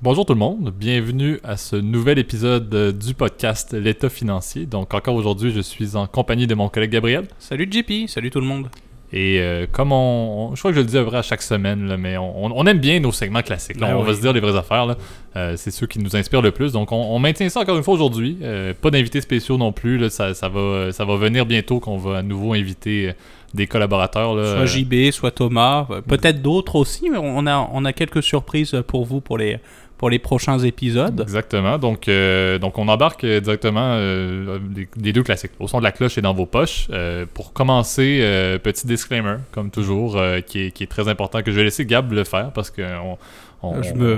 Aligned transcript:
Bonjour 0.00 0.24
tout 0.24 0.32
le 0.32 0.38
monde, 0.38 0.72
bienvenue 0.78 1.40
à 1.42 1.56
ce 1.56 1.74
nouvel 1.74 2.18
épisode 2.20 2.72
euh, 2.72 2.92
du 2.92 3.14
podcast 3.14 3.74
L'État 3.74 4.08
financier. 4.08 4.64
Donc 4.64 4.94
encore 4.94 5.16
aujourd'hui, 5.16 5.50
je 5.50 5.60
suis 5.60 5.96
en 5.96 6.06
compagnie 6.06 6.46
de 6.46 6.54
mon 6.54 6.68
collègue 6.68 6.90
Gabriel. 6.90 7.26
Salut 7.40 7.68
JP, 7.68 8.08
salut 8.08 8.30
tout 8.30 8.38
le 8.40 8.46
monde. 8.46 8.68
Et 9.12 9.40
euh, 9.40 9.66
comme 9.72 9.90
on, 9.90 10.54
je 10.54 10.60
crois 10.60 10.70
que 10.70 10.76
je 10.76 10.82
le 10.82 10.86
dis 10.86 10.98
à 10.98 11.02
vrai 11.02 11.18
à 11.18 11.22
chaque 11.22 11.42
semaine, 11.42 11.88
là, 11.88 11.96
mais 11.96 12.16
on, 12.16 12.44
on 12.56 12.66
aime 12.66 12.78
bien 12.78 13.00
nos 13.00 13.10
segments 13.10 13.40
classiques. 13.42 13.80
là. 13.80 13.88
Ben 13.88 13.96
on 13.96 14.02
va 14.04 14.14
se 14.14 14.20
dire 14.20 14.32
les 14.32 14.38
vraies 14.40 14.56
affaires. 14.56 14.94
Euh, 15.34 15.54
c'est 15.56 15.70
ceux 15.72 15.86
qui 15.88 15.98
nous 15.98 16.14
inspirent 16.14 16.42
le 16.42 16.52
plus. 16.52 16.72
Donc 16.72 16.92
on, 16.92 16.96
on 16.96 17.18
maintient 17.18 17.48
ça 17.48 17.60
encore 17.60 17.76
une 17.76 17.82
fois 17.82 17.94
aujourd'hui. 17.94 18.38
Euh, 18.42 18.74
pas 18.80 18.90
d'invités 18.90 19.20
spéciaux 19.20 19.56
non 19.56 19.72
plus. 19.72 19.98
là. 19.98 20.10
Ça, 20.10 20.32
ça 20.34 20.48
va, 20.48 20.92
ça 20.92 21.04
va 21.06 21.16
venir 21.16 21.44
bientôt 21.44 21.80
qu'on 21.80 21.96
va 21.96 22.18
à 22.18 22.22
nouveau 22.22 22.52
inviter 22.52 23.14
des 23.54 23.66
collaborateurs. 23.66 24.34
là. 24.34 24.56
Soit 24.56 24.66
JB, 24.66 25.10
soit 25.10 25.30
Thomas, 25.32 25.88
peut-être 26.06 26.40
d'autres 26.40 26.76
aussi, 26.76 27.08
mais 27.10 27.18
on 27.18 27.46
a, 27.46 27.68
on 27.72 27.84
a 27.86 27.92
quelques 27.94 28.22
surprises 28.22 28.76
pour 28.86 29.06
vous 29.06 29.22
pour 29.22 29.38
les, 29.38 29.58
pour 29.98 30.08
les 30.10 30.18
prochains 30.18 30.58
épisodes. 30.60 31.20
Exactement. 31.20 31.76
Donc, 31.76 32.08
euh, 32.08 32.58
donc 32.58 32.78
on 32.78 32.88
embarque 32.88 33.24
euh, 33.24 33.40
directement 33.40 33.94
euh, 33.94 34.58
les, 34.74 34.88
les 35.00 35.12
deux 35.12 35.22
classiques. 35.24 35.50
Au 35.58 35.66
son 35.68 35.78
de 35.80 35.84
la 35.84 35.92
cloche 35.92 36.16
et 36.16 36.22
dans 36.22 36.32
vos 36.32 36.46
poches. 36.46 36.86
Euh, 36.90 37.26
pour 37.34 37.52
commencer, 37.52 38.20
euh, 38.22 38.58
petit 38.58 38.86
disclaimer, 38.86 39.36
comme 39.52 39.70
toujours, 39.70 40.16
euh, 40.16 40.40
qui, 40.40 40.66
est, 40.66 40.70
qui 40.70 40.84
est 40.84 40.86
très 40.86 41.08
important, 41.08 41.42
que 41.42 41.50
je 41.50 41.56
vais 41.56 41.64
laisser 41.64 41.84
Gab 41.84 42.10
le 42.12 42.24
faire 42.24 42.52
parce 42.52 42.70
que 42.70 42.82
on, 43.02 43.18
on, 43.62 43.82
Je 43.82 43.92
me- 43.94 44.16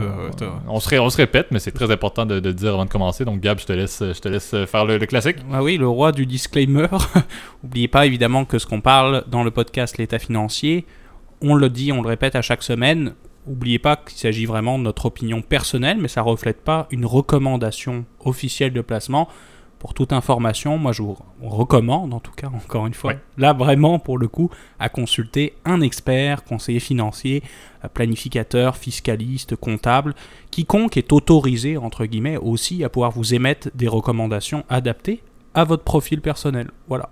on, 0.68 0.74
on 0.74 0.80
se, 0.80 0.88
ré- 0.90 0.98
on 0.98 1.08
se 1.08 1.16
répète, 1.16 1.46
mais 1.50 1.58
c'est 1.60 1.70
très 1.72 1.90
important 1.90 2.26
de, 2.26 2.40
de 2.40 2.48
le 2.50 2.54
dire 2.54 2.74
avant 2.74 2.84
de 2.84 2.90
commencer. 2.90 3.24
Donc 3.24 3.40
Gab, 3.40 3.58
je 3.58 3.64
te 3.64 3.72
laisse, 3.72 4.00
je 4.02 4.20
te 4.20 4.28
laisse 4.28 4.54
faire 4.66 4.84
le, 4.84 4.98
le 4.98 5.06
classique. 5.06 5.36
Ah 5.50 5.62
oui, 5.62 5.78
le 5.78 5.88
roi 5.88 6.12
du 6.12 6.26
disclaimer. 6.26 6.88
N'oubliez 7.62 7.88
pas 7.88 8.04
évidemment 8.04 8.44
que 8.44 8.58
ce 8.58 8.66
qu'on 8.66 8.82
parle 8.82 9.24
dans 9.28 9.42
le 9.44 9.50
podcast 9.50 9.96
L'état 9.96 10.18
financier, 10.18 10.84
on 11.40 11.54
le 11.54 11.70
dit, 11.70 11.90
on 11.90 12.02
le 12.02 12.08
répète 12.08 12.36
à 12.36 12.42
chaque 12.42 12.62
semaine. 12.62 13.14
N'oubliez 13.50 13.80
pas 13.80 13.96
qu'il 13.96 14.16
s'agit 14.16 14.46
vraiment 14.46 14.78
de 14.78 14.84
notre 14.84 15.06
opinion 15.06 15.42
personnelle, 15.42 15.98
mais 16.00 16.06
ça 16.06 16.20
ne 16.22 16.26
reflète 16.26 16.62
pas 16.62 16.86
une 16.92 17.04
recommandation 17.04 18.04
officielle 18.24 18.72
de 18.72 18.80
placement. 18.80 19.28
Pour 19.80 19.92
toute 19.94 20.12
information, 20.12 20.78
moi 20.78 20.92
je 20.92 21.02
vous 21.02 21.16
recommande, 21.42 22.14
en 22.14 22.20
tout 22.20 22.30
cas, 22.30 22.48
encore 22.48 22.86
une 22.86 22.94
fois, 22.94 23.12
Ouais. 23.14 23.18
là 23.38 23.52
vraiment 23.54 23.98
pour 23.98 24.18
le 24.18 24.28
coup, 24.28 24.50
à 24.78 24.88
consulter 24.88 25.54
un 25.64 25.80
expert, 25.80 26.44
conseiller 26.44 26.80
financier, 26.80 27.42
euh, 27.84 27.88
planificateur, 27.88 28.76
fiscaliste, 28.76 29.56
comptable, 29.56 30.14
quiconque 30.50 30.96
est 30.96 31.12
autorisé, 31.12 31.76
entre 31.76 32.04
guillemets, 32.04 32.36
aussi 32.36 32.84
à 32.84 32.88
pouvoir 32.88 33.10
vous 33.10 33.34
émettre 33.34 33.68
des 33.74 33.88
recommandations 33.88 34.64
adaptées 34.68 35.22
à 35.54 35.64
votre 35.64 35.82
profil 35.82 36.20
personnel. 36.20 36.70
Voilà. 36.86 37.08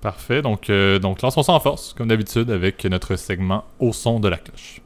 Parfait. 0.00 0.40
Donc, 0.40 0.70
euh, 0.70 0.98
donc 0.98 1.20
lançons 1.20 1.42
ça 1.42 1.52
en 1.52 1.60
force, 1.60 1.94
comme 1.94 2.08
d'habitude, 2.08 2.48
avec 2.50 2.84
notre 2.84 3.16
segment 3.16 3.64
au 3.80 3.92
son 3.92 4.20
de 4.20 4.28
la 4.28 4.36
cloche. 4.38 4.80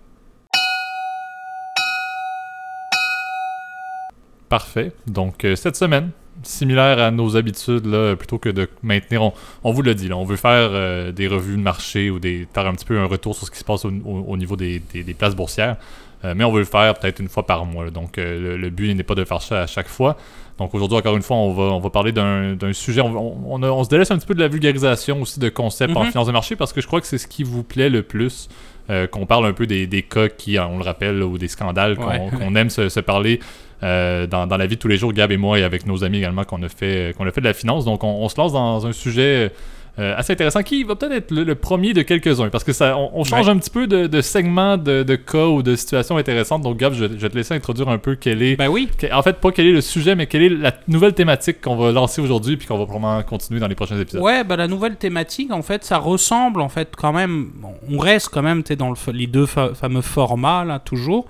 Parfait. 4.49 4.93
Donc, 5.07 5.45
euh, 5.45 5.57
cette 5.57 5.77
semaine, 5.77 6.11
similaire 6.43 6.99
à 7.01 7.11
nos 7.11 7.37
habitudes, 7.37 7.87
là, 7.87 8.15
plutôt 8.17 8.39
que 8.39 8.49
de 8.49 8.69
maintenir, 8.83 9.23
on, 9.23 9.33
on 9.65 9.73
vous 9.73 9.83
l'a 9.83 9.95
dit, 9.95 10.09
là, 10.09 10.17
on 10.17 10.25
veut 10.25 10.37
faire 10.37 10.71
euh, 10.73 11.13
des 11.13 11.27
revues 11.27 11.57
de 11.57 11.63
marché 11.63 12.11
ou 12.11 12.19
des, 12.19 12.47
faire 12.55 12.67
un 12.67 12.73
petit 12.75 12.85
peu 12.87 12.99
un 12.99 13.07
retour 13.07 13.35
sur 13.35 13.47
ce 13.47 13.51
qui 13.51 13.59
se 13.59 13.65
passe 13.65 13.85
au, 13.85 13.91
au- 13.91 14.25
au 14.29 14.37
niveau 14.37 14.57
des, 14.57 14.81
des- 14.93 15.03
des 15.03 15.15
places 15.15 15.35
boursières. 15.35 15.77
Euh, 16.25 16.35
mais 16.37 16.43
on 16.45 16.51
veut 16.51 16.59
le 16.61 16.65
faire 16.65 16.95
peut-être 16.95 17.21
une 17.21 17.29
fois 17.29 17.45
par 17.47 17.65
mois. 17.65 17.85
là. 17.85 17.91
Donc, 17.91 18.17
le, 18.17 18.57
le 18.57 18.71
but 18.71 18.93
n'est 18.95 19.03
pas 19.05 19.15
de 19.15 19.25
faire 19.25 19.41
ça 19.43 19.63
à 19.63 19.67
chaque 19.67 19.87
fois. 19.89 20.17
Donc, 20.59 20.75
aujourd'hui, 20.75 20.99
encore 20.99 21.15
une 21.15 21.23
fois, 21.23 21.37
on 21.37 21.53
va, 21.53 21.63
on 21.75 21.79
va 21.79 21.91
parler 21.91 22.11
d'un 22.11 22.57
sujet. 22.73 23.01
On, 23.01 23.53
on- 23.55 23.85
se 23.85 23.89
délaisse 23.89 24.11
un 24.11 24.19
petit 24.19 24.27
peu 24.27 24.35
de 24.35 24.41
la 24.41 24.49
vulgarisation 24.49 25.23
aussi 25.23 25.39
de 25.39 25.49
concepts 25.49 25.97
en 25.97 26.03
Mhm. 26.05 26.11
finance 26.11 26.27
de 26.27 26.33
marché 26.33 26.57
parce 26.57 26.73
que 26.73 26.81
je 26.81 26.87
crois 26.89 27.01
que 27.01 27.07
c'est 27.07 27.19
ce 27.19 27.29
qui 27.29 27.43
vous 27.45 27.63
plaît 27.63 27.91
le 27.91 28.03
plus. 28.03 28.49
euh, 28.91 29.07
qu'on 29.07 29.27
parle 29.27 29.45
un 29.45 29.53
peu 29.53 29.67
des, 29.67 29.87
des 29.87 30.01
cas 30.01 30.29
qui, 30.31 30.59
on 30.59 30.79
le 30.79 30.83
rappelle, 30.83 31.19
là, 31.19 31.27
ou 31.27 31.37
des 31.37 31.49
scandales 31.49 31.97
qu'on 31.97 32.07
Ouais. 32.09 32.31
aime 32.59 32.71
se, 32.71 32.89
se 32.89 33.01
parler 33.01 33.39
euh, 33.83 34.27
dans, 34.27 34.47
dans 34.47 34.57
la 34.57 34.67
vie 34.67 34.77
de 34.77 34.81
tous 34.81 34.89
les 34.89 34.97
jours, 34.97 35.12
Gab 35.12 35.31
et 35.33 35.37
moi, 35.37 35.59
et 35.59 35.62
avec 35.62 35.87
nos 35.87 36.05
amis 36.05 36.19
également, 36.19 36.45
qu'on 36.45 36.62
a 36.62 36.69
fait, 36.69 37.15
qu'on 37.17 37.27
a 37.27 37.31
fait 37.31 37.41
de 37.41 37.47
la 37.47 37.55
finance. 37.55 37.85
Donc, 37.85 38.03
on, 38.05 38.09
on 38.09 38.29
se 38.29 38.37
lance 38.37 38.53
dans 38.53 38.87
un 38.87 38.93
sujet 38.93 39.53
euh, 40.01 40.15
assez 40.17 40.33
intéressant 40.33 40.62
qui 40.62 40.85
va 40.85 40.95
peut-être 40.95 41.13
être 41.13 41.30
le, 41.33 41.42
le 41.42 41.55
premier 41.57 41.92
de 41.92 42.02
quelques-uns 42.02 42.51
parce 42.51 42.63
que 42.63 42.73
ça, 42.73 42.97
on, 42.97 43.11
on 43.14 43.25
change 43.25 43.47
Ouais. 43.47 43.52
un 43.52 43.58
petit 43.58 43.70
peu 43.70 43.89
de, 43.89 44.07
de 44.07 44.20
segment 44.20 44.77
de, 44.77 45.02
de 45.02 45.17
cas 45.17 45.47
ou 45.47 45.61
de 45.63 45.75
situations 45.75 46.17
intéressantes. 46.17 46.63
Donc, 46.63 46.77
Gab, 46.77 46.92
je, 46.92 47.05
je 47.07 47.07
vais 47.17 47.29
te 47.29 47.35
laisser 47.36 47.55
introduire 47.55 47.89
un 47.89 47.98
peu 47.98 48.14
quel 48.14 48.41
est. 48.42 48.55
Ben 48.55 48.69
oui. 48.69 48.89
En 49.13 49.23
fait, 49.23 49.39
pas 49.39 49.51
quel 49.51 49.67
est 49.67 49.73
le 49.73 49.81
sujet, 49.81 50.14
mais 50.14 50.27
quelle 50.29 50.42
est 50.42 50.48
la 50.51 50.73
nouvelle 50.86 51.14
thématique 51.14 51.61
qu'on 51.61 51.75
va 51.77 51.91
lancer 51.91 52.20
aujourd'hui 52.20 52.57
puis 52.57 52.69
qu'on 52.69 52.79
va 52.79 52.85
probablement 52.86 53.20
continuer 53.25 53.58
dans 53.58 53.67
les 53.67 53.75
prochains 53.75 53.98
épisodes. 53.98 54.23
Ouais, 54.23 54.45
bah 54.45 54.55
la 54.57 54.69
nouvelle 54.69 54.95
thématique, 54.97 55.52
en 55.52 55.63
fait, 55.63 55.83
ça 55.85 55.98
ressemble, 55.98 56.61
en 56.61 56.69
fait, 56.69 56.95
quand 56.97 57.13
même. 57.13 57.51
bon, 57.57 57.75
on 57.91 57.98
reste 57.98 58.29
quand 58.29 58.42
même, 58.42 58.63
tu 58.63 58.77
dans 58.77 58.91
le, 58.91 59.13
les 59.13 59.27
deux 59.27 59.47
fa- 59.47 59.75
fameux 59.75 60.02
formats, 60.02 60.64
là, 60.64 60.79
toujours. 60.79 61.27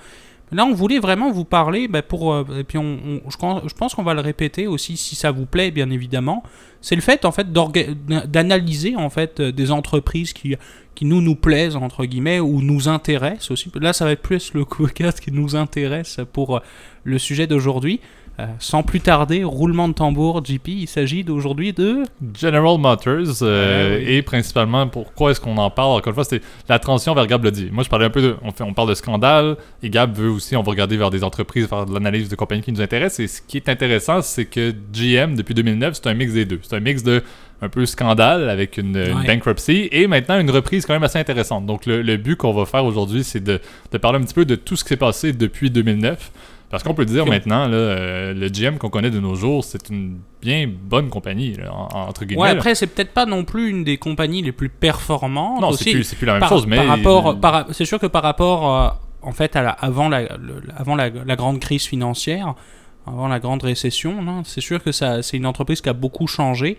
Là, 0.52 0.64
on 0.64 0.72
voulait 0.74 0.98
vraiment 0.98 1.30
vous 1.30 1.44
parler, 1.44 1.88
bah, 1.88 2.02
pour. 2.02 2.32
euh, 2.32 2.44
et 2.58 2.64
puis, 2.64 2.78
on, 2.78 3.20
je, 3.30 3.36
pense- 3.74 3.94
qu'on 3.94 4.02
va 4.02 4.14
le 4.14 4.20
répéter 4.20 4.66
aussi, 4.66 4.96
si 4.96 5.14
ça 5.16 5.30
vous 5.30 5.46
plaît, 5.46 5.70
bien 5.70 5.90
évidemment. 5.90 6.42
C'est 6.80 6.94
le 6.94 7.00
fait, 7.02 7.24
en 7.24 7.32
fait, 7.32 7.52
d'analyser, 7.52 8.96
en 8.96 9.10
fait, 9.10 9.40
euh, 9.40 9.52
des 9.52 9.70
entreprises 9.70 10.32
qui, 10.32 10.56
qui 10.94 11.04
nous, 11.04 11.20
nous 11.20 11.34
plaisent, 11.34 11.76
entre 11.76 12.04
guillemets, 12.04 12.40
ou 12.40 12.60
nous 12.62 12.88
intéressent 12.88 13.50
aussi. 13.50 13.70
Là, 13.80 13.92
ça 13.92 14.04
va 14.04 14.12
être 14.12 14.22
plus 14.22 14.52
le 14.54 14.64
podcast 14.64 15.20
qui 15.24 15.32
nous 15.32 15.56
intéresse 15.56 16.20
pour 16.32 16.56
euh, 16.56 16.60
le 17.04 17.18
sujet 17.18 17.46
d'aujourd'hui. 17.46 18.00
Euh, 18.40 18.46
sans 18.60 18.84
plus 18.84 19.00
tarder, 19.00 19.42
roulement 19.42 19.88
de 19.88 19.94
tambour, 19.94 20.44
JP, 20.44 20.68
il 20.68 20.86
s'agit 20.86 21.24
d'aujourd'hui 21.24 21.72
de. 21.72 22.04
General 22.38 22.78
Motors 22.78 23.42
euh, 23.42 23.98
oui. 23.98 24.12
et 24.14 24.22
principalement 24.22 24.86
pourquoi 24.86 25.32
est-ce 25.32 25.40
qu'on 25.40 25.56
en 25.56 25.70
parle 25.70 25.90
encore 25.98 26.08
une 26.08 26.14
fois? 26.14 26.22
C'était 26.22 26.44
la 26.68 26.78
transition 26.78 27.14
vers 27.14 27.26
Gab 27.26 27.42
l'a 27.42 27.50
dit 27.50 27.68
moi 27.72 27.82
je 27.82 27.88
parlais 27.88 28.04
un 28.06 28.10
peu 28.10 28.22
de 28.22 28.36
on, 28.42 28.52
fait, 28.52 28.62
on 28.62 28.74
parle 28.74 28.90
de 28.90 28.94
scandale 28.94 29.56
et 29.82 29.90
Gab 29.90 30.14
veut 30.16 30.30
aussi 30.30 30.54
on 30.54 30.62
va 30.62 30.70
regarder 30.70 30.96
vers 30.96 31.10
des 31.10 31.24
entreprises 31.24 31.66
faire 31.66 31.84
de 31.84 31.92
l'analyse 31.92 32.28
de 32.28 32.36
compagnies 32.36 32.62
qui 32.62 32.70
nous 32.70 32.80
intéressent 32.80 33.18
et 33.20 33.26
ce 33.26 33.42
qui 33.42 33.56
est 33.56 33.68
intéressant 33.68 34.22
c'est 34.22 34.44
que 34.44 34.72
GM 34.92 35.34
depuis 35.34 35.54
2009 35.54 35.94
c'est 35.94 36.06
un 36.08 36.14
mix 36.14 36.32
des 36.32 36.44
deux 36.44 36.60
c'est 36.62 36.76
un 36.76 36.80
mix 36.80 37.02
de 37.02 37.24
un 37.60 37.68
peu 37.68 37.86
scandale 37.86 38.50
avec 38.50 38.76
une, 38.76 38.96
une 38.96 39.18
Ouais. 39.18 39.26
bankruptcy 39.26 39.88
et 39.90 40.06
maintenant 40.06 40.38
une 40.38 40.50
reprise 40.52 40.86
quand 40.86 40.92
même 40.92 41.02
assez 41.02 41.18
intéressante 41.18 41.66
donc 41.66 41.86
le, 41.86 42.02
le 42.02 42.16
but 42.16 42.36
qu'on 42.36 42.52
va 42.52 42.66
faire 42.66 42.84
aujourd'hui 42.84 43.24
c'est 43.24 43.42
de, 43.42 43.60
de 43.90 43.98
parler 43.98 44.20
un 44.20 44.22
petit 44.22 44.34
peu 44.34 44.44
de 44.44 44.54
tout 44.54 44.76
ce 44.76 44.84
qui 44.84 44.90
s'est 44.90 44.96
passé 44.96 45.32
depuis 45.32 45.70
2009 45.70 46.30
parce 46.70 46.82
qu'on 46.82 46.94
peut 46.94 47.04
dire 47.06 47.24
maintenant, 47.26 47.66
là, 47.66 47.76
euh, 47.76 48.34
le 48.34 48.48
GM 48.48 48.76
qu'on 48.78 48.90
connaît 48.90 49.10
de 49.10 49.20
nos 49.20 49.34
jours, 49.34 49.64
c'est 49.64 49.88
une 49.90 50.18
bien 50.42 50.68
bonne 50.68 51.08
compagnie, 51.08 51.54
là, 51.54 51.72
en- 51.72 51.88
en- 51.92 52.08
entre 52.08 52.24
guillemets. 52.24 52.42
Ouais, 52.42 52.50
après, 52.50 52.74
c'est 52.74 52.86
peut-être 52.88 53.12
pas 53.12 53.24
non 53.26 53.44
plus 53.44 53.70
une 53.70 53.84
des 53.84 53.96
compagnies 53.96 54.42
les 54.42 54.52
plus 54.52 54.68
performantes. 54.68 55.60
non, 55.60 55.72
c'est 55.72 55.92
plus, 55.92 56.16
la 56.26 56.32
même 56.34 56.40
par, 56.40 56.48
chose, 56.50 56.66
mais. 56.66 56.76
par 56.76 56.86
rapport, 56.86 57.40
par- 57.40 57.66
c'est 57.72 57.84
sûr 57.84 57.98
que 57.98 58.06
par 58.06 58.22
rapport, 58.22 58.74
euh, 58.76 58.88
en 59.22 59.32
fait, 59.32 59.56
à 59.56 59.62
la, 59.62 59.70
avant, 59.70 60.08
la, 60.08 60.22
le- 60.22 60.62
avant 60.76 60.94
la, 60.94 61.08
la 61.10 61.36
grande 61.36 61.58
crise 61.58 61.84
financière, 61.86 62.54
avant 63.06 63.28
la 63.28 63.38
grande 63.40 63.62
récession, 63.62 64.42
c'est 64.44 64.60
sûr 64.60 64.82
que 64.82 64.92
c'est 64.92 65.36
une 65.36 65.46
entreprise 65.46 65.80
qui 65.80 65.88
a 65.88 65.94
beaucoup 65.94 66.26
changé. 66.26 66.76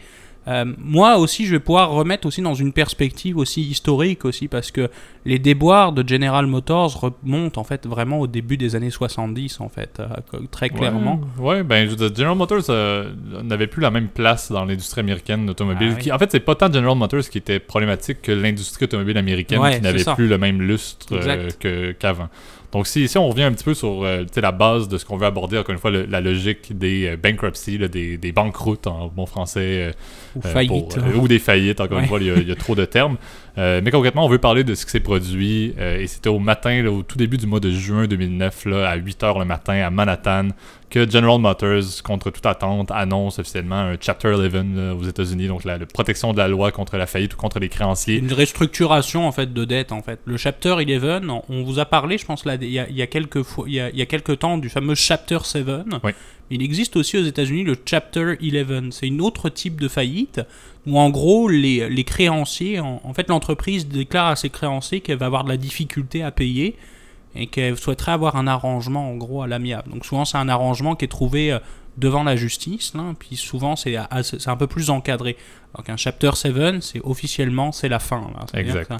Euh, 0.49 0.65
moi 0.79 1.17
aussi, 1.17 1.45
je 1.45 1.51
vais 1.51 1.59
pouvoir 1.59 1.91
remettre 1.91 2.27
aussi 2.27 2.41
dans 2.41 2.55
une 2.55 2.73
perspective 2.73 3.37
aussi 3.37 3.61
historique 3.61 4.25
aussi, 4.25 4.47
parce 4.47 4.71
que 4.71 4.89
les 5.25 5.37
déboires 5.37 5.91
de 5.91 6.07
General 6.07 6.45
Motors 6.47 6.99
remontent 6.99 7.61
en 7.61 7.63
fait 7.63 7.85
vraiment 7.85 8.19
au 8.19 8.25
début 8.27 8.57
des 8.57 8.75
années 8.75 8.89
70 8.89 9.59
en 9.61 9.69
fait, 9.69 9.99
euh, 9.99 10.07
très 10.49 10.69
clairement. 10.69 11.21
Ouais, 11.37 11.57
ouais, 11.57 11.63
ben, 11.63 11.85
je 11.85 11.91
veux 11.91 11.95
dire, 12.09 12.15
General 12.15 12.35
Motors 12.37 12.63
euh, 12.69 13.11
n'avait 13.43 13.67
plus 13.67 13.81
la 13.81 13.91
même 13.91 14.07
place 14.07 14.51
dans 14.51 14.65
l'industrie 14.65 15.01
américaine 15.01 15.49
automobile. 15.49 15.89
Ah 15.91 15.95
oui. 15.97 16.01
qui- 16.03 16.11
en 16.11 16.17
fait, 16.17 16.31
c'est 16.31 16.39
pas 16.39 16.55
tant 16.55 16.71
General 16.71 16.97
Motors 16.97 17.29
qui 17.29 17.37
était 17.37 17.59
problématique 17.59 18.21
que 18.21 18.31
l'industrie 18.31 18.85
automobile 18.85 19.17
américaine 19.17 19.59
Ouais, 19.59 19.75
qui 19.75 19.81
n'avait 19.81 20.03
plus 20.15 20.27
le 20.27 20.37
même 20.37 20.61
lustre 20.61 21.15
Exact. 21.15 21.59
Donc, 22.71 22.85
si, 22.85 23.07
si 23.07 23.17
on 23.17 23.27
revient 23.29 23.43
un 23.43 23.51
petit 23.51 23.63
peu 23.63 23.73
sur 23.73 24.03
euh, 24.03 24.25
la 24.35 24.51
base 24.51 24.87
de 24.87 24.97
ce 24.99 25.05
qu'on 25.05 25.17
veut 25.17 25.25
aborder, 25.25 25.57
encore 25.57 25.73
une 25.73 25.79
fois, 25.79 25.89
le- 25.89 26.05
la 26.05 26.21
logique 26.21 26.77
des 26.77 27.07
euh, 27.07 27.17
bankruptcies, 27.17 27.77
là, 27.79 27.87
des, 27.87 28.17
des 28.17 28.31
banqueroutes 28.31 28.85
en 28.85 29.07
bon 29.07 29.25
français. 29.25 29.59
euh, 29.89 29.91
Ou 30.35 30.41
faillite. 30.41 30.69
pour- 30.95 31.03
euh, 31.03 31.15
ou 31.17 31.27
des 31.27 31.39
faillites, 31.39 31.81
encore 31.81 31.97
une 31.99 32.05
fois, 32.05 32.19
il 32.21 32.27
y, 32.27 32.31
a, 32.31 32.35
il 32.35 32.47
y 32.47 32.51
a 32.51 32.55
trop 32.55 32.75
de 32.75 32.85
termes. 32.85 33.17
Euh, 33.57 33.81
mais 33.83 33.91
concrètement, 33.91 34.25
on 34.25 34.29
veut 34.29 34.37
parler 34.37 34.63
de 34.63 34.75
ce 34.75 34.85
qui 34.85 34.91
s'est 34.91 34.99
produit. 34.99 35.73
euh, 35.79 35.99
et 35.99 36.07
c'était 36.07 36.29
au 36.29 36.39
matin, 36.39 36.81
là, 36.83 36.91
au 36.91 37.01
tout 37.03 37.17
début 37.17 37.37
du 37.37 37.45
mois 37.47 37.59
de 37.59 37.71
juin 37.71 38.07
2009, 38.07 38.65
là, 38.65 38.89
à 38.89 38.97
8h 38.97 39.37
le 39.39 39.45
matin, 39.45 39.73
à 39.85 39.89
Manhattan, 39.89 40.49
que 40.89 41.09
General 41.09 41.39
Motors, 41.39 42.01
contre 42.03 42.31
toute 42.31 42.45
attente, 42.45 42.89
annonce 42.91 43.37
officiellement 43.39 43.75
un 43.75 43.95
Chapter 43.99 44.29
11 44.29 44.53
là, 44.75 44.95
aux 44.95 45.03
États-Unis, 45.03 45.47
donc 45.47 45.63
la, 45.63 45.77
la 45.77 45.85
protection 45.85 46.31
de 46.33 46.37
la 46.37 46.47
loi 46.47 46.71
contre 46.71 46.97
la 46.97 47.05
faillite 47.05 47.33
ou 47.33 47.37
contre 47.37 47.59
les 47.59 47.69
créanciers. 47.69 48.17
Une 48.17 48.33
restructuration 48.33 49.27
en 49.27 49.31
fait 49.31 49.53
de 49.53 49.65
dette 49.65 49.91
en 49.91 50.01
fait. 50.01 50.19
Le 50.25 50.37
chapter 50.37 50.71
11, 50.71 51.21
on- 51.49 51.63
vous 51.63 51.79
a 51.79 51.85
parlé, 51.85 52.17
je 52.17 52.25
pense 52.25 52.45
là, 52.45 52.55
il 52.55 52.69
y 52.69 52.79
a, 52.79 52.87
il 52.89 52.95
y 52.95 53.01
a 53.01 53.07
quelques 53.07 53.43
fois, 53.43 53.65
il 53.67 53.73
y 53.75 53.79
a, 53.79 53.89
il 53.89 53.97
y 53.97 54.01
a 54.01 54.05
quelques 54.07 54.39
temps 54.39 54.57
du 54.57 54.69
fameux 54.69 54.95
chapter 54.95 55.37
7. 55.43 55.67
Oui. 56.03 56.11
Il 56.51 56.63
existe 56.63 56.95
aussi 56.95 57.17
aux 57.17 57.23
États-Unis 57.23 57.63
le 57.63 57.75
chapter 57.85 58.35
11. 58.41 58.93
C'est 58.93 59.07
une 59.07 59.21
autre 59.21 59.49
type 59.49 59.79
de 59.79 59.87
faillite 59.87 60.41
où 60.87 60.99
en 60.99 61.09
gros 61.09 61.47
les, 61.47 61.89
les 61.89 62.03
créanciers, 62.03 62.79
en, 62.79 63.01
en 63.03 63.13
fait 63.13 63.29
l'entreprise 63.29 63.87
déclare 63.87 64.27
à 64.27 64.35
ses 64.35 64.49
créanciers 64.49 65.01
qu'elle 65.01 65.17
va 65.17 65.27
avoir 65.27 65.43
de 65.43 65.49
la 65.49 65.57
difficulté 65.57 66.23
à 66.23 66.31
payer 66.31 66.75
et 67.35 67.47
qu'elle 67.47 67.77
souhaiterait 67.77 68.13
avoir 68.13 68.35
un 68.35 68.47
arrangement 68.47 69.09
en 69.11 69.15
gros 69.15 69.43
à 69.43 69.47
l'amiable. 69.47 69.91
Donc 69.91 70.05
souvent 70.05 70.25
c'est 70.25 70.37
un 70.37 70.49
arrangement 70.49 70.95
qui 70.95 71.05
est 71.05 71.09
trouvé 71.09 71.51
euh, 71.51 71.59
devant 71.97 72.23
la 72.23 72.35
justice, 72.35 72.93
là, 72.95 73.13
puis 73.19 73.35
souvent 73.35 73.75
c'est 73.75 73.97
un 73.97 74.57
peu 74.57 74.67
plus 74.67 74.89
encadré. 74.89 75.37
Alors 75.73 75.85
qu'un 75.85 75.97
chapter 75.97 76.31
7, 76.33 76.81
c'est 76.81 77.01
officiellement 77.03 77.71
c'est 77.71 77.89
la 77.89 77.99
fin. 77.99 78.21
Là. 78.33 78.59
Exact. 78.59 78.91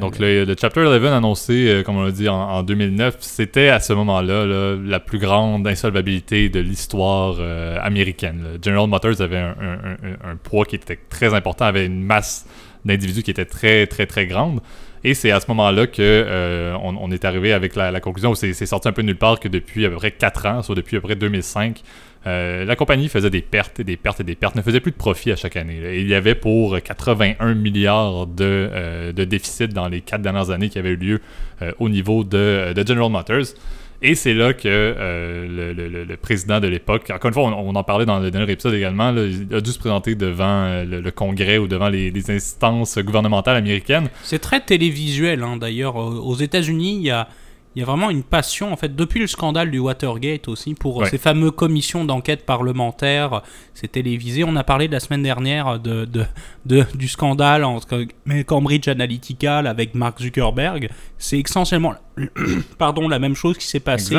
Donc 0.00 0.18
le, 0.18 0.44
le 0.44 0.54
Chapter 0.60 0.80
11 0.80 1.04
annoncé, 1.06 1.66
euh, 1.68 1.82
comme 1.82 1.96
on 1.96 2.02
l'a 2.02 2.10
dit, 2.10 2.28
en, 2.28 2.34
en 2.36 2.62
2009, 2.62 3.16
c'était 3.20 3.68
à 3.68 3.80
ce 3.80 3.92
moment-là 3.94 4.44
là, 4.44 4.76
la 4.76 5.00
plus 5.00 5.18
grande 5.18 5.66
insolvabilité 5.66 6.48
de 6.50 6.60
l'histoire 6.60 7.36
euh, 7.40 7.78
américaine. 7.80 8.42
là. 8.42 8.58
General 8.62 8.86
Motors 8.88 9.20
avait 9.20 9.38
un, 9.38 9.56
un- 9.60 9.92
un- 10.28 10.32
un 10.32 10.36
poids 10.36 10.64
qui 10.66 10.76
était 10.76 10.98
très 11.08 11.32
important, 11.34 11.64
avait 11.64 11.86
une 11.86 12.02
masse 12.04 12.46
d'individus 12.84 13.22
qui 13.22 13.30
était 13.30 13.44
très 13.44 13.86
très 13.86 14.06
très 14.06 14.26
grande. 14.26 14.60
Et 15.04 15.14
c'est 15.14 15.30
à 15.30 15.38
ce 15.40 15.46
moment-là 15.48 15.86
que 15.86 16.02
euh, 16.02 16.74
on, 16.82 16.96
on 16.96 17.10
est 17.12 17.24
arrivé 17.24 17.52
avec 17.52 17.76
la, 17.76 17.90
la 17.92 18.00
conclusion 18.00 18.34
c'est 18.34 18.52
sorti 18.66 18.88
un 18.88 18.92
peu 18.92 19.02
de 19.02 19.06
nulle 19.06 19.16
part 19.16 19.38
que 19.38 19.46
depuis 19.48 19.86
à 19.86 19.90
peu 19.90 19.96
près 19.96 20.10
4 20.10 20.46
ans, 20.46 20.62
soit 20.62 20.74
depuis 20.74 20.96
à 20.96 21.00
peu 21.00 21.06
près 21.06 21.16
2005, 21.16 21.82
euh, 22.26 22.64
la 22.64 22.76
compagnie 22.76 23.08
faisait 23.08 23.30
des 23.30 23.42
pertes 23.42 23.80
et 23.80 23.84
des 23.84 23.96
pertes 23.96 24.20
et 24.20 24.24
des 24.24 24.34
pertes, 24.34 24.56
ne 24.56 24.62
faisait 24.62 24.80
plus 24.80 24.90
de 24.90 24.96
profit 24.96 25.30
à 25.30 25.36
chaque 25.36 25.56
année. 25.56 25.78
il 25.94 26.08
y 26.08 26.14
avait 26.14 26.34
pour 26.34 26.80
81 26.80 27.54
milliards 27.54 28.26
de, 28.26 28.68
euh, 28.72 29.12
déficit 29.12 29.72
dans 29.72 29.88
les 29.88 30.00
4 30.00 30.20
dernières 30.20 30.50
années 30.50 30.68
qui 30.68 30.78
avaient 30.78 30.90
eu 30.90 30.96
lieu 30.96 31.20
euh, 31.62 31.72
au 31.78 31.88
niveau 31.88 32.24
de, 32.24 32.74
General 32.86 33.10
Motors. 33.10 33.54
Et 34.00 34.14
c'est 34.14 34.34
là 34.34 34.52
que 34.52 34.68
euh, 34.68 36.04
le, 36.06 36.16
président 36.16 36.60
de 36.60 36.68
l'époque, 36.68 37.10
encore 37.12 37.28
une 37.28 37.34
fois, 37.34 37.42
on, 37.44 37.74
en 37.74 37.82
parlait 37.82 38.06
dans 38.06 38.20
le 38.20 38.30
dernier 38.30 38.52
épisode 38.52 38.74
également, 38.74 39.12
il 39.12 39.52
a 39.52 39.60
dû 39.60 39.72
se 39.72 39.78
présenter 39.78 40.14
devant 40.14 40.84
le, 40.84 41.10
Congrès 41.10 41.58
ou 41.58 41.66
devant 41.66 41.88
les, 41.88 42.30
instances 42.30 42.98
gouvernementales 42.98 43.56
américaines. 43.56 44.08
C'est 44.22 44.38
très 44.38 44.60
télévisuel, 44.60 45.42
hein, 45.42 45.56
d'ailleurs. 45.56 45.96
Aux 45.96 46.36
États-Unis, 46.36 46.96
il 47.00 47.06
y 47.06 47.10
a, 47.10 47.28
il 47.78 47.82
y 47.82 47.84
a 47.84 47.86
vraiment 47.86 48.10
une 48.10 48.24
passion, 48.24 48.72
en 48.72 48.76
fait, 48.76 48.96
depuis 48.96 49.20
le 49.20 49.28
scandale 49.28 49.70
du 49.70 49.78
Watergate 49.78 50.48
aussi, 50.48 50.74
pour 50.74 50.96
Ouais. 50.96 51.08
ces 51.08 51.16
fameuses 51.16 51.52
commissions 51.54 52.04
d'enquête 52.04 52.44
parlementaire. 52.44 53.42
C'est 53.72 53.92
télévisé. 53.92 54.42
On 54.42 54.56
a 54.56 54.64
parlé 54.64 54.88
la 54.88 54.98
semaine 54.98 55.22
dernière 55.22 55.78
de, 55.78 56.04
de, 56.04 56.24
de- 56.66 56.84
du 56.96 57.06
scandale 57.06 57.62
entre 57.62 58.04
Cambridge 58.46 58.88
Analytica 58.88 59.58
avec 59.58 59.94
Mark 59.94 60.20
Zuckerberg. 60.20 60.90
C'est 61.18 61.38
essentiellement 61.38 61.94
pardon, 62.78 63.08
la 63.08 63.18
même 63.18 63.34
chose 63.34 63.56
qui 63.58 63.66
s'est 63.66 63.80
passée 63.80 64.14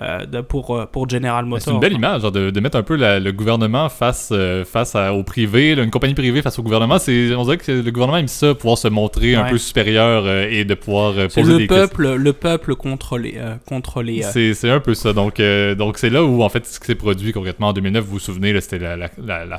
euh, 0.00 0.26
de- 0.26 0.40
pour, 0.40 0.76
euh, 0.76 0.86
pour 0.86 1.08
General 1.08 1.44
Motors. 1.44 1.64
C'est 1.64 1.70
une 1.72 1.80
belle 1.80 1.92
image 1.94 2.22
genre, 2.22 2.32
de, 2.32 2.50
de 2.50 2.60
mettre 2.60 2.76
un 2.76 2.82
peu 2.82 2.96
la- 2.96 3.18
le 3.20 3.32
gouvernement 3.32 3.88
face, 3.88 4.30
euh, 4.32 4.64
face 4.64 4.94
à- 4.94 5.12
au 5.12 5.22
privé, 5.24 5.74
là, 5.74 5.82
une 5.82 5.90
compagnie 5.90 6.14
privée 6.14 6.42
face 6.42 6.58
au 6.58 6.62
gouvernement. 6.62 6.96
On 6.96 7.42
dirait 7.44 7.56
que 7.58 7.72
le 7.72 7.90
gouvernement 7.90 8.18
aime 8.18 8.28
ça, 8.28 8.54
pouvoir 8.54 8.78
se 8.78 8.88
montrer 8.88 9.34
un 9.34 9.44
peu 9.50 9.58
supérieur 9.58 10.24
euh, 10.26 10.48
et 10.50 10.64
de 10.64 10.74
pouvoir 10.74 11.14
euh, 11.16 11.28
poser 11.28 11.52
le 11.52 11.58
des 11.58 11.66
questions. 11.66 11.88
peuple, 11.88 12.14
le 12.14 12.32
peuple 12.32 12.74
contre 12.76 13.18
les, 13.18 13.34
euh, 13.36 13.54
contre 13.66 14.02
les, 14.02 14.24
euh, 14.24 14.52
C'est, 14.54 14.70
un 14.70 14.80
peu 14.80 14.94
ça. 14.94 15.12
Donc, 15.12 15.40
euh, 15.40 15.74
donc 15.74 15.98
c'est 15.98 16.10
là 16.10 16.22
où, 16.24 16.42
en 16.42 16.48
fait, 16.48 16.66
ce 16.66 16.78
qui 16.80 16.86
s'est 16.86 16.94
produit 16.94 17.32
concrètement 17.32 17.68
en 17.68 17.72
2009, 17.72 18.04
vous 18.04 18.12
vous 18.12 18.18
souvenez, 18.18 18.58
c'était 18.60 18.78
la, 18.78 18.96
la- 18.96 19.08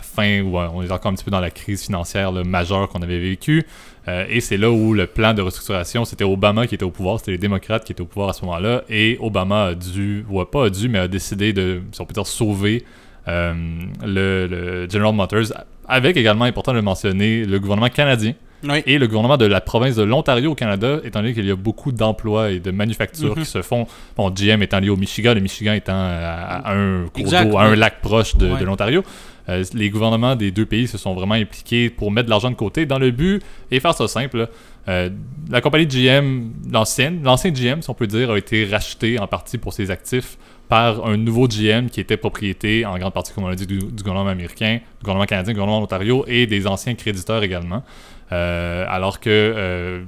fin 0.01 0.41
où 0.41 0.57
euh, 0.57 0.67
on 0.73 0.81
est 0.83 0.91
encore 0.91 1.11
un 1.11 1.15
petit 1.15 1.23
peu 1.25 1.31
dans 1.31 1.39
la 1.41 1.51
crise 1.51 1.83
financière 1.83 2.31
là, 2.31 2.43
majeure 2.43 2.87
qu'on 2.89 3.01
avait 3.01 3.19
vécue. 3.19 3.65
Euh, 4.07 4.25
et 4.29 4.39
c'est 4.39 4.57
là 4.57 4.71
où 4.71 4.93
le 4.93 5.07
plan 5.07 5.33
de 5.33 5.41
restructuration, 5.41 6.05
c'était 6.05 6.23
Obama 6.23 6.67
qui 6.67 6.75
était 6.75 6.85
au 6.85 6.91
pouvoir, 6.91 7.19
c'était 7.19 7.31
les 7.31 7.37
démocrates 7.37 7.83
qui 7.83 7.91
étaient 7.91 8.01
au 8.01 8.05
pouvoir 8.05 8.29
à 8.29 8.33
ce 8.33 8.43
moment-là. 8.45 8.83
Et 8.89 9.17
Obama 9.19 9.65
a 9.65 9.75
dû, 9.75 10.25
ou 10.29 10.43
pas 10.45 10.65
a 10.65 10.69
dû, 10.69 10.89
mais 10.89 10.99
a 10.99 11.07
décidé 11.07 11.53
de, 11.53 11.81
si 11.91 12.01
on 12.01 12.05
peut 12.05 12.13
dire, 12.13 12.27
sauver 12.27 12.85
euh, 13.27 13.53
le, 14.03 14.47
le 14.47 14.89
General 14.89 15.13
Motors, 15.13 15.53
avec 15.87 16.17
également, 16.17 16.45
important 16.45 16.73
de 16.73 16.81
mentionner, 16.81 17.45
le 17.45 17.59
gouvernement 17.59 17.89
canadien 17.89 18.33
Oui. 18.63 18.81
et 18.85 18.97
le 18.97 19.07
gouvernement 19.07 19.37
de 19.37 19.45
la 19.45 19.61
province 19.61 19.95
de 19.95 20.03
l'Ontario 20.03 20.51
au 20.51 20.55
Canada, 20.55 20.99
étant 21.03 21.21
donné 21.21 21.33
qu'il 21.33 21.45
y 21.45 21.51
a 21.51 21.55
beaucoup 21.55 21.91
d'emplois 21.91 22.51
et 22.51 22.59
de 22.59 22.71
manufactures 22.71 23.35
Mhm. 23.35 23.43
qui 23.43 23.49
se 23.49 23.61
font. 23.61 23.87
Bon, 24.17 24.29
GM 24.31 24.61
étant 24.61 24.79
lié 24.79 24.89
au 24.89 24.97
Michigan, 24.97 25.33
le 25.33 25.39
Michigan 25.41 25.73
étant 25.73 25.93
à, 25.93 26.61
à 26.65 26.73
un 26.75 27.05
cours 27.07 27.25
d'eau, 27.25 27.57
à 27.57 27.63
un 27.63 27.75
lac 27.75 28.01
proche 28.01 28.35
de, 28.35 28.47
l'Ontario. 28.65 29.03
Euh, 29.47 29.63
les 29.73 29.89
gouvernements 29.89 30.35
des 30.35 30.51
deux 30.51 30.65
pays 30.65 30.87
se 30.87 30.97
sont 30.97 31.13
vraiment 31.15 31.33
impliqués 31.35 31.89
pour 31.89 32.11
mettre 32.11 32.25
de 32.25 32.29
l'argent 32.29 32.51
de 32.51 32.55
côté 32.55 32.85
dans 32.85 32.99
le 32.99 33.11
but, 33.11 33.41
et 33.71 33.79
faire 33.79 33.93
ça 33.95 34.07
simple, 34.07 34.47
euh, 34.87 35.09
la 35.49 35.61
compagnie 35.61 35.87
GM, 35.87 36.51
l'ancienne, 36.71 37.21
l'ancien 37.23 37.51
GM, 37.51 37.81
si 37.81 37.89
on 37.89 37.93
peut 37.93 38.07
dire, 38.07 38.29
a 38.31 38.37
été 38.37 38.65
racheté 38.65 39.19
en 39.19 39.27
partie 39.27 39.57
pour 39.57 39.73
ses 39.73 39.89
actifs 39.89 40.37
par 40.67 41.03
un 41.07 41.17
nouveau 41.17 41.47
GM 41.47 41.87
qui 41.89 41.99
était 41.99 42.17
propriété 42.17 42.85
en 42.85 42.95
grande 42.99 43.13
partie, 43.13 43.33
comme 43.33 43.43
on 43.45 43.47
l'a 43.49 43.55
dit, 43.55 43.65
du, 43.65 43.79
du 43.79 44.03
gouvernement 44.03 44.29
américain, 44.29 44.75
du 44.99 45.03
gouvernement 45.03 45.25
canadien, 45.25 45.53
du 45.53 45.55
gouvernement 45.59 45.79
de 45.79 45.83
l'Ontario 45.83 46.25
et 46.27 46.45
des 46.45 46.67
anciens 46.67 46.93
créditeurs 46.93 47.41
également. 47.41 47.83
Euh, 48.31 48.85
alors 48.87 49.19
que 49.19 49.29
euh, 49.29 50.03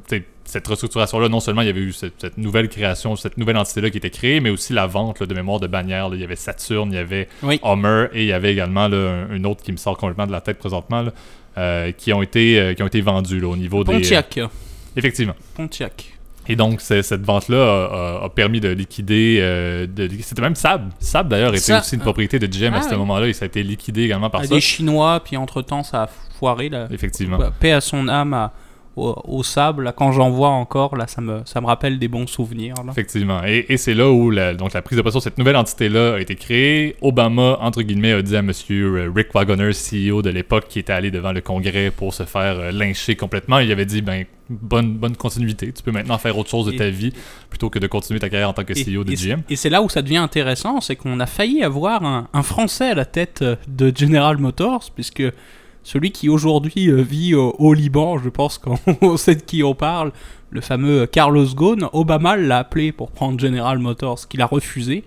cette 0.46 0.68
restructuration-là, 0.68 1.30
non 1.30 1.40
seulement 1.40 1.62
il 1.62 1.68
y 1.68 1.70
avait 1.70 1.82
eu 1.82 1.92
cette, 1.94 2.14
cette 2.20 2.38
nouvelle 2.38 2.70
création, 2.70 3.16
cette 3.16 3.38
nouvelle 3.38 3.58
entité-là 3.58 3.90
qui 3.90 3.98
était 3.98 4.10
créée, 4.10 4.40
mais 4.40 4.50
aussi 4.50 4.74
la 4.74 4.86
vente 4.86 5.20
là, 5.20 5.26
de 5.26 5.34
mémoire 5.34 5.60
de 5.60 5.68
bannières. 5.68 6.10
là. 6.10 6.16
Il 6.16 6.22
y 6.22 6.24
avait 6.24 6.36
Saturn, 6.36 6.92
il 6.92 6.96
y 6.96 7.00
avait 7.00 7.28
Oui. 7.42 7.60
Homer 7.64 8.08
et 8.14 8.22
il 8.22 8.28
y 8.28 8.34
avait 8.34 8.52
également 8.52 8.88
là, 8.88 8.98
un, 9.30 9.36
une 9.36 9.46
autre 9.46 9.64
qui 9.64 9.72
me 9.72 9.78
sort 9.78 9.98
complètement 9.98 10.28
de 10.28 10.32
la 10.32 10.42
tête 10.42 10.58
présentement, 10.58 11.06
euh, 11.58 11.92
qui, 11.94 12.14
ont 12.14 12.22
été, 12.22 12.60
euh, 12.60 12.74
qui 12.74 12.84
ont 12.84 12.88
été 12.88 13.02
vendus 13.02 13.40
là, 13.40 13.48
au 13.48 13.56
niveau 13.58 13.84
des... 13.84 13.94
Pontiac. 13.94 14.40
Effectivement. 14.96 15.36
Pontiac. 15.56 16.18
Et 16.48 16.56
donc, 16.56 16.82
cette 16.82 17.22
vente-là 17.24 18.20
a, 18.24 18.30
permis 18.30 18.60
de 18.60 18.70
liquider. 18.70 19.38
euh, 19.42 19.86
C'était 20.22 20.42
même 20.42 20.56
Saab. 20.56 20.90
Saab, 21.00 21.28
d'ailleurs, 21.30 21.52
était 21.52 21.60
Ça- 21.60 21.80
aussi 21.80 21.96
une 21.96 22.02
propriété 22.02 22.40
de 22.40 22.48
GM 22.48 22.74
à 22.74 22.78
Ah 22.78 22.82
ce 22.82 22.90
oui. 22.90 22.98
moment-là 22.98 23.28
et 23.28 23.34
ça 23.34 23.46
a 23.46 23.48
été 23.48 23.62
liquidé 23.64 24.04
également 24.04 24.30
par 24.30 24.42
Ah, 24.42 24.48
ça. 24.48 24.56
des 24.56 24.62
Chinois, 24.62 25.22
puis 25.24 25.38
entre-temps, 25.38 25.84
ça 25.84 26.04
a 26.04 26.10
foiré. 26.40 26.70
Là. 26.70 26.88
Effectivement. 26.92 27.38
Paix 27.60 27.72
à 27.74 27.82
son 27.82 28.08
âme 28.08 28.34
à- 28.34 28.52
au, 29.10 29.22
au 29.40 29.44
sable. 29.44 29.84
Là, 29.84 29.92
quand 29.92 30.12
j'en 30.12 30.30
vois 30.30 30.50
encore, 30.50 30.96
là, 30.96 31.08
ça 31.08 31.22
me, 31.22 31.42
ça 31.46 31.62
me 31.62 31.66
rappelle 31.66 32.00
des 32.00 32.08
bons 32.08 32.28
souvenirs. 32.28 32.76
Là. 32.86 32.92
Effectivement. 32.92 33.42
Et, 33.46 33.66
et 33.70 33.78
c'est 33.78 33.94
là 33.94 34.10
où 34.12 34.30
la, 34.30 34.54
donc 34.54 34.74
la 34.74 34.82
prise 34.82 34.98
de 34.98 35.02
possession 35.02 35.20
de 35.20 35.24
cette 35.24 35.38
nouvelle 35.38 35.56
entité-là 35.56 36.16
a 36.16 36.20
été 36.20 36.36
créée. 36.36 36.96
Obama, 37.02 37.58
entre 37.62 37.82
guillemets, 37.82 38.12
a 38.14 38.22
dit 38.22 38.36
à 38.36 38.42
monsieur 38.42 38.96
euh, 38.98 39.12
Rick 39.16 39.34
Wagoner, 39.34 39.72
CEO 39.72 40.22
de 40.22 40.30
l'époque, 40.30 40.66
qui 40.70 40.80
était 40.80 40.94
allé 40.94 41.12
devant 41.12 41.32
le 41.32 41.42
Congrès 41.42 41.92
pour 41.92 42.14
se 42.14 42.24
faire 42.24 42.60
euh, 42.60 42.72
lyncher 42.72 43.16
complètement, 43.16 43.60
il 43.60 43.72
avait 43.72 43.86
dit 43.86 44.02
ben 44.02 44.26
bonne, 44.50 44.94
bonne 44.98 45.16
continuité. 45.16 45.72
Tu 45.72 45.82
peux 45.82 45.92
maintenant 45.92 46.18
faire 46.18 46.38
autre 46.38 46.50
chose 46.50 46.66
de 46.66 46.74
Et- 46.74 46.78
ta 46.78 46.90
vie 46.90 47.14
plutôt 47.50 47.70
que 47.70 47.80
de 47.80 47.88
continuer 47.88 48.20
ta 48.20 48.30
carrière 48.30 48.50
en 48.50 48.54
tant 48.54 48.64
que 48.66 48.74
Et- 48.74 48.84
CEO 48.84 49.04
de 49.04 49.14
GM. 49.14 49.42
et 49.50 49.56
c'est 49.56 49.70
là 49.70 49.82
où 49.82 49.90
ça 49.90 50.02
devient 50.02 50.18
intéressant, 50.18 50.82
c'est 50.82 50.96
qu'on 50.96 51.20
a 51.20 51.26
failli 51.26 51.64
avoir 51.64 52.04
un, 52.04 52.28
un 52.34 52.44
Français 52.44 52.90
à 52.90 52.94
la 52.96 53.06
tête 53.06 53.42
euh, 53.42 53.56
de 53.68 53.92
General 53.96 54.38
Motors, 54.38 54.90
puisque 54.94 55.24
celui 55.84 56.12
qui 56.12 56.30
aujourd'hui 56.30 56.90
euh, 56.90 57.02
vit 57.02 57.34
au, 57.36 57.56
au 57.60 57.74
Liban, 57.74 58.18
je 58.18 58.30
pense 58.30 58.58
qu'on 58.58 59.18
sait 59.18 59.36
de 59.36 59.42
qui 59.42 59.64
on 59.64 59.74
parle, 59.76 60.12
le 60.52 60.62
fameux 60.62 61.06
Carlos 61.08 61.46
Ghosn, 61.56 61.88
Obama 61.94 62.36
l'a 62.38 62.60
appelé 62.60 62.92
pour 62.92 63.12
prendre 63.12 63.40
General 63.40 63.78
Motors, 63.80 64.28
qu'il 64.28 64.42
a 64.42 64.46
refusé. 64.46 65.04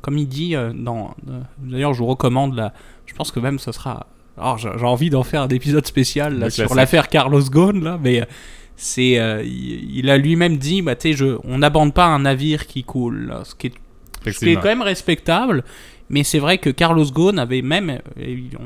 Comme 0.00 0.16
il 0.18 0.26
dit 0.28 0.54
euh, 0.54 0.72
dans... 0.74 1.14
euh, 1.28 1.40
D'ailleurs, 1.58 1.92
je 1.94 1.98
vous 2.00 2.06
recommande, 2.06 2.54
la, 2.54 2.72
je 3.06 3.14
pense 3.14 3.30
que 3.32 3.40
même 3.40 3.58
ce 3.58 3.72
sera... 3.72 4.06
Alors, 4.36 4.56
j'ai 4.58 4.68
envie 4.84 5.10
d'en 5.10 5.24
faire 5.24 5.42
un 5.42 5.48
épisode 5.48 5.86
spécial 5.86 6.38
là, 6.38 6.46
sur 6.50 6.74
l'affaire 6.76 7.08
Carlos 7.08 7.42
Ghosn, 7.42 7.82
là, 7.82 7.98
mais... 8.02 8.22
euh, 8.22 8.24
c'est, 8.80 9.18
euh, 9.18 9.42
il, 9.44 10.08
a 10.08 10.16
lui-même 10.18 10.56
dit, 10.56 10.82
bah, 10.82 10.94
je- 11.02 11.36
on 11.42 11.58
n'abande 11.58 11.92
pas 11.92 12.04
un 12.06 12.20
navire 12.20 12.68
qui 12.68 12.84
coule, 12.84 13.26
là, 13.26 13.40
ce 13.44 13.56
qui 13.56 13.66
est 13.68 13.72
ce 14.24 14.38
qui 14.38 14.50
est 14.50 14.54
quand 14.62 14.68
même 14.68 14.82
respectable. 14.82 15.64
Mais 16.10 16.24
c'est 16.24 16.38
vrai 16.38 16.56
que 16.58 16.70
Carlos 16.70 17.04
Ghosn 17.04 17.38
avait 17.38 17.60
même, 17.60 17.98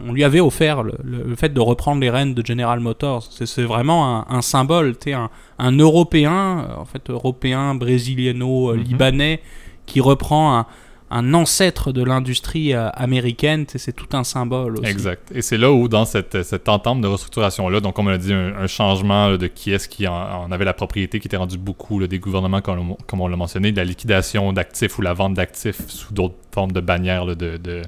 on 0.06 0.12
lui 0.12 0.22
avait 0.22 0.40
offert 0.40 0.82
le, 0.84 0.92
le- 1.02 1.34
fait 1.34 1.52
de 1.52 1.60
reprendre 1.60 2.00
les 2.00 2.08
rênes 2.10 2.34
de 2.34 2.46
General 2.46 2.78
Motors. 2.78 3.24
C'est 3.30 3.46
c'est 3.46 3.64
vraiment 3.64 4.18
un, 4.18 4.26
un 4.28 4.42
symbole, 4.42 4.94
un, 5.08 5.28
un 5.58 5.72
Européen, 5.78 6.66
euh, 6.70 6.76
en 6.80 6.84
fait 6.84 7.10
Européen, 7.10 7.74
brésiliano, 7.74 8.70
euh, 8.70 8.76
Mhm. 8.76 8.82
libanais, 8.84 9.40
qui 9.86 10.00
reprend 10.00 10.56
un, 10.58 10.66
un 11.12 11.34
ancêtre 11.34 11.92
de 11.92 12.02
l'industrie 12.02 12.72
euh, 12.72 12.88
américaine. 12.94 13.66
C'est 13.68 13.94
tout 13.94 14.16
un 14.16 14.24
symbole 14.24 14.78
aussi. 14.78 14.90
Exact. 14.90 15.30
Et 15.34 15.42
c'est 15.42 15.58
là 15.58 15.70
où, 15.70 15.86
dans 15.88 16.06
cette, 16.06 16.42
cette 16.42 16.68
entente 16.68 17.02
de 17.02 17.06
restructuration-là, 17.06 17.80
donc 17.80 17.94
comme 17.94 18.06
on 18.08 18.12
a 18.12 18.18
dit, 18.18 18.32
un, 18.32 18.66
changement 18.66 19.36
de 19.36 19.46
qui 19.46 19.72
est-ce 19.72 19.88
qui 19.88 20.08
en, 20.08 20.50
avait 20.50 20.64
la 20.64 20.72
propriété, 20.72 21.20
qui 21.20 21.28
était 21.28 21.36
rendu 21.36 21.58
beaucoup 21.58 22.04
des 22.06 22.18
gouvernements, 22.18 22.62
comme, 22.62 22.96
comme 23.06 23.20
on 23.20 23.28
l'a 23.28 23.36
mentionné, 23.36 23.72
de 23.72 23.76
la 23.76 23.84
liquidation 23.84 24.52
d'actifs 24.52 24.98
ou 24.98 25.02
la 25.02 25.12
vente 25.12 25.34
d'actifs 25.34 25.86
sous 25.88 26.14
d'autres 26.14 26.36
formes 26.52 26.72
de 26.72 26.80
bannières 26.80 27.26
de, 27.26 27.34
de, 27.34 27.82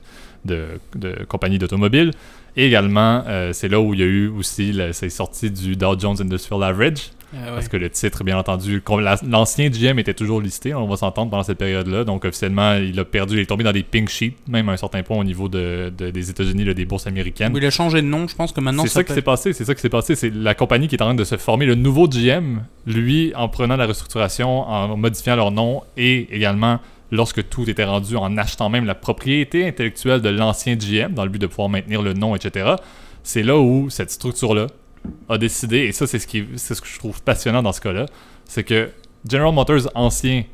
de, 0.45 1.25
compagnies 1.27 1.59
d'automobiles. 1.59 2.11
Et 2.57 2.67
également, 2.67 3.25
euh, 3.27 3.53
c'est 3.53 3.69
là 3.69 3.81
où 3.81 3.95
il 3.95 4.01
y 4.01 4.03
a 4.03 4.07
eu 4.07 4.29
aussi, 4.29 4.73
la- 4.73 4.93
c'est 4.93 5.09
sorti 5.09 5.51
du 5.51 5.77
Dow 5.77 5.99
Jones 5.99 6.17
Industrial 6.21 6.63
Average, 6.63 7.11
Ouais. 7.35 7.51
parce 7.55 7.69
que 7.69 7.77
le 7.77 7.91
titre, 7.91 8.23
bien 8.25 8.39
entendu, 8.39 8.83
l'ancien 9.27 9.69
GM 9.69 9.99
était 9.99 10.15
toujours 10.15 10.41
listé, 10.41 10.73
on 10.75 10.87
va 10.87 10.97
s'entendre 10.97 11.31
pendant 11.31 11.43
cette 11.43 11.59
période-là. 11.59 12.05
Donc 12.05 12.25
officiellement, 12.25 12.75
il 12.75 12.99
a 13.01 13.05
perdu, 13.05 13.35
il 13.37 13.41
est 13.41 13.47
tombé 13.47 13.65
dans 13.65 13.73
des 13.73 13.83
pink 13.83 14.09
sheets, 14.09 14.37
même 14.49 14.69
à 14.69 14.73
un 14.73 14.77
certain 14.77 15.03
point 15.03 15.19
au 15.19 15.25
niveau 15.25 15.49
de, 15.49 15.93
de- 15.97 16.11
des 16.11 16.31
États-Unis, 16.31 16.73
des 16.75 16.85
bourses 16.85 17.07
américaines. 17.07 17.53
Il 17.57 17.67
a 17.67 17.71
changé 17.71 18.01
de 18.03 18.07
nom, 18.07 18.29
je 18.29 18.37
pense 18.37 18.53
que 18.53 18.61
maintenant 18.61 18.83
C'est 18.85 18.89
ça 18.91 19.03
qui 19.03 19.09
s'appelle- 19.09 19.17
s'est 19.17 19.23
passé, 19.23 19.53
c'est 19.53 19.65
ça 19.65 19.75
qui 19.75 19.81
s'est 19.81 19.89
passé. 19.89 20.15
C'est 20.15 20.33
la 20.33 20.55
compagnie 20.55 20.89
qui 20.89 20.95
est 20.95 21.03
en 21.03 21.07
train 21.07 21.15
de 21.15 21.25
se 21.25 21.37
former. 21.37 21.67
Le 21.67 21.75
nouveau 21.75 22.09
GM, 22.09 22.63
lui, 22.87 23.33
en 23.35 23.49
prenant 23.49 23.77
la 23.77 23.87
restructuration, 23.87 24.61
en 24.69 24.97
modifiant 24.97 25.37
leur 25.37 25.51
nom 25.51 25.83
et 25.97 26.29
également 26.35 26.79
lorsque 27.11 27.49
tout 27.49 27.69
était 27.69 27.85
rendu 27.85 28.17
en 28.17 28.37
achetant 28.39 28.69
même 28.69 28.87
la 28.87 28.95
propriété 28.95 29.67
intellectuelle 29.67 30.21
de 30.21 30.29
l'ancien 30.31 30.75
GM 30.77 31.13
dans 31.15 31.25
le 31.25 31.31
but 31.31 31.39
de 31.41 31.47
pouvoir 31.47 31.69
maintenir 31.69 32.03
le 32.03 32.13
nom, 32.13 32.35
etc. 32.35 32.75
C'est 33.23 33.43
là 33.43 33.57
où 33.59 33.89
cette 33.91 34.11
structure-là 34.11 34.67
a 35.29 35.39
décidé, 35.39 35.79
et 35.79 35.93
ça 35.93 36.07
c'est 36.07 36.19
ce, 36.19 36.27
qui, 36.27 36.45
c'est 36.57 36.75
ce 36.75 36.81
que 36.81 36.89
je 36.89 36.99
trouve 36.99 37.23
passionnant 37.23 37.63
dans 37.63 37.73
ce 37.73 37.81
cas-là, 37.81 38.07
c'est 38.45 38.65
que 38.65 38.91
General 39.29 39.53
Motors 39.53 39.91
ancien 39.95 40.45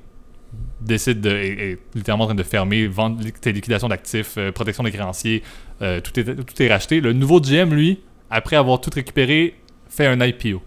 décide 0.81 1.21
de, 1.21 1.31
est, 1.31 1.79
littéralement 1.95 2.25
en 2.25 2.29
train 2.29 2.37
de 2.37 2.43
fermer, 2.43 2.87
vendre, 2.87 3.23
liquidation 3.23 3.89
d'actifs, 3.89 4.35
euh, 4.39 4.53
protection 4.53 4.83
des 4.83 4.91
créanciers, 4.91 5.43
euh, 5.83 6.01
tout, 6.01 6.19
est, 6.19 6.25
tout 6.25 6.63
est 6.63 6.69
racheté. 6.69 7.01
Le 7.01 7.13
nouveau 7.13 7.41
GM, 7.41 7.73
lui, 7.75 8.01
après 8.31 8.57
avoir 8.57 8.81
tout 8.81 8.91
récupéré, 8.93 9.57
fait 9.89 10.07
un 10.07 10.21
IPO. 10.21 10.63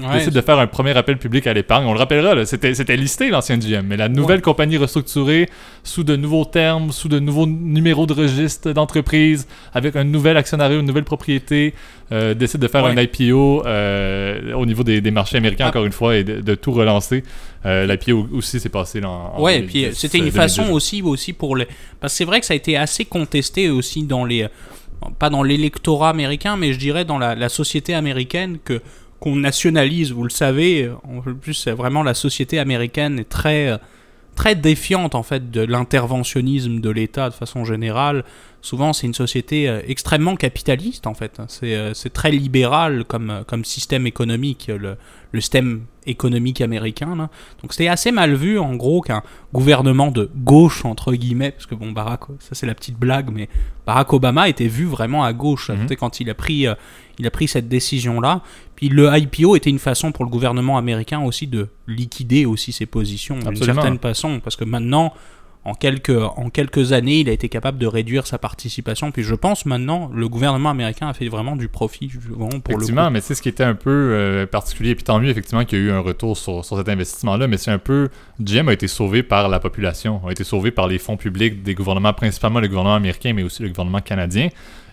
Ouais, 0.00 0.18
décide 0.18 0.32
de 0.32 0.40
faire 0.40 0.58
un 0.58 0.66
premier 0.66 0.96
appel 0.96 1.18
public 1.18 1.46
à 1.46 1.52
l'épargne. 1.52 1.86
On 1.86 1.92
le 1.92 1.98
rappellera, 1.98 2.44
c'était, 2.46 2.96
listé 2.96 3.30
l'ancien 3.30 3.58
GM, 3.58 3.86
mais 3.86 3.96
la 3.96 4.08
nouvelle 4.08 4.40
compagnie 4.42 4.76
restructurée 4.76 5.48
sous 5.82 6.04
de 6.04 6.16
nouveaux 6.16 6.44
termes, 6.44 6.92
sous 6.92 7.08
de 7.08 7.18
nouveaux 7.18 7.46
numéros 7.46 8.06
de 8.06 8.12
registre 8.12 8.72
d'entreprise, 8.72 9.46
avec 9.74 9.96
un 9.96 10.04
nouvel 10.04 10.36
actionnariat, 10.36 10.78
une 10.78 10.86
nouvelle 10.86 11.04
propriété, 11.04 11.74
euh, 12.12 12.34
décide 12.34 12.60
de 12.60 12.68
faire 12.68 12.84
Ouais. 12.84 12.92
un 12.98 13.02
IPO 13.02 13.64
euh, 13.66 14.52
au 14.54 14.66
niveau 14.66 14.82
des, 14.82 15.00
des 15.00 15.10
marchés 15.10 15.36
américains, 15.36 15.64
Ah. 15.66 15.68
encore 15.68 15.84
une 15.84 15.92
fois, 15.92 16.16
et 16.16 16.24
de, 16.24 16.40
de 16.40 16.54
tout 16.54 16.72
relancer. 16.72 17.22
Euh, 17.66 17.86
L'IPO 17.86 18.28
aussi 18.34 18.60
s'est 18.60 18.68
passé 18.68 19.00
dans. 19.00 19.34
en 19.36 19.42
Ouais, 19.42 19.58
et 19.58 19.62
puis 19.62 19.80
2010, 19.82 19.98
c'était 19.98 20.18
une 20.18 20.24
2012. 20.30 20.40
façon 20.42 20.72
aussi, 20.72 21.02
aussi 21.02 21.32
pour 21.32 21.56
les. 21.56 21.66
Parce 22.00 22.12
que 22.12 22.16
c'est 22.18 22.24
vrai 22.24 22.40
que 22.40 22.46
ça 22.46 22.54
a 22.54 22.56
été 22.56 22.76
assez 22.76 23.04
contesté 23.04 23.68
aussi 23.70 24.04
dans 24.04 24.24
les. 24.24 24.46
Pas 25.18 25.30
dans 25.30 25.42
l'électorat 25.44 26.10
américain, 26.10 26.56
mais 26.56 26.72
je 26.72 26.78
dirais 26.78 27.04
dans 27.04 27.18
la, 27.18 27.34
la 27.36 27.48
société 27.48 27.94
américaine 27.94 28.58
que 28.64 28.80
qu'on 29.20 29.36
nationalise, 29.36 30.12
vous 30.12 30.24
le 30.24 30.30
savez. 30.30 30.90
En 31.04 31.20
plus, 31.20 31.54
c'est 31.54 31.72
vraiment 31.72 32.02
la 32.02 32.14
société 32.14 32.58
américaine 32.58 33.18
est 33.18 33.28
très 33.28 33.78
très 34.38 34.54
défiante 34.54 35.16
en 35.16 35.24
fait 35.24 35.50
de 35.50 35.62
l'interventionnisme 35.62 36.80
de 36.80 36.90
l'État 36.90 37.28
de 37.28 37.34
façon 37.34 37.64
générale. 37.64 38.24
Souvent, 38.68 38.92
c'est 38.92 39.06
une 39.06 39.14
société 39.14 39.66
euh, 39.66 39.80
extrêmement 39.88 40.36
capitaliste 40.36 41.06
en 41.06 41.14
fait. 41.14 41.40
C'est 41.48 41.74
euh, 41.74 41.94
très 42.12 42.30
libéral 42.30 43.06
comme, 43.06 43.30
euh, 43.30 43.42
comme 43.42 43.64
système 43.64 44.06
économique, 44.06 44.66
le, 44.68 44.98
le 45.32 45.40
système 45.40 45.84
économique 46.06 46.60
américain. 46.60 47.14
là. 47.16 47.30
Donc 47.62 47.72
c'était 47.72 47.88
assez 47.88 48.12
mal 48.12 48.34
vu 48.34 48.58
en 48.58 48.74
gros 48.76 49.00
qu'un 49.00 49.22
gouvernement 49.54 50.10
de 50.10 50.30
gauche 50.36 50.84
entre 50.84 51.14
guillemets, 51.14 51.52
parce 51.52 51.64
que 51.64 51.74
bon 51.74 51.92
Barack, 51.92 52.24
ça 52.40 52.50
c'est 52.52 52.66
la 52.66 52.74
petite 52.74 52.98
blague, 52.98 53.30
mais 53.32 53.48
Barack 53.86 54.12
Obama 54.12 54.50
était 54.50 54.68
vu 54.68 54.84
vraiment 54.84 55.24
à 55.24 55.32
gauche 55.32 55.70
tu 55.70 55.88
sais, 55.88 55.96
quand 55.96 56.20
il 56.20 56.28
a 56.28 56.34
pris 56.34 56.66
euh, 56.66 56.74
il 57.18 57.26
a 57.26 57.30
pris 57.30 57.48
cette 57.48 57.68
décision 57.68 58.20
là. 58.20 58.42
Puis 58.76 58.88
le 58.90 59.10
IPO 59.16 59.56
était 59.56 59.70
une 59.70 59.78
façon 59.78 60.12
pour 60.12 60.24
le 60.24 60.30
gouvernement 60.30 60.78
américain 60.78 61.20
aussi 61.20 61.46
de 61.46 61.68
liquider 61.86 62.46
aussi 62.46 62.72
ses 62.72 62.86
positions 62.86 63.38
d'une 63.38 63.56
certaine 63.56 63.98
façon, 63.98 64.40
parce 64.40 64.56
que 64.56 64.64
maintenant 64.64 65.12
en 65.68 65.74
quelques, 65.74 66.10
en 66.10 66.48
quelques 66.48 66.92
années, 66.92 67.20
il 67.20 67.28
a 67.28 67.32
été 67.32 67.48
capable 67.50 67.76
de 67.78 67.86
réduire 67.86 68.26
sa 68.26 68.38
participation. 68.38 69.10
Puis 69.12 69.22
je 69.22 69.34
pense 69.34 69.66
maintenant, 69.66 70.10
le 70.14 70.28
gouvernement 70.28 70.70
américain 70.70 71.08
a 71.08 71.12
fait 71.12 71.28
vraiment 71.28 71.56
du 71.56 71.68
profit 71.68 72.08
vraiment, 72.08 72.48
pour 72.48 72.74
le 72.74 72.82
Effectivement, 72.82 73.06
coup. 73.06 73.12
mais 73.12 73.20
sais, 73.20 73.34
ce 73.34 73.42
qui 73.42 73.50
était 73.50 73.64
un 73.64 73.74
peu 73.74 73.90
euh, 73.90 74.46
particulier, 74.46 74.94
puis 74.94 75.04
tant 75.04 75.20
mieux 75.20 75.28
effectivement 75.28 75.64
qu'il 75.64 75.78
y 75.78 75.82
a 75.82 75.84
eu 75.84 75.90
un 75.90 76.00
retour 76.00 76.38
sur, 76.38 76.64
sur 76.64 76.78
cet 76.78 76.88
investissement-là, 76.88 77.48
mais 77.48 77.58
c'est 77.58 77.70
un 77.70 77.78
peu. 77.78 78.08
GM 78.40 78.68
a 78.68 78.72
été 78.72 78.88
sauvé 78.88 79.22
par 79.22 79.48
la 79.48 79.60
population, 79.60 80.22
a 80.26 80.32
été 80.32 80.44
sauvé 80.44 80.70
par 80.70 80.88
les 80.88 80.98
fonds 80.98 81.16
publics 81.16 81.62
des 81.62 81.74
gouvernements, 81.74 82.14
principalement 82.14 82.60
le 82.60 82.68
gouvernement 82.68 82.94
américain, 82.94 83.34
mais 83.34 83.42
aussi 83.42 83.62
le 83.62 83.68
gouvernement 83.68 84.00
canadien, 84.00 84.48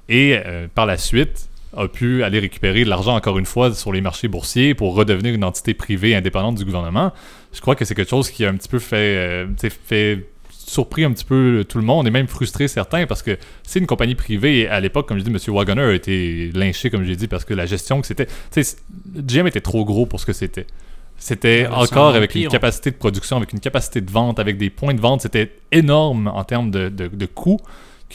et 0.09 0.37
euh, 0.45 0.67
par 0.73 0.85
la 0.85 0.97
suite 0.97 1.49
a 1.77 1.87
pu 1.87 2.23
aller 2.23 2.39
récupérer 2.39 2.85
de 2.85 2.89
l'argent 2.89 3.15
encore 3.15 3.37
une 3.37 3.45
fois 3.45 3.73
sur 3.73 3.91
les 3.91 4.01
marchés 4.01 4.27
boursiers 4.27 4.73
pour 4.73 4.95
redevenir 4.95 5.33
une 5.33 5.43
entité 5.43 5.73
privée 5.73 6.15
indépendante 6.15 6.55
du 6.55 6.65
gouvernement. 6.65 7.11
Je 7.53 7.61
crois 7.61 7.75
que 7.75 7.85
c'est 7.85 7.95
quelque 7.95 8.09
chose 8.09 8.29
qui 8.29 8.45
a 8.45 8.49
un 8.49 8.55
petit 8.55 8.69
peu 8.69 8.79
fait, 8.79 9.17
euh, 9.17 9.47
fait 9.57 10.25
surpris 10.65 11.03
un 11.03 11.11
petit 11.11 11.25
peu 11.25 11.63
tout 11.67 11.77
le 11.77 11.83
monde 11.83 12.07
et 12.07 12.11
même 12.11 12.27
frustré 12.27 12.67
certains 12.67 13.05
parce 13.05 13.21
que 13.21 13.37
c'est 13.63 13.79
une 13.79 13.85
compagnie 13.85 14.15
privée 14.15 14.61
et 14.61 14.67
à 14.67 14.79
l'époque, 14.79 15.07
comme 15.07 15.19
je 15.19 15.23
dis, 15.23 15.29
M. 15.31 15.55
Wagoner 15.55 15.83
a 15.83 15.93
été 15.93 16.51
lynché, 16.53 16.89
comme 16.89 17.03
j'ai 17.03 17.15
dit, 17.15 17.27
parce 17.27 17.45
que 17.45 17.53
la 17.53 17.65
gestion 17.65 18.01
que 18.01 18.07
c'était. 18.07 18.25
Tu 18.51 18.63
sais, 18.63 18.77
GM 19.15 19.47
était 19.47 19.61
trop 19.61 19.85
gros 19.85 20.05
pour 20.05 20.19
ce 20.19 20.25
que 20.25 20.33
c'était. 20.33 20.65
C'était 21.17 21.67
encore 21.71 22.15
avec 22.15 22.35
une 22.35 22.41
empire. 22.41 22.51
capacité 22.51 22.91
de 22.91 22.97
production, 22.97 23.37
avec 23.37 23.53
une 23.53 23.59
capacité 23.59 24.01
de 24.01 24.11
vente, 24.11 24.39
avec 24.39 24.57
des 24.57 24.69
points 24.69 24.93
de 24.93 24.99
vente. 24.99 25.21
C'était 25.21 25.51
énorme 25.71 26.27
en 26.27 26.43
termes 26.43 26.71
de, 26.71 26.89
de, 26.89 27.07
de 27.07 27.25
coûts 27.25 27.61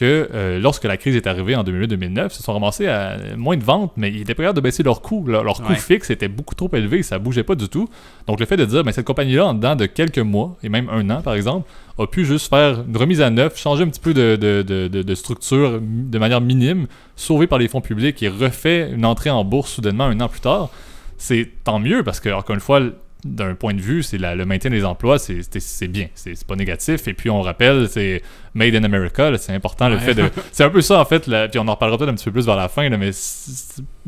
que 0.01 0.29
euh, 0.35 0.59
lorsque 0.59 0.85
la 0.85 0.97
crise 0.97 1.15
est 1.15 1.27
arrivée 1.27 1.55
en 1.55 1.63
2008-2009, 1.63 2.27
ils 2.27 2.31
se 2.31 2.43
sont 2.43 2.53
ramassés 2.55 2.87
à 2.89 3.17
moins 3.37 3.57
de 3.57 3.63
ventes, 3.63 3.93
mais 3.97 4.11
ils 4.11 4.23
étaient 4.23 4.35
pas 4.35 4.43
capables 4.45 4.57
de 4.57 4.63
baisser 4.63 4.83
leurs 4.83 5.03
coûts. 5.03 5.25
Leur, 5.27 5.45
leur 5.45 5.61
coût 5.63 5.69
Ouais. 5.73 5.77
fixe 5.79 6.11
était 6.11 6.29
beaucoup 6.29 6.55
trop 6.55 6.71
élevé, 6.73 7.03
ça 7.03 7.19
bougeait 7.19 7.43
pas 7.45 7.55
du 7.55 7.69
tout. 7.69 7.89
Donc 8.27 8.41
le 8.41 8.47
fait 8.47 8.57
de 8.57 8.65
dire, 8.65 8.83
ben, 8.83 8.93
cette 8.93 9.07
compagnie-là, 9.07 9.47
en 9.47 9.55
dedans 9.55 9.77
de 9.77 9.87
quelques 9.87 10.19
mois, 10.19 10.57
et 10.63 10.69
même 10.69 10.89
un 10.91 11.09
an 11.11 11.21
par 11.23 11.35
exemple, 11.35 11.69
a 11.99 12.07
pu 12.07 12.25
juste 12.25 12.49
faire 12.49 12.83
une 12.89 12.97
remise 12.97 13.21
à 13.21 13.31
neuf, 13.31 13.59
changer 13.59 13.85
un 13.85 13.89
petit 13.89 14.01
peu 14.01 14.15
de, 14.15 14.37
de, 14.37 14.63
de, 14.63 14.89
de- 14.89 15.03
de 15.03 15.15
structure 15.15 15.81
de 15.83 16.19
manière 16.19 16.41
minime, 16.41 16.87
sauvé 17.17 17.47
par 17.47 17.59
les 17.59 17.69
fonds 17.69 17.83
publics 17.83 18.23
et 18.23 18.29
refait 18.29 18.91
une 18.93 19.05
entrée 19.05 19.31
en 19.31 19.45
bourse 19.45 19.71
soudainement 19.73 20.05
un 20.05 20.19
an 20.21 20.29
plus 20.29 20.41
tard, 20.41 20.71
c'est 21.19 21.49
tant 21.65 21.79
mieux 21.79 22.03
parce 22.03 22.21
que, 22.21 22.31
encore 22.31 22.55
une 22.55 22.61
fois, 22.63 22.81
d'un 23.25 23.55
point 23.55 23.75
de 23.75 23.81
vue, 23.81 24.03
c'est 24.03 24.19
le 24.19 24.45
maintien 24.45 24.71
des 24.71 24.85
emplois, 24.85 25.19
c'est- 25.19 25.87
bien, 25.89 26.07
c'est 26.15 26.45
pas 26.47 26.57
négatif. 26.57 27.07
Et 27.09 27.13
puis 27.15 27.29
on 27.31 27.43
rappelle, 27.43 27.89
c'est 27.89 28.23
Made 28.55 28.75
in 28.75 28.83
America, 28.85 29.31
c'est 29.39 29.53
important 29.53 29.89
le 29.89 29.97
Ouais. 29.97 30.01
fait 30.01 30.15
de. 30.15 30.25
C'est 30.53 30.65
un 30.65 30.71
peu 30.71 30.81
ça 30.81 30.99
en 31.01 31.05
fait, 31.05 31.27
là, 31.29 31.47
puis 31.49 31.59
on 31.61 31.69
en 31.69 31.73
reparlera 31.75 31.99
peut-être 31.99 32.11
un 32.11 32.15
petit 32.15 32.25
peu 32.25 32.33
plus 32.33 32.47
vers 32.47 32.57
la 32.57 32.69
fin, 32.69 32.89
là, 32.89 32.97
mais 32.97 33.11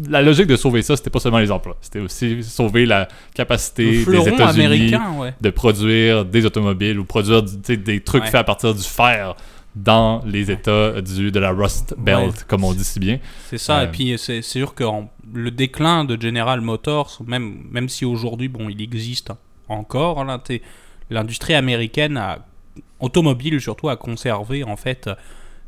la 0.08 0.22
logique 0.22 0.46
de 0.46 0.56
sauver 0.56 0.82
ça, 0.82 0.96
c'était 0.96 1.10
pas 1.10 1.20
seulement 1.20 1.38
les 1.38 1.50
emplois, 1.52 1.76
c'était 1.80 2.00
aussi 2.00 2.42
sauver 2.42 2.84
la 2.86 3.06
capacité 3.34 4.04
des 4.04 4.28
États-Unis 4.28 4.94
ouais. 5.18 5.34
de 5.40 5.50
produire 5.50 6.24
des 6.24 6.44
automobiles 6.46 6.98
ou 6.98 7.04
produire 7.04 7.42
des 7.42 8.00
trucs 8.00 8.22
Ouais. 8.24 8.30
faits 8.30 8.40
à 8.40 8.44
partir 8.44 8.74
du 8.74 8.82
fer 8.82 9.36
dans 9.74 10.22
les 10.26 10.50
États 10.50 11.00
du, 11.00 11.30
de 11.32 11.38
la 11.40 11.50
Rust 11.50 11.94
Belt, 11.98 12.26
Ouais. 12.26 12.44
comme 12.46 12.64
on 12.64 12.74
dit 12.74 12.84
si 12.84 13.00
bien. 13.00 13.18
C'est 13.48 13.56
ça, 13.58 13.80
Euh, 13.80 13.84
et 13.84 13.88
puis 13.88 14.14
c'est 14.18 14.42
sûr 14.42 14.74
que 14.74 14.84
en- 14.84 15.08
le 15.32 15.50
déclin 15.50 16.04
de 16.04 16.20
General 16.20 16.60
Motors, 16.60 17.18
même, 17.26 17.64
même 17.70 17.88
si 17.88 18.04
aujourd'hui, 18.04 18.48
bon, 18.48 18.68
il 18.68 18.82
existe 18.82 19.32
encore, 19.68 20.18
t'es- 20.38 20.60
l'industrie 21.10 21.54
américaine 21.54 22.16
a, 22.18 22.40
automobile 23.00 23.60
surtout 23.60 23.88
a 23.88 23.96
conservé 23.96 24.62
en 24.64 24.76
fait 24.76 25.08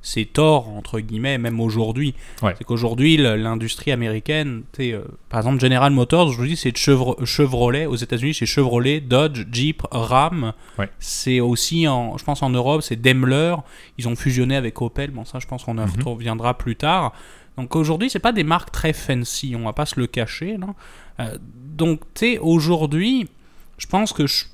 ses 0.07 0.27
torts 0.27 0.69
entre 0.69 1.01
guillemets 1.01 1.39
même 1.39 1.59
aujourd'hui 1.61 2.15
Ouais. 2.43 2.55
c'est 2.59 2.65
qu'aujourd'hui 2.65 3.17
l'industrie 3.17 3.91
américaine 3.91 4.63
euh, 4.81 5.03
par 5.31 5.41
exemple 5.41 5.61
General 5.61 5.91
Motors 5.91 6.31
je 6.31 6.37
vous 6.37 6.47
dis 6.47 6.57
c'est 6.57 6.77
Chevro- 6.77 7.25
Chevrolet 7.25 7.87
aux 7.87 7.97
États-Unis 7.97 8.35
c'est 8.35 8.47
Chevrolet 8.47 9.01
Dodge 9.01 9.47
Jeep 9.51 9.83
Ram 9.91 10.53
Ouais. 10.79 10.91
c'est 10.99 11.41
aussi 11.41 11.89
en 11.89 12.19
je 12.19 12.25
pense 12.25 12.43
en 12.43 12.51
Europe 12.51 12.83
c'est 12.83 12.97
Daimler 13.01 13.57
ils 13.99 14.07
ont 14.09 14.15
fusionné 14.15 14.55
avec 14.57 14.81
Opel 14.83 15.11
bon 15.11 15.25
ça 15.25 15.39
je 15.39 15.47
pense 15.47 15.65
qu'on 15.65 15.79
en 15.79 15.87
Mhm. 15.87 16.03
reviendra 16.05 16.57
plus 16.59 16.77
tard 16.77 17.13
donc 17.57 17.75
aujourd'hui 17.75 18.11
c'est 18.11 18.19
pas 18.19 18.33
des 18.33 18.45
marques 18.45 18.73
très 18.73 18.93
fancy 18.93 19.55
on 19.59 19.65
va 19.65 19.73
pas 19.73 19.87
se 19.87 19.99
le 19.99 20.07
cacher 20.07 20.57
là. 20.59 20.67
Euh, 21.21 21.39
donc 21.41 22.01
tu 22.15 22.27
sais 22.27 22.39
aujourd'hui 22.39 23.29
je 23.79 23.87
pense 23.87 24.13
que 24.13 24.27
je- 24.27 24.45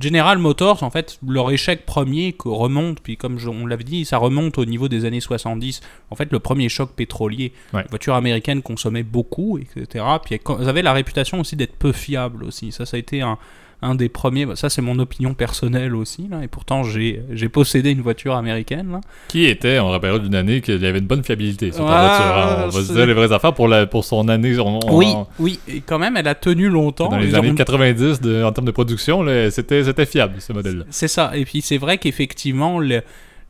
General 0.00 0.36
Motors, 0.38 0.82
en 0.82 0.90
fait, 0.90 1.18
leur 1.26 1.50
échec 1.50 1.86
premier 1.86 2.32
que 2.34 2.48
remonte, 2.48 3.00
puis 3.00 3.16
comme 3.16 3.38
je- 3.38 3.48
on 3.48 3.66
l'avait 3.66 3.84
dit, 3.84 4.04
ça 4.04 4.18
remonte 4.18 4.58
au 4.58 4.64
niveau 4.64 4.88
des 4.88 5.04
années 5.04 5.20
70. 5.20 5.80
En 6.10 6.16
fait, 6.16 6.30
le 6.32 6.38
premier 6.38 6.68
choc 6.68 6.90
pétrolier, 6.94 7.52
Ouais. 7.72 7.82
les 7.82 7.88
voitures 7.88 8.14
américaines 8.14 8.62
consommaient 8.62 9.02
beaucoup, 9.02 9.58
etc. 9.58 10.04
Puis 10.24 10.38
elles 10.60 10.68
avaient 10.68 10.82
la 10.82 10.92
réputation 10.92 11.40
aussi 11.40 11.56
d'être 11.56 11.76
peu 11.76 11.92
fiables 11.92 12.44
aussi. 12.44 12.72
Ça, 12.72 12.84
ça 12.86 12.96
a 12.96 13.00
été 13.00 13.22
un, 13.22 13.38
un 13.80 13.94
des 13.94 14.08
premiers. 14.08 14.44
bah, 14.44 14.56
Ça, 14.56 14.68
c'est 14.70 14.82
mon 14.82 14.98
opinion 14.98 15.34
personnelle 15.34 15.94
aussi. 15.94 16.26
Là, 16.28 16.42
et 16.42 16.48
pourtant, 16.48 16.82
j'ai 16.82 17.22
j'ai 17.32 17.48
possédé 17.48 17.90
une 17.90 18.00
voiture 18.00 18.34
américaine. 18.34 18.90
Là. 18.90 19.00
Qui 19.28 19.44
était, 19.44 19.78
on 19.78 19.88
rappellera 19.90 20.18
d'une 20.18 20.34
année 20.34 20.60
qu'il 20.60 20.84
avait 20.84 20.98
une 20.98 21.06
bonne 21.06 21.22
fiabilité 21.22 21.70
sur 21.70 21.86
ta 21.86 21.92
Ouais, 21.92 22.08
voiture. 22.08 22.24
hein. 22.36 22.62
On 22.66 22.68
va 22.70 22.82
se 22.82 22.92
dire 22.92 23.06
les 23.06 23.14
vraies 23.14 23.32
affaires 23.32 23.54
pour, 23.54 23.68
la, 23.68 23.86
pour 23.86 24.04
son 24.04 24.28
année. 24.28 24.58
on- 24.58 24.80
on- 24.84 24.96
Oui, 24.96 25.14
oui. 25.38 25.60
Et 25.68 25.80
quand 25.80 25.98
même, 25.98 26.16
elle 26.16 26.26
a 26.28 26.34
tenu 26.34 26.68
longtemps. 26.68 27.08
Dans 27.08 27.18
les 27.18 27.34
années 27.34 27.50
ont- 27.50 27.54
90, 27.54 28.20
de- 28.20 28.42
en 28.42 28.50
termes 28.52 28.66
de 28.66 28.72
production, 28.72 29.22
là, 29.22 29.50
c'était 29.50 29.84
c'était 29.84 30.06
fiable 30.06 30.34
ce 30.40 30.52
modèle-là. 30.52 30.84
C'est 30.90 31.08
ça. 31.08 31.30
Et 31.36 31.44
puis 31.44 31.60
c'est 31.62 31.78
vrai 31.78 31.98
qu'effectivement, 31.98 32.80
le- 32.80 33.02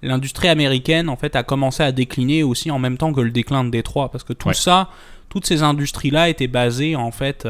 l'industrie 0.03 0.49
américaine 0.49 1.09
en 1.09 1.17
fait 1.17 1.35
a 1.37 1.43
commencé 1.43 1.83
à 1.83 1.91
décliner 1.91 2.43
aussi 2.43 2.71
en 2.71 2.79
même 2.79 2.99
temps 2.99 3.13
que 3.13 3.21
le 3.21 3.31
déclin 3.31 3.65
de 3.65 3.71
Détroit, 3.71 4.11
parce 4.13 4.25
que 4.25 4.33
tout 4.33 4.49
Ouais. 4.49 4.55
ça, 4.55 4.91
toutes 5.29 5.47
ces 5.47 5.63
industries-là 5.63 6.29
étaient 6.29 6.47
basées 6.47 6.95
en 6.97 7.11
fait 7.11 7.49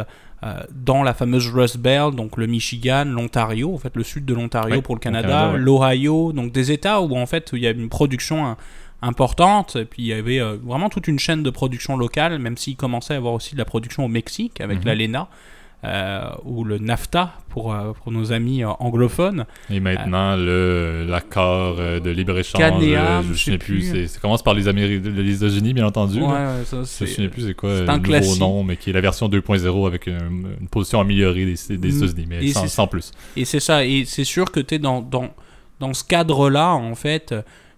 dans 0.72 1.02
la 1.02 1.14
fameuse 1.14 1.48
Rust 1.48 1.78
Belt, 1.78 2.14
donc 2.14 2.36
le 2.36 2.46
Michigan, 2.46 3.04
l'Ontario, 3.06 3.74
en 3.74 3.78
fait 3.78 3.96
le 3.96 4.04
sud 4.04 4.24
de 4.24 4.34
l'Ontario 4.34 4.76
Ouais, 4.76 4.82
pour 4.82 4.94
le 4.94 5.00
Canada, 5.00 5.50
ouais. 5.52 5.58
l'Ohio, 5.58 6.32
donc 6.32 6.52
des 6.52 6.70
États 6.70 7.00
où 7.00 7.16
en 7.16 7.26
fait 7.26 7.50
il 7.52 7.58
y 7.60 7.66
a 7.66 7.70
une 7.70 7.88
production 7.88 8.56
importante, 9.02 9.76
et 9.76 9.84
puis 9.84 10.02
il 10.02 10.06
y 10.06 10.12
avait 10.12 10.40
euh, 10.40 10.56
vraiment 10.62 10.88
toute 10.88 11.08
une 11.08 11.18
chaîne 11.18 11.42
de 11.42 11.50
production 11.50 11.96
locale, 11.96 12.38
même 12.38 12.56
s'il 12.56 12.76
commençait 12.76 13.14
à 13.14 13.16
avoir 13.18 13.34
aussi 13.34 13.54
de 13.54 13.58
la 13.58 13.64
production 13.64 14.04
au 14.04 14.08
Mexique 14.08 14.60
avec 14.60 14.80
Mhm. 14.80 14.84
l'ALENA. 14.86 15.28
Euh, 15.84 16.30
ou 16.44 16.64
le 16.64 16.78
NAFTA 16.78 17.32
pour, 17.50 17.72
euh, 17.72 17.92
pour 17.92 18.10
nos 18.10 18.32
amis 18.32 18.64
euh, 18.64 18.68
anglophones. 18.80 19.44
Et 19.70 19.78
maintenant, 19.78 20.34
le 20.36 21.06
l'accord 21.08 21.76
de 21.76 22.10
libre-échange, 22.10 22.60
euh, 22.82 23.22
je 23.22 23.34
souviens 23.34 23.52
sais 23.54 23.58
plus, 23.58 23.90
plus. 23.90 24.08
ça 24.08 24.18
commence 24.20 24.42
par 24.42 24.54
les, 24.54 24.66
Améri- 24.68 25.00
les 25.00 25.36
États-Unis, 25.36 25.74
bien 25.74 25.86
entendu. 25.86 26.20
Ouais, 26.20 26.64
ça, 26.64 26.78
Je 26.80 26.84
c'est- 26.84 27.06
souviens 27.06 27.28
plus 27.28 27.46
c'est 27.46 27.54
quoi 27.54 27.70
le 27.80 27.86
nouveau 27.86 28.00
classique. 28.00 28.40
nom, 28.40 28.64
mais 28.64 28.76
qui 28.76 28.90
est 28.90 28.92
la 28.92 29.00
version 29.00 29.28
2.0 29.28 29.86
avec 29.86 30.06
une, 30.08 30.48
une 30.60 30.68
position 30.68 31.00
améliorée 31.00 31.44
des, 31.46 31.76
des 31.76 31.92
Mm. 31.92 31.96
États-Unis, 31.96 32.26
mais 32.28 32.46
sans, 32.48 32.66
sans 32.66 32.86
plus. 32.88 33.12
Et 33.36 33.44
c'est 33.44 33.60
ça, 33.60 33.84
et 33.84 34.04
c'est 34.04 34.24
sûr 34.24 34.50
que 34.50 34.58
tu 34.60 34.74
es 34.74 34.78
dans, 34.80 35.00
dans, 35.00 35.28
dans 35.78 35.94
ce 35.94 36.02
cadre-là, 36.02 36.72
en 36.72 36.96
fait, 36.96 37.32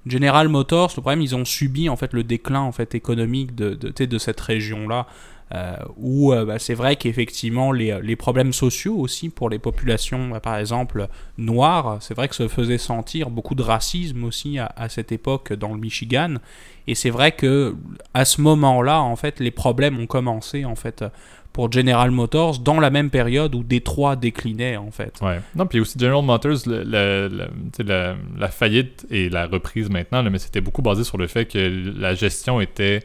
General 0.07 0.49
Motors, 0.49 0.93
le 0.97 1.03
problème, 1.03 1.21
ils 1.21 1.37
ont 1.37 1.45
subi 1.45 1.91
en 1.91 1.97
fait 1.97 2.15
le 2.15 2.25
déclin 2.25 2.61
en 2.63 2.73
fait 2.73 2.95
économique 2.95 3.55
de, 3.55 3.75
de, 3.75 3.93
sais, 3.95 4.07
de 4.07 4.17
cette 4.17 4.41
région-là. 4.41 5.07
Euh, 5.53 5.75
où 5.97 6.33
euh, 6.33 6.45
bah, 6.45 6.61
c'est 6.61 6.75
vrai 6.75 6.95
qu'effectivement 6.95 7.73
les, 7.73 7.99
les 8.03 8.15
problèmes 8.15 8.53
sociaux 8.53 8.97
aussi 8.97 9.31
pour 9.31 9.51
les 9.51 9.59
populations, 9.59 10.29
bah, 10.29 10.39
par 10.39 10.57
exemple 10.57 11.09
noires, 11.39 11.99
c'est 12.01 12.15
vrai 12.15 12.29
que 12.29 12.37
se 12.37 12.47
faisait 12.47 12.79
sentir 12.79 13.31
beaucoup 13.31 13.57
de 13.57 13.63
racisme 13.63 14.23
aussi 14.23 14.59
à, 14.61 14.89
cette 14.89 15.11
époque 15.11 15.53
dans 15.53 15.75
le 15.75 15.81
Michigan. 15.81 16.35
Et 16.87 16.95
c'est 16.95 17.11
vrai 17.11 17.33
que 17.33 17.75
à 18.15 18.25
ce 18.25 18.41
moment-là, 18.41 19.03
en 19.03 19.17
fait, 19.17 19.41
les 19.41 19.51
problèmes 19.51 19.99
ont 19.99 20.07
commencé 20.07 20.65
en 20.65 20.77
fait 20.77 21.05
pour 21.53 21.73
General 21.73 22.13
Motors 22.13 22.61
dans 22.61 22.79
la 22.79 22.91
même 22.91 23.11
période 23.11 23.53
où 23.57 23.65
Détroit 23.65 24.15
déclinait 24.15 24.77
en 24.77 24.93
fait. 24.93 25.19
Ouais. 25.21 25.41
Non, 25.57 25.67
puis 25.67 25.81
aussi 25.81 25.99
General 25.99 26.25
Motors, 26.25 26.59
la, 26.67 27.29
la 28.39 28.49
faillite 28.49 29.05
et 29.11 29.29
la 29.29 29.49
reprise 29.49 29.91
maintenant, 29.91 30.23
mais 30.23 30.39
c'était 30.39 30.61
beaucoup 30.61 30.83
basé 30.83 31.03
sur 31.03 31.19
le 31.19 31.27
fait 31.27 31.47
que 31.47 31.59
la 31.99 32.15
gestion 32.15 32.61
était 32.61 33.01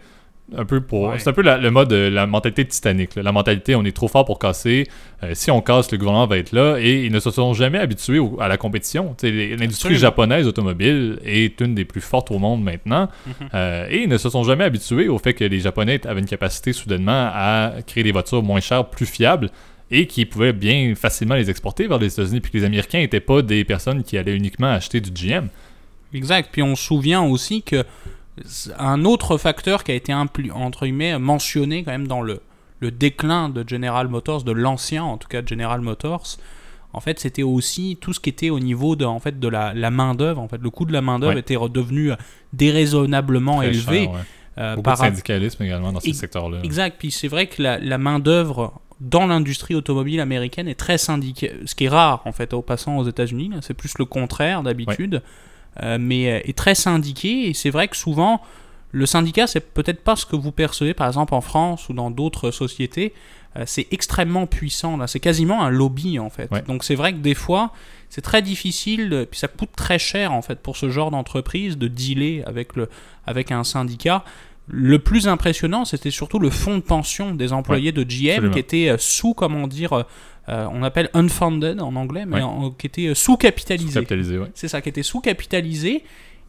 un 0.56 0.66
peu 0.66 0.82
pour. 0.82 1.10
Ouais. 1.10 1.20
C'est 1.20 1.30
un 1.30 1.34
peu 1.34 1.42
la- 1.42 1.58
le 1.58 1.72
mode, 1.72 1.92
euh, 1.92 2.10
la 2.10 2.28
mentalité 2.28 2.64
de 2.64 2.70
Titanic. 2.70 3.16
là. 3.16 3.24
La 3.24 3.32
mentalité, 3.32 3.76
on 3.76 3.84
est 3.84 3.96
trop 3.96 4.08
fort 4.08 4.26
pour 4.26 4.38
casser. 4.38 4.86
Euh, 5.24 5.32
si 5.34 5.50
on 5.50 5.60
casse, 5.62 5.92
le 5.92 5.98
gouvernement 5.98 6.28
va 6.28 6.38
être 6.38 6.52
là. 6.52 6.78
Et 6.80 7.06
ils 7.06 7.12
ne 7.12 7.20
se 7.20 7.32
sont 7.32 7.54
jamais 7.54 7.80
habitués 7.80 8.20
au- 8.20 8.40
à 8.40 8.48
la 8.48 8.58
compétition. 8.58 9.16
L'industrie 9.24 9.96
japonaise 9.96 10.46
automobile 10.48 11.20
est 11.26 11.60
une 11.62 11.74
des 11.74 11.86
plus 11.86 12.02
fortes 12.02 12.30
au 12.30 12.38
monde 12.38 12.64
maintenant. 12.64 13.10
Mhm. 13.26 13.34
Euh, 13.56 13.88
et 13.90 14.04
ils 14.04 14.10
ne 14.10 14.18
se 14.18 14.30
sont 14.30 14.44
jamais 14.44 14.64
habitués 14.66 15.08
au 15.08 15.18
fait 15.18 15.34
que 15.34 15.44
les 15.46 15.60
Japonais 15.60 16.06
avaient 16.06 16.20
une 16.22 16.28
capacité 16.28 16.74
soudainement 16.74 17.30
à 17.34 17.72
créer 17.88 18.04
des 18.04 18.12
voitures 18.12 18.44
moins 18.44 18.60
chères, 18.60 18.86
plus 18.86 19.06
fiables 19.08 19.50
et 19.90 20.06
qui 20.08 20.26
pouvaient 20.26 20.54
bien 20.54 20.94
facilement 20.96 21.36
les 21.36 21.50
exporter 21.50 21.88
vers 21.88 21.98
les 21.98 22.14
États-Unis. 22.14 22.42
Puis 22.42 22.52
que 22.52 22.58
les 22.58 22.66
Américains 22.66 23.00
n'étaient 23.00 23.20
pas 23.20 23.42
des 23.42 23.64
personnes 23.64 24.04
qui 24.04 24.16
allaient 24.18 24.36
uniquement 24.36 24.68
acheter 24.72 25.00
du 25.02 25.10
GM. 25.12 25.48
Exact. 26.14 26.50
Puis 26.52 26.62
on 26.62 26.76
se 26.76 26.84
souvient 26.84 27.24
aussi 27.24 27.62
que 27.62 27.84
un 28.78 29.06
autre 29.06 29.38
facteur 29.38 29.84
qui 29.84 29.92
a 29.92 29.96
été 29.96 30.14
entre 30.14 30.86
guillemets 30.86 31.18
mentionné 31.20 31.84
quand 31.84 31.92
même 31.92 32.08
dans 32.08 32.22
le, 32.22 32.42
le 32.80 32.92
déclin 32.92 33.50
de 33.50 33.64
General 33.68 34.08
Motors, 34.08 34.44
de 34.44 34.52
l'ancien 34.52 35.04
en 35.04 35.18
tout 35.18 35.28
cas 35.28 35.42
de 35.42 35.48
General 35.48 35.80
Motors. 35.82 36.38
En 36.94 37.02
fait, 37.02 37.20
c'était 37.20 37.44
aussi 37.44 37.98
tout 38.00 38.14
ce 38.14 38.22
qui 38.22 38.30
était 38.30 38.50
au 38.50 38.60
niveau 38.62 38.96
de, 38.96 39.04
en 39.04 39.20
fait, 39.20 39.38
de 39.38 39.48
la, 39.50 39.74
la 39.74 39.92
main 39.92 40.16
d'œuvre. 40.16 40.40
En 40.42 40.48
fait, 40.48 40.62
le 40.62 40.70
coût 40.70 40.86
de 40.86 40.94
la 40.94 41.02
main 41.02 41.20
d'œuvre 41.20 41.34
Ouais. 41.34 41.40
était 41.42 41.58
redevenu 41.58 42.12
déraisonnablement 42.54 43.58
Très 43.58 43.68
élevé. 43.68 44.04
cher, 44.06 44.12
ouais. 44.12 44.20
euh, 44.58 44.78
par 44.78 44.94
de 44.96 45.00
syndicalisme 45.00 45.64
également 45.64 45.92
dans 45.92 46.00
ces 46.00 46.10
Ex- 46.10 46.20
secteurs-là. 46.20 46.60
Exact. 46.64 46.96
Puis 46.98 47.12
c'est 47.12 47.28
vrai 47.28 47.48
que 47.48 47.62
la, 47.62 47.78
la 47.80 47.98
main 47.98 48.20
d'œuvre 48.20 48.74
dans 49.02 49.28
l'industrie 49.28 49.76
automobile 49.76 50.22
américaine 50.22 50.68
est 50.70 50.80
très 50.80 50.98
syndiquée, 50.98 51.52
ce 51.66 51.76
qui 51.76 51.86
est 51.86 51.90
rare 51.90 52.22
en 52.26 52.32
fait 52.32 52.54
au 52.54 52.62
passant 52.62 52.98
aux 52.98 53.06
États-Unis. 53.08 53.52
C'est 53.62 53.74
plus 53.74 53.98
le 54.00 54.06
contraire 54.06 54.64
d'habitude, 54.64 55.22
mais 55.82 56.32
euh, 56.32 56.40
est 56.44 56.58
très 56.58 56.76
syndiquée. 56.76 57.50
Et 57.50 57.54
c'est 57.54 57.70
vrai 57.70 57.88
que 57.88 57.96
souvent 57.96 58.42
le 58.92 59.06
syndicat 59.06 59.46
c'est 59.46 59.60
peut-être 59.74 60.04
pas 60.04 60.16
ce 60.16 60.26
que 60.26 60.36
vous 60.36 60.52
percevez 60.52 60.94
par 60.94 61.08
exemple 61.08 61.34
en 61.34 61.42
France 61.42 61.90
ou 61.90 61.94
dans 61.94 62.12
d'autres 62.12 62.52
sociétés. 62.52 63.14
Euh, 63.58 63.64
c'est 63.66 63.88
extrêmement 63.92 64.48
puissant 64.48 64.98
là. 64.98 65.08
C'est 65.08 65.20
quasiment 65.20 65.64
un 65.64 65.70
lobby 65.70 66.20
en 66.20 66.30
fait. 66.30 66.50
Ouais. 66.52 66.62
Donc 66.62 66.84
c'est 66.84 66.96
vrai 66.96 67.14
que 67.14 67.20
des 67.20 67.36
fois 67.36 67.72
c'est 68.10 68.22
très 68.22 68.42
difficile, 68.42 69.28
puis 69.30 69.40
ça 69.40 69.48
coûte 69.48 69.72
très 69.76 70.00
cher 70.00 70.32
en 70.32 70.42
fait 70.42 70.60
pour 70.60 70.78
ce 70.78 70.90
genre 70.90 71.12
d'entreprise 71.12 71.78
de 71.78 71.88
dealer 71.88 72.44
avec 72.46 72.76
le 72.76 72.90
avec 73.26 73.52
un 73.52 73.64
syndicat. 73.64 74.24
Le 74.68 74.98
plus 74.98 75.28
impressionnant, 75.28 75.86
c'était 75.86 76.10
surtout 76.10 76.40
le 76.40 76.50
fonds 76.50 76.78
de 76.78 76.84
pension 76.84 77.36
des 77.36 77.54
employés 77.54 77.92
de 77.92 78.02
GM 78.02 78.30
absolument. 78.30 78.54
qui 78.54 78.60
était 78.60 78.90
euh, 78.90 78.98
sous, 78.98 79.36
comment 79.36 79.68
dire, 79.68 80.06
euh, 80.50 80.68
on 80.72 80.84
appelle 80.84 81.10
unfunded 81.14 81.80
en 81.82 81.96
anglais, 81.96 82.26
mais 82.26 82.38
Ouais. 82.38 82.42
en- 82.44 82.72
qui 82.72 82.88
était 82.88 83.08
euh, 83.08 83.16
sous-capitalisé. 83.16 83.94
Capitalisé, 83.94 84.38
ouais. 84.38 84.52
C'est 84.54 84.68
ça, 84.68 84.82
qui 84.82 84.90
était 84.90 85.04
sous-capitalisé. 85.04 86.04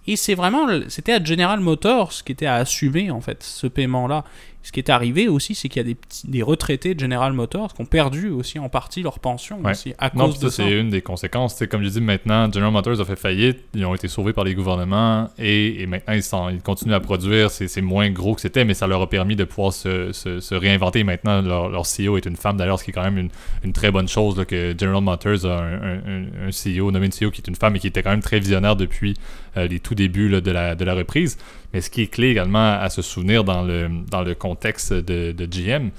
Et 0.08 0.14
c'est 0.16 0.34
vraiment, 0.34 0.68
c'était 0.88 1.12
à 1.14 1.22
General 1.24 1.58
Motors 1.58 2.12
qui 2.24 2.30
était 2.32 2.46
à 2.46 2.54
assumer 2.56 3.10
en 3.10 3.20
fait 3.20 3.42
ce 3.42 3.66
paiement-là. 3.66 4.24
Ce 4.66 4.72
qui 4.72 4.80
est 4.80 4.90
arrivé 4.90 5.28
aussi, 5.28 5.54
c'est 5.54 5.68
qu'il 5.68 5.78
y 5.78 5.84
a 5.84 5.86
des, 5.86 5.94
petits, 5.94 6.26
des 6.28 6.42
retraités 6.42 6.96
de 6.96 6.98
General 6.98 7.32
Motors 7.32 7.72
qui 7.72 7.82
ont 7.82 7.84
perdu 7.86 8.30
aussi 8.30 8.58
en 8.58 8.68
partie 8.68 9.00
leur 9.00 9.20
pension 9.20 9.60
Ouais. 9.62 9.70
aussi 9.70 9.94
à 10.00 10.10
Non, 10.12 10.24
cause 10.26 10.40
de 10.40 10.48
ça, 10.48 10.64
c'est 10.64 10.72
une 10.80 10.90
des 10.90 11.02
conséquences. 11.02 11.52
Tu 11.54 11.58
sais, 11.60 11.68
comme 11.68 11.84
je 11.84 11.88
dis, 11.88 12.00
maintenant, 12.00 12.50
General 12.52 12.72
Motors 12.72 13.00
a 13.00 13.04
fait 13.04 13.14
faillite. 13.14 13.58
Ils 13.74 13.84
ont 13.86 13.94
été 13.94 14.08
sauvés 14.08 14.32
par 14.32 14.42
les 14.42 14.56
gouvernements 14.56 15.30
et, 15.38 15.82
et 15.82 15.86
maintenant, 15.86 16.14
ils, 16.14 16.22
s'en- 16.24 16.48
ils 16.48 16.60
continuent 16.62 16.94
à 16.94 16.98
produire. 17.00 17.48
C'est 17.52 17.80
moins 17.80 18.10
gros 18.10 18.34
que 18.34 18.40
c'était, 18.40 18.64
mais 18.64 18.74
ça 18.74 18.88
leur 18.88 19.00
a 19.02 19.08
permis 19.08 19.36
de 19.36 19.44
pouvoir 19.44 19.72
se, 19.72 20.10
se- 20.10 20.40
se 20.40 20.54
réinventer. 20.56 21.04
Maintenant, 21.04 21.42
leur, 21.42 21.68
leur 21.68 21.82
CEO 21.84 22.16
est 22.16 22.26
une 22.26 22.34
femme, 22.36 22.56
d'ailleurs, 22.56 22.80
ce 22.80 22.84
qui 22.84 22.90
est 22.90 22.94
quand 22.94 23.04
même 23.04 23.18
une, 23.18 23.30
une 23.62 23.72
très 23.72 23.92
bonne 23.92 24.08
chose 24.08 24.36
là, 24.36 24.44
que 24.44 24.74
General 24.76 25.00
Motors 25.00 25.46
a 25.46 25.60
un, 25.62 25.74
un- 25.74 25.98
un- 26.06 26.48
un 26.48 26.50
CEO, 26.50 26.90
nommé 26.90 27.06
une 27.06 27.12
CEO 27.12 27.30
qui 27.30 27.40
est 27.40 27.46
une 27.46 27.54
femme 27.54 27.76
et 27.76 27.78
qui 27.78 27.86
était 27.86 28.02
quand 28.02 28.10
même 28.10 28.18
très 28.20 28.40
visionnaire 28.40 28.74
depuis 28.74 29.14
euh, 29.56 29.68
les 29.68 29.78
tout 29.78 29.94
débuts 29.94 30.28
là, 30.28 30.40
de, 30.40 30.50
la, 30.50 30.74
de 30.74 30.84
la 30.84 30.94
reprise. 30.94 31.38
Mais 31.76 31.82
ce 31.82 31.90
qui 31.90 32.00
est 32.00 32.06
clé 32.06 32.30
également 32.30 32.72
à 32.72 32.88
se 32.88 33.02
souvenir 33.02 33.44
dans 33.44 33.60
le, 33.60 33.90
dans 34.10 34.22
le 34.22 34.34
contexte 34.34 34.94
de, 34.94 35.32
de 35.32 35.44
GM, 35.44 35.90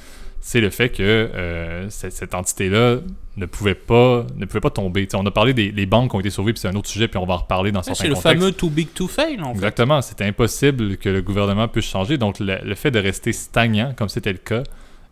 c'est 0.42 0.60
le 0.60 0.72
fait 0.72 0.90
que 0.90 1.04
euh, 1.04 1.88
cette, 1.92 2.14
cette 2.14 2.34
entité-là 2.34 2.98
ne 3.36 3.46
pouvait 3.46 3.76
pas, 3.76 4.26
ne 4.38 4.46
pouvait 4.48 4.60
pas 4.60 4.72
tomber. 4.72 5.08
On 5.14 5.24
a 5.28 5.30
parlé 5.30 5.54
des 5.54 5.72
les 5.72 5.86
banques 5.86 6.10
qui 6.10 6.16
ont 6.16 6.20
été 6.20 6.32
sauvées, 6.32 6.54
puis 6.54 6.62
c'est 6.62 6.68
un 6.68 6.74
autre 6.76 6.90
sujet, 6.90 7.08
puis 7.08 7.20
on 7.20 7.28
va 7.28 7.36
en 7.36 7.38
reparler 7.38 7.72
dans 7.72 7.84
certains 7.84 8.06
c'est 8.06 8.08
le 8.08 8.16
contextes. 8.16 8.40
fameux 8.40 8.52
too 8.54 8.72
big 8.72 8.92
to 8.92 9.08
fail 9.08 9.40
en 9.40 9.50
fait. 9.50 9.52
Exactement, 9.52 10.02
c'était 10.02 10.26
impossible 10.26 10.98
que 10.98 11.10
le 11.10 11.22
gouvernement 11.22 11.68
puisse 11.68 11.86
changer. 11.86 12.18
Donc 12.18 12.40
le, 12.40 12.58
le 12.64 12.74
fait 12.74 12.90
de 12.90 12.98
rester 12.98 13.32
stagnant, 13.32 13.94
comme 13.96 14.10
c'était 14.10 14.34
le 14.34 14.40
cas, 14.40 14.64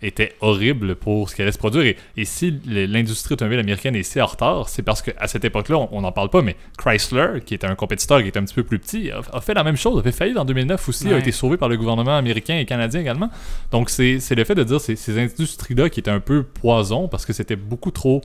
était 0.06 0.34
horrible 0.42 0.96
pour 0.96 1.30
ce 1.30 1.36
qui 1.36 1.42
allait 1.42 1.52
se 1.52 1.58
produire. 1.58 1.84
Et, 1.86 1.98
et 2.18 2.26
si 2.26 2.60
l'industrie 2.66 3.34
automobile 3.34 3.60
américaine 3.60 3.96
est 3.96 4.04
si 4.04 4.22
en 4.22 4.26
retard, 4.26 4.70
c'est 4.70 4.84
parce 4.84 5.02
qu'à 5.02 5.28
cette 5.28 5.46
époque-là, 5.46 5.88
on 5.92 6.02
n'en 6.02 6.12
parle 6.12 6.30
pas, 6.30 6.42
mais 6.42 6.56
Chrysler, 6.78 7.42
qui 7.46 7.54
était 7.54 7.68
un 7.68 7.76
compétiteur 7.76 8.22
qui 8.22 8.28
était 8.28 8.40
un 8.40 8.44
petit 8.44 8.56
peu 8.56 8.64
plus 8.64 8.80
petit, 8.80 9.12
a, 9.12 9.22
a 9.34 9.42
fait 9.42 9.54
la 9.54 9.64
même 9.64 9.78
chose, 9.78 10.00
a 10.00 10.04
fait 10.04 10.12
faillite 10.12 10.38
en 10.38 10.46
2009 10.46 10.90
aussi, 10.90 11.12
a 11.12 11.18
été 11.18 11.32
sauvé 11.32 11.58
par 11.58 11.70
le 11.70 11.78
gouvernement 11.78 12.18
américain 12.18 12.58
et 12.58 12.66
canadien 12.66 13.02
également. 13.02 13.30
Donc 13.72 13.90
c'est 13.90 14.20
c'est 14.20 14.36
le 14.36 14.44
fait 14.44 14.56
de 14.56 14.64
dire 14.64 14.80
ces, 14.80 14.96
ces 14.96 15.20
industries-là 15.20 15.90
qui 15.90 16.00
étaient 16.00 16.12
un 16.12 16.20
peu 16.20 16.44
poison 16.44 17.08
parce 17.08 17.26
que 17.26 17.34
c'était 17.34 17.56
beaucoup 17.56 17.92
trop 17.92 18.22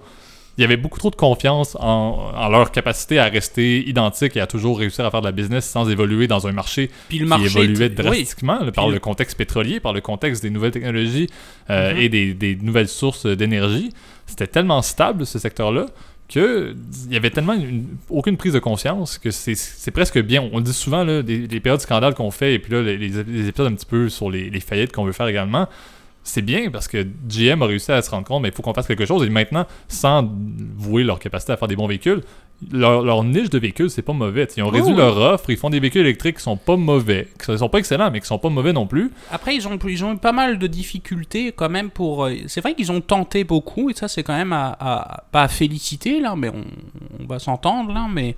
il 0.59 0.63
y 0.63 0.65
avait 0.65 0.77
beaucoup 0.77 0.99
trop 0.99 1.11
de 1.11 1.17
confiance 1.17 1.77
en, 1.81 2.33
en 2.35 2.49
leur 2.49 2.71
capacité 2.73 3.19
à 3.19 3.25
rester 3.27 3.89
identiques 3.89 4.37
et 4.37 4.41
à 4.41 4.47
toujours 4.47 4.79
réussir 4.79 5.05
à 5.07 5.11
faire 5.11 5.21
de 5.23 5.27
la 5.27 5.33
business 5.33 5.65
sans 5.65 5.89
évoluer 5.89 6.27
dans 6.27 6.47
un 6.47 6.53
marché 6.53 6.91
Puis 7.09 7.19
le 7.21 7.27
qui 7.27 7.45
évoluait 7.45 7.87
était- 7.87 8.03
drastiquement 8.03 8.59
par 8.75 8.89
le 8.89 8.95
le- 8.95 9.01
contexte 9.01 9.39
pétrolier, 9.39 9.81
par 9.81 9.93
le 9.93 10.01
contexte 10.01 10.43
des 10.43 10.51
nouvelles 10.51 10.73
technologies 10.73 11.29
euh, 11.71 11.93
Mhm. 11.95 11.99
et 12.01 12.09
des, 12.09 12.35
des 12.35 12.57
nouvelles 12.57 12.89
sources 12.89 13.27
d'énergie. 13.27 13.91
C'était 14.27 14.47
tellement 14.49 14.83
stable 14.83 15.25
ce 15.27 15.39
secteur-là 15.39 15.87
que 16.29 16.75
il 17.09 17.13
y 17.13 17.17
avait 17.17 17.31
tellement 17.31 17.55
une- 17.55 17.87
aucune 18.09 18.37
prise 18.37 18.53
de 18.53 18.59
conscience 18.61 19.19
que 19.19 19.31
c'est- 19.31 19.91
presque 19.91 20.21
bien. 20.21 20.49
On 20.53 20.61
dit 20.61 20.73
souvent 20.73 21.03
là, 21.05 21.23
des, 21.23 21.49
des 21.49 21.61
périodes 21.61 21.79
de 21.81 21.83
scandale 21.85 22.15
qu'on 22.15 22.31
fait 22.31 22.55
et 22.55 22.59
puis 22.59 22.73
là 22.73 22.83
les, 22.83 22.97
les- 22.97 23.09
les 23.25 23.49
épisodes 23.49 23.73
un 23.73 23.75
petit 23.75 23.87
peu 23.87 24.09
sur 24.09 24.31
les, 24.31 24.49
les 24.51 24.61
faillites 24.61 24.93
qu'on 24.93 25.05
veut 25.05 25.13
faire 25.13 25.27
également. 25.29 25.69
C'est 26.23 26.43
bien 26.43 26.71
parce 26.71 26.87
que 26.87 27.07
GM 27.29 27.63
a 27.63 27.67
réussi 27.67 27.91
à 27.93 28.03
se 28.03 28.11
rendre 28.11 28.27
compte, 28.27 28.43
mais 28.43 28.49
il 28.49 28.55
faut 28.55 28.63
qu'on 28.63 28.75
fasse 28.75 28.87
quelque 28.87 29.07
chose. 29.07 29.25
Et 29.27 29.31
maintenant, 29.31 29.67
sans 29.89 30.29
vouer 30.77 31.03
leur 31.03 31.19
capacité 31.19 31.53
à 31.53 31.57
faire 31.57 31.67
des 31.67 31.77
bons 31.77 31.87
véhicules, 31.87 32.21
leur, 32.71 33.03
leur 33.03 33.25
niche 33.25 33.49
de 33.49 33.59
véhicules, 33.59 33.89
c'est 33.89 34.03
pas 34.03 34.13
mauvais. 34.13 34.47
T'sais, 34.47 34.61
Ils 34.61 34.65
ont 34.65 34.69
Oh, 34.69 34.71
réduit 34.71 34.95
leur 34.95 35.17
offre, 35.17 35.49
ils 35.49 35.57
font 35.57 35.71
des 35.71 35.81
véhicules 35.81 36.03
électriques 36.03 36.37
qui 36.37 36.43
sont 36.43 36.59
pas 36.59 36.77
mauvais, 36.77 37.29
qui 37.43 37.57
sont 37.57 37.69
pas 37.71 37.79
excellents, 37.79 38.11
mais 38.11 38.21
qui 38.21 38.27
sont 38.27 38.39
pas 38.39 38.51
mauvais 38.51 38.75
non 38.75 38.87
plus. 38.87 39.11
Après, 39.31 39.57
ils 39.57 39.67
ont, 39.67 39.79
ils 39.89 40.05
ont 40.05 40.13
eu 40.13 40.19
pas 40.19 40.33
mal 40.33 40.59
de 40.59 40.67
difficultés 40.67 41.53
quand 41.53 41.71
même 41.71 41.89
pour. 41.91 42.27
euh, 42.27 42.35
C'est 42.49 42.61
vrai 42.61 42.75
qu'ils 42.75 42.93
ont 42.93 43.01
tenté 43.01 43.45
beaucoup, 43.45 43.89
et 43.89 43.95
ça, 43.95 44.07
c'est 44.07 44.23
quand 44.23 44.37
même 44.37 44.53
à, 44.53 44.77
à- 44.79 45.25
pas 45.33 45.45
à 45.45 45.49
féliciter, 45.49 46.21
là, 46.21 46.35
mais 46.37 46.51
on, 46.51 46.65
on 47.23 47.27
va 47.27 47.39
s'entendre, 47.39 47.95
là, 47.95 48.07
mais. 48.13 48.37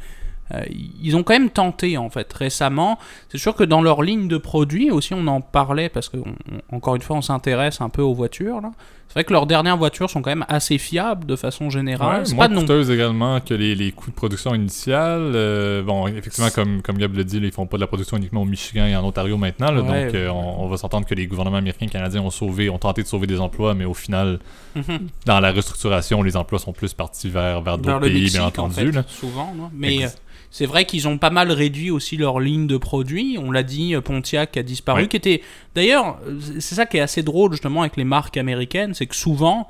Euh, 0.54 0.60
ils 1.02 1.16
ont 1.16 1.22
quand 1.22 1.34
même 1.34 1.50
tenté 1.50 1.96
en 1.96 2.10
fait 2.10 2.32
récemment. 2.32 2.98
C'est 3.30 3.38
sûr 3.38 3.54
que 3.54 3.64
dans 3.64 3.82
leur 3.82 4.02
ligne 4.02 4.28
de 4.28 4.36
produits 4.38 4.90
aussi, 4.90 5.14
on 5.14 5.26
en 5.26 5.40
parlait 5.40 5.88
parce 5.88 6.08
que 6.08 6.18
on- 6.18 6.76
encore 6.76 6.94
une 6.96 7.02
fois, 7.02 7.16
on 7.16 7.22
s'intéresse 7.22 7.80
un 7.80 7.88
peu 7.88 8.02
aux 8.02 8.14
voitures. 8.14 8.60
C'est 9.08 9.14
vrai 9.18 9.24
que 9.24 9.32
leurs 9.34 9.44
dernières 9.46 9.76
voitures 9.76 10.08
sont 10.08 10.22
quand 10.22 10.30
même 10.30 10.46
assez 10.48 10.78
fiables 10.78 11.26
de 11.26 11.36
façon 11.36 11.68
générale. 11.68 12.20
Ouais, 12.20 12.24
c'est 12.24 12.34
moins 12.34 12.48
pas 12.48 12.54
non 12.54 12.62
coûteuses 12.62 12.90
également 12.90 13.40
que 13.40 13.52
les, 13.52 13.74
les 13.74 13.92
coûts 13.92 14.08
de 14.08 14.14
production 14.14 14.54
initiales. 14.54 15.32
Euh, 15.34 15.82
bon, 15.82 16.06
effectivement, 16.06 16.48
comme, 16.48 16.80
comme 16.80 16.96
Gab 16.96 17.14
l'a 17.14 17.22
dit, 17.22 17.36
ils 17.36 17.52
font 17.52 17.66
pas 17.66 17.76
de 17.76 17.82
la 17.82 17.86
production 17.86 18.16
uniquement 18.16 18.40
au 18.40 18.46
Michigan 18.46 18.86
et 18.86 18.96
en 18.96 19.04
Ontario 19.04 19.36
maintenant. 19.36 19.70
là, 19.70 19.82
Ouais. 19.82 20.06
donc, 20.06 20.14
euh, 20.14 20.28
on, 20.30 20.62
on 20.64 20.66
va 20.68 20.78
s'entendre 20.78 21.06
que 21.06 21.14
les 21.14 21.26
gouvernements 21.26 21.58
américains 21.58 21.84
et 21.84 21.90
canadiens 21.90 22.22
ont 22.22 22.30
sauvé, 22.30 22.70
ont 22.70 22.78
tenté 22.78 23.02
de 23.02 23.06
sauver 23.06 23.26
des 23.26 23.38
emplois, 23.38 23.74
mais 23.74 23.84
au 23.84 23.92
final, 23.94 24.38
Mhm. 24.76 25.08
dans 25.26 25.40
la 25.40 25.52
restructuration, 25.52 26.22
les 26.22 26.34
emplois 26.34 26.58
sont 26.58 26.72
plus 26.72 26.94
partis 26.94 27.28
vers, 27.28 27.60
vers 27.60 27.76
vers 27.76 27.78
d'autres 27.78 27.98
le 27.98 28.06
pays, 28.06 28.14
Mexique, 28.22 28.32
bien 28.38 28.44
en 28.44 28.48
entendu. 28.48 28.74
fait, 28.76 28.92
là. 28.92 29.04
souvent. 29.06 29.52
là. 29.58 29.68
Mais 29.74 29.96
Ex- 29.96 30.04
euh, 30.14 30.18
c'est 30.52 30.66
vrai 30.66 30.84
qu'ils 30.84 31.08
ont 31.08 31.16
pas 31.16 31.30
mal 31.30 31.50
réduit 31.50 31.90
aussi 31.90 32.18
leur 32.18 32.38
ligne 32.38 32.66
de 32.66 32.76
produits. 32.76 33.38
On 33.42 33.50
l'a 33.50 33.62
dit, 33.62 33.96
euh, 33.96 34.02
Pontiac 34.02 34.54
a 34.58 34.62
disparu, 34.62 35.08
qui 35.08 35.16
était 35.16 35.40
d'ailleurs, 35.74 36.18
c'est 36.60 36.74
ça 36.74 36.84
qui 36.84 36.98
est 36.98 37.00
assez 37.00 37.22
drôle 37.22 37.52
justement 37.52 37.80
avec 37.80 37.96
les 37.96 38.04
marques 38.04 38.36
américaines, 38.36 38.92
c'est 38.92 39.06
que 39.06 39.16
souvent 39.16 39.68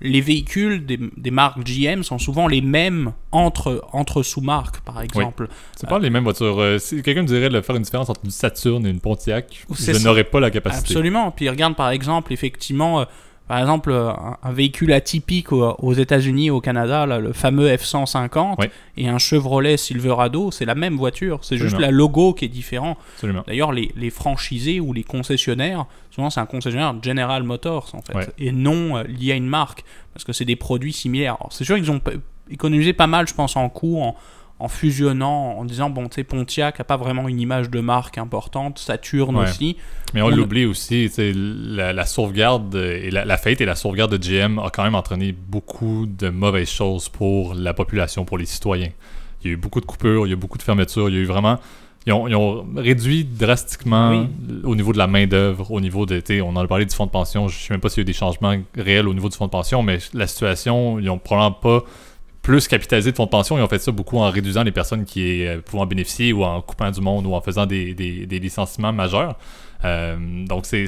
les 0.00 0.20
véhicules 0.20 0.84
des, 0.86 0.98
des 1.16 1.30
marques 1.30 1.64
GM 1.64 2.02
sont 2.02 2.18
souvent 2.18 2.46
les 2.46 2.60
mêmes 2.60 3.12
entre 3.32 3.84
entre 3.92 4.22
sous-marques, 4.22 4.80
par 4.80 5.00
exemple. 5.02 5.48
C'est 5.76 5.88
pas 5.88 5.98
les 5.98 6.10
mêmes 6.10 6.24
voitures. 6.24 6.60
Euh, 6.60 6.78
si 6.78 7.02
quelqu'un 7.02 7.22
me 7.22 7.26
dirait 7.28 7.48
de 7.48 7.60
faire 7.60 7.76
une 7.76 7.82
différence 7.82 8.10
entre 8.10 8.20
une 8.24 8.30
Saturn 8.30 8.84
et 8.86 8.90
une 8.90 9.00
Pontiac, 9.00 9.64
je 9.70 10.04
n'aurais 10.04 10.24
pas 10.24 10.40
la 10.40 10.50
capacité. 10.50 10.92
Absolument. 10.92 11.30
Puis 11.30 11.48
regarde 11.48 11.76
par 11.76 11.90
exemple, 11.90 12.32
effectivement, 12.32 13.00
euh, 13.00 13.04
par 13.46 13.58
exemple, 13.58 13.90
euh, 13.90 14.08
un, 14.10 14.36
un 14.42 14.52
véhicule 14.52 14.92
atypique 14.92 15.52
aux, 15.52 15.74
aux 15.78 15.92
États-Unis, 15.92 16.50
au 16.50 16.60
Canada, 16.60 17.04
là, 17.06 17.18
le 17.18 17.32
fameux 17.32 17.68
F-150, 17.68 18.58
Ouais. 18.58 18.70
et 18.96 19.08
un 19.08 19.18
Chevrolet 19.18 19.76
Silverado, 19.76 20.50
c'est 20.50 20.64
la 20.64 20.74
même 20.74 20.96
voiture. 20.96 21.40
C'est 21.42 21.56
juste 21.58 21.78
la 21.78 21.90
logo 21.90 22.32
qui 22.32 22.46
est 22.46 22.48
différent. 22.48 22.96
D'ailleurs, 23.46 23.72
les, 23.72 23.90
les 23.96 24.10
franchisés 24.10 24.80
ou 24.80 24.92
les 24.92 25.04
concessionnaires, 25.04 25.84
souvent 26.10 26.30
c'est 26.30 26.40
un 26.40 26.46
concessionnaire 26.46 26.94
General 27.02 27.42
Motors 27.42 27.90
en 27.94 28.00
fait, 28.02 28.14
Ouais. 28.14 28.26
et 28.38 28.52
non 28.52 28.96
euh, 28.96 29.02
lié 29.04 29.32
à 29.32 29.34
une 29.36 29.46
marque, 29.48 29.84
parce 30.12 30.24
que 30.24 30.32
c'est 30.32 30.44
des 30.44 30.56
produits 30.56 30.92
similaires. 30.92 31.36
C'est 31.50 31.64
sûr 31.64 31.76
qu'ils 31.76 31.90
ont 31.90 32.00
économisé 32.50 32.92
pas 32.92 33.06
mal, 33.06 33.26
je 33.28 33.34
pense, 33.34 33.56
en 33.56 33.68
coût, 33.68 34.00
en, 34.00 34.14
en 34.60 34.68
fusionnant, 34.68 35.58
en 35.58 35.64
disant, 35.64 35.90
bon, 35.90 36.08
tu 36.08 36.14
sais, 36.16 36.24
Pontiac 36.24 36.78
a 36.78 36.84
pas 36.84 36.96
vraiment 36.96 37.26
une 37.28 37.40
image 37.40 37.70
de 37.70 37.80
marque 37.80 38.18
importante, 38.18 38.78
Saturn 38.78 39.36
Ouais. 39.36 39.42
aussi. 39.44 39.76
Mais 40.14 40.22
on 40.22 40.26
On- 40.26 40.30
l'oublie 40.30 40.64
aussi, 40.64 41.06
tu 41.08 41.14
sais, 41.14 41.32
la, 41.34 41.92
la 41.92 42.06
sauvegarde 42.06 42.74
euh, 42.76 43.00
et 43.02 43.10
la, 43.10 43.24
la 43.24 43.36
faillite 43.36 43.60
et 43.60 43.64
la 43.66 43.74
sauvegarde 43.74 44.16
de 44.16 44.16
GM 44.16 44.58
a 44.60 44.70
quand 44.70 44.84
même 44.84 44.94
entraîné 44.94 45.32
beaucoup 45.32 46.06
de 46.06 46.28
mauvaises 46.28 46.70
choses 46.70 47.08
pour 47.08 47.54
la 47.54 47.74
population, 47.74 48.24
pour 48.24 48.38
les 48.38 48.46
citoyens. 48.46 48.90
Il 49.42 49.48
y 49.48 49.50
a 49.50 49.54
eu 49.54 49.56
beaucoup 49.56 49.80
de 49.80 49.86
coupures, 49.86 50.26
il 50.26 50.30
y 50.30 50.32
a 50.32 50.36
eu 50.36 50.38
beaucoup 50.38 50.56
de 50.56 50.62
fermetures, 50.62 51.08
il 51.08 51.14
y 51.16 51.18
a 51.18 51.20
eu 51.20 51.26
vraiment. 51.26 51.58
Ils 52.06 52.12
ont, 52.12 52.28
ils 52.28 52.34
ont 52.36 52.66
réduit 52.76 53.24
drastiquement 53.24 54.10
Oui. 54.10 54.26
au 54.62 54.76
niveau 54.76 54.92
de 54.92 54.98
la 54.98 55.06
main-d'œuvre, 55.06 55.70
au 55.72 55.80
niveau 55.80 56.06
de. 56.06 56.22
On 56.42 56.50
en 56.54 56.64
a 56.64 56.66
parlé 56.68 56.84
du 56.86 56.94
fonds 56.94 57.06
de 57.06 57.10
pension, 57.10 57.48
je 57.48 57.58
sais 57.58 57.72
même 57.74 57.80
pas 57.80 57.88
s'il 57.88 57.98
y 57.98 58.00
a 58.00 58.02
eu 58.02 58.04
des 58.04 58.12
changements 58.12 58.54
réels 58.76 59.08
au 59.08 59.14
niveau 59.14 59.28
du 59.28 59.36
fonds 59.36 59.46
de 59.46 59.50
pension, 59.50 59.82
mais 59.82 59.98
la 60.12 60.26
situation, 60.26 60.98
ils 61.00 61.08
ont 61.10 61.18
probablement 61.18 61.52
pas 61.52 61.82
plus 62.44 62.68
capitalisé 62.68 63.10
de 63.10 63.16
fonds 63.16 63.24
de 63.24 63.30
pension. 63.30 63.58
Ils 63.58 63.62
ont 63.62 63.68
fait 63.68 63.80
ça 63.80 63.90
beaucoup 63.90 64.18
en 64.18 64.30
réduisant 64.30 64.62
les 64.62 64.70
personnes 64.70 65.04
qui 65.04 65.44
euh, 65.44 65.60
pouvaient 65.60 65.82
en 65.82 65.86
bénéficier 65.86 66.32
ou 66.32 66.44
en 66.44 66.60
coupant 66.62 66.90
du 66.92 67.00
monde 67.00 67.26
ou 67.26 67.34
en 67.34 67.40
faisant 67.40 67.66
des, 67.66 67.94
des- 67.94 68.26
des 68.26 68.38
licenciements 68.38 68.92
majeurs. 68.92 69.36
Euh, 69.84 70.16
donc, 70.46 70.66
c'est, 70.66 70.86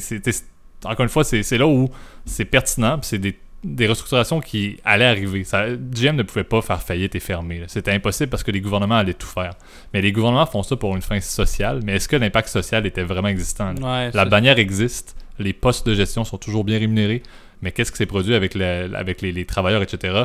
encore 0.85 1.03
une 1.05 1.09
fois, 1.11 1.25
c'est, 1.25 1.59
là 1.59 1.67
où 1.67 1.89
c'est 2.25 2.45
pertinent. 2.45 2.99
c'est 3.03 3.19
des, 3.19 3.37
des 3.65 3.87
restructurations 3.89 4.41
qui 4.41 4.77
allaient 4.85 5.07
arriver. 5.07 5.43
Ça, 5.45 5.67
GM 5.75 6.15
ne 6.17 6.23
pouvait 6.23 6.45
pas 6.45 6.61
faire 6.63 6.81
faillite 6.83 7.15
et 7.15 7.21
fermer. 7.21 7.63
C'était 7.69 7.91
impossible 7.93 8.29
parce 8.31 8.43
que 8.43 8.51
les 8.53 8.61
gouvernements 8.61 8.97
allaient 8.97 9.15
tout 9.15 9.27
faire. 9.27 9.55
Mais 9.93 10.01
les 10.03 10.13
gouvernements 10.13 10.47
font 10.47 10.63
ça 10.63 10.77
pour 10.77 10.95
une 10.95 11.03
fin 11.03 11.21
sociale. 11.21 11.81
Mais 11.85 11.95
est-ce 11.97 12.07
que 12.09 12.17
l'impact 12.17 12.49
social 12.49 12.87
était 12.87 13.03
vraiment 13.03 13.29
existant? 13.29 13.75
Ouais, 13.77 14.11
La 14.13 14.25
bannière 14.27 14.59
existe, 14.59 15.17
les 15.39 15.53
postes 15.55 15.87
de 15.87 15.95
gestion 15.95 16.23
sont 16.25 16.39
toujours 16.39 16.65
bien 16.65 16.79
rémunérés, 16.79 17.23
mais 17.63 17.73
qu'est-ce 17.73 17.91
qui 17.91 17.97
s'est 17.99 18.07
produit 18.07 18.35
avec, 18.35 18.55
la- 18.55 18.85
avec 18.97 19.23
les, 19.23 19.33
les 19.33 19.47
travailleurs, 19.47 19.83
etc., 19.83 20.25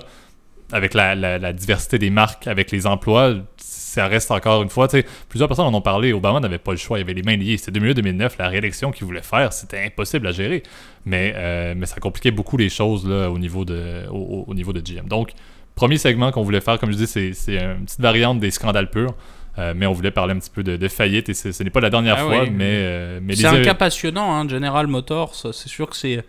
avec 0.71 0.93
la, 0.93 1.15
la- 1.15 1.37
la 1.37 1.53
diversité 1.53 1.97
des 1.99 2.09
marques, 2.09 2.47
avec 2.47 2.71
les 2.71 2.87
emplois, 2.87 3.35
ça 3.57 4.07
reste 4.07 4.31
encore 4.31 4.63
une 4.63 4.69
fois, 4.69 4.87
tu 4.87 4.97
sais, 5.01 5.05
plusieurs 5.27 5.47
personnes 5.49 5.65
en 5.65 5.73
ont 5.73 5.81
parlé, 5.81 6.13
Obama 6.13 6.39
n'avait 6.39 6.57
pas 6.57 6.71
le 6.71 6.77
choix, 6.77 6.97
il 6.97 7.01
avait 7.01 7.13
les 7.13 7.23
mains 7.23 7.35
liées, 7.35 7.57
c'était 7.57 7.77
2008-2009, 7.79 8.31
la 8.39 8.47
réélection 8.47 8.91
qu'il 8.91 9.05
voulait 9.05 9.21
faire, 9.21 9.51
c'était 9.51 9.83
impossible 9.85 10.27
à 10.27 10.31
gérer, 10.31 10.63
mais, 11.05 11.33
euh, 11.35 11.73
mais 11.75 11.85
ça 11.85 11.99
compliquait 11.99 12.31
beaucoup 12.31 12.55
les 12.57 12.69
choses 12.69 13.07
là, 13.07 13.29
au, 13.29 13.37
niveau 13.37 13.65
de, 13.65 14.05
au, 14.09 14.15
au- 14.15 14.45
au 14.47 14.53
niveau 14.53 14.71
de 14.71 14.79
GM. 14.79 15.07
Donc, 15.09 15.31
premier 15.75 15.97
segment 15.97 16.31
qu'on 16.31 16.43
voulait 16.43 16.61
faire, 16.61 16.79
comme 16.79 16.91
je 16.91 16.97
dis, 16.97 17.07
c'est, 17.07 17.33
c'est 17.33 17.57
une 17.57 17.85
petite 17.85 17.99
variante 18.01 18.39
des 18.39 18.51
scandales 18.51 18.89
purs, 18.89 19.13
euh, 19.59 19.73
mais 19.75 19.85
on 19.85 19.91
voulait 19.91 20.11
parler 20.11 20.33
un 20.33 20.39
petit 20.39 20.49
peu 20.49 20.63
de, 20.63 20.77
de 20.77 20.87
faillite, 20.87 21.27
et 21.27 21.33
ce 21.33 21.61
n'est 21.61 21.69
pas 21.69 21.81
la 21.81 21.89
dernière 21.89 22.15
Ah 22.19 22.23
fois, 22.23 22.43
oui. 22.43 22.49
mais, 22.49 22.63
euh, 22.69 23.19
mais 23.21 23.35
C'est 23.35 23.51
les- 23.51 23.59
un 23.59 23.61
cas 23.61 23.73
passionnant, 23.73 24.33
hein, 24.33 24.47
General 24.47 24.87
Motors. 24.87 25.35
C'est 25.35 25.67
sûr 25.67 25.89
que 25.89 25.97
c'est 25.97 26.23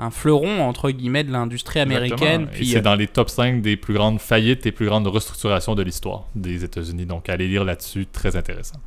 un 0.00 0.10
fleuron, 0.10 0.62
entre 0.62 0.90
guillemets, 0.90 1.24
de 1.24 1.30
l'industrie 1.30 1.78
américaine. 1.78 2.48
Puis, 2.50 2.68
c'est 2.68 2.78
euh, 2.78 2.82
dans 2.82 2.94
les 2.94 3.06
top 3.06 3.28
5 3.28 3.60
des 3.60 3.76
plus 3.76 3.94
grandes 3.94 4.18
faillites 4.18 4.64
et 4.64 4.72
plus 4.72 4.86
grandes 4.86 5.06
restructurations 5.06 5.74
de 5.74 5.82
l'histoire 5.82 6.24
des 6.34 6.64
États-Unis. 6.64 7.04
Donc, 7.04 7.28
allez 7.28 7.48
lire 7.48 7.64
là-dessus, 7.64 8.06
très 8.06 8.34
intéressant. 8.34 8.80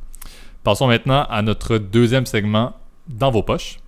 Passons 0.64 0.88
maintenant 0.88 1.24
à 1.30 1.42
notre 1.42 1.78
deuxième 1.78 2.26
segment, 2.26 2.74
Dans 3.06 3.30
vos 3.30 3.42
poches. 3.42 3.78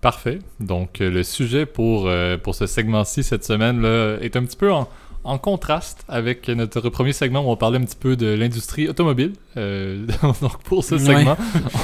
Parfait. 0.00 0.40
Donc, 0.60 1.00
euh, 1.00 1.10
le 1.10 1.22
sujet 1.22 1.64
pour, 1.64 2.06
euh, 2.06 2.36
pour 2.36 2.54
ce 2.54 2.66
segment-ci 2.66 3.22
cette 3.22 3.44
semaine 3.44 3.80
là, 3.80 4.18
est 4.20 4.36
un 4.36 4.44
petit 4.44 4.56
peu 4.56 4.70
en, 4.70 4.86
en 5.24 5.38
contraste 5.38 6.04
avec 6.06 6.48
notre 6.48 6.88
premier 6.90 7.12
segment 7.14 7.40
où 7.40 7.50
on 7.50 7.56
parlait 7.56 7.78
un 7.78 7.84
petit 7.84 7.96
peu 7.96 8.14
de 8.14 8.26
l'industrie 8.26 8.88
automobile. 8.88 9.32
Euh, 9.56 10.06
donc, 10.42 10.62
pour 10.64 10.84
ce 10.84 10.94
Ouais. 10.94 11.00
segment, 11.00 11.36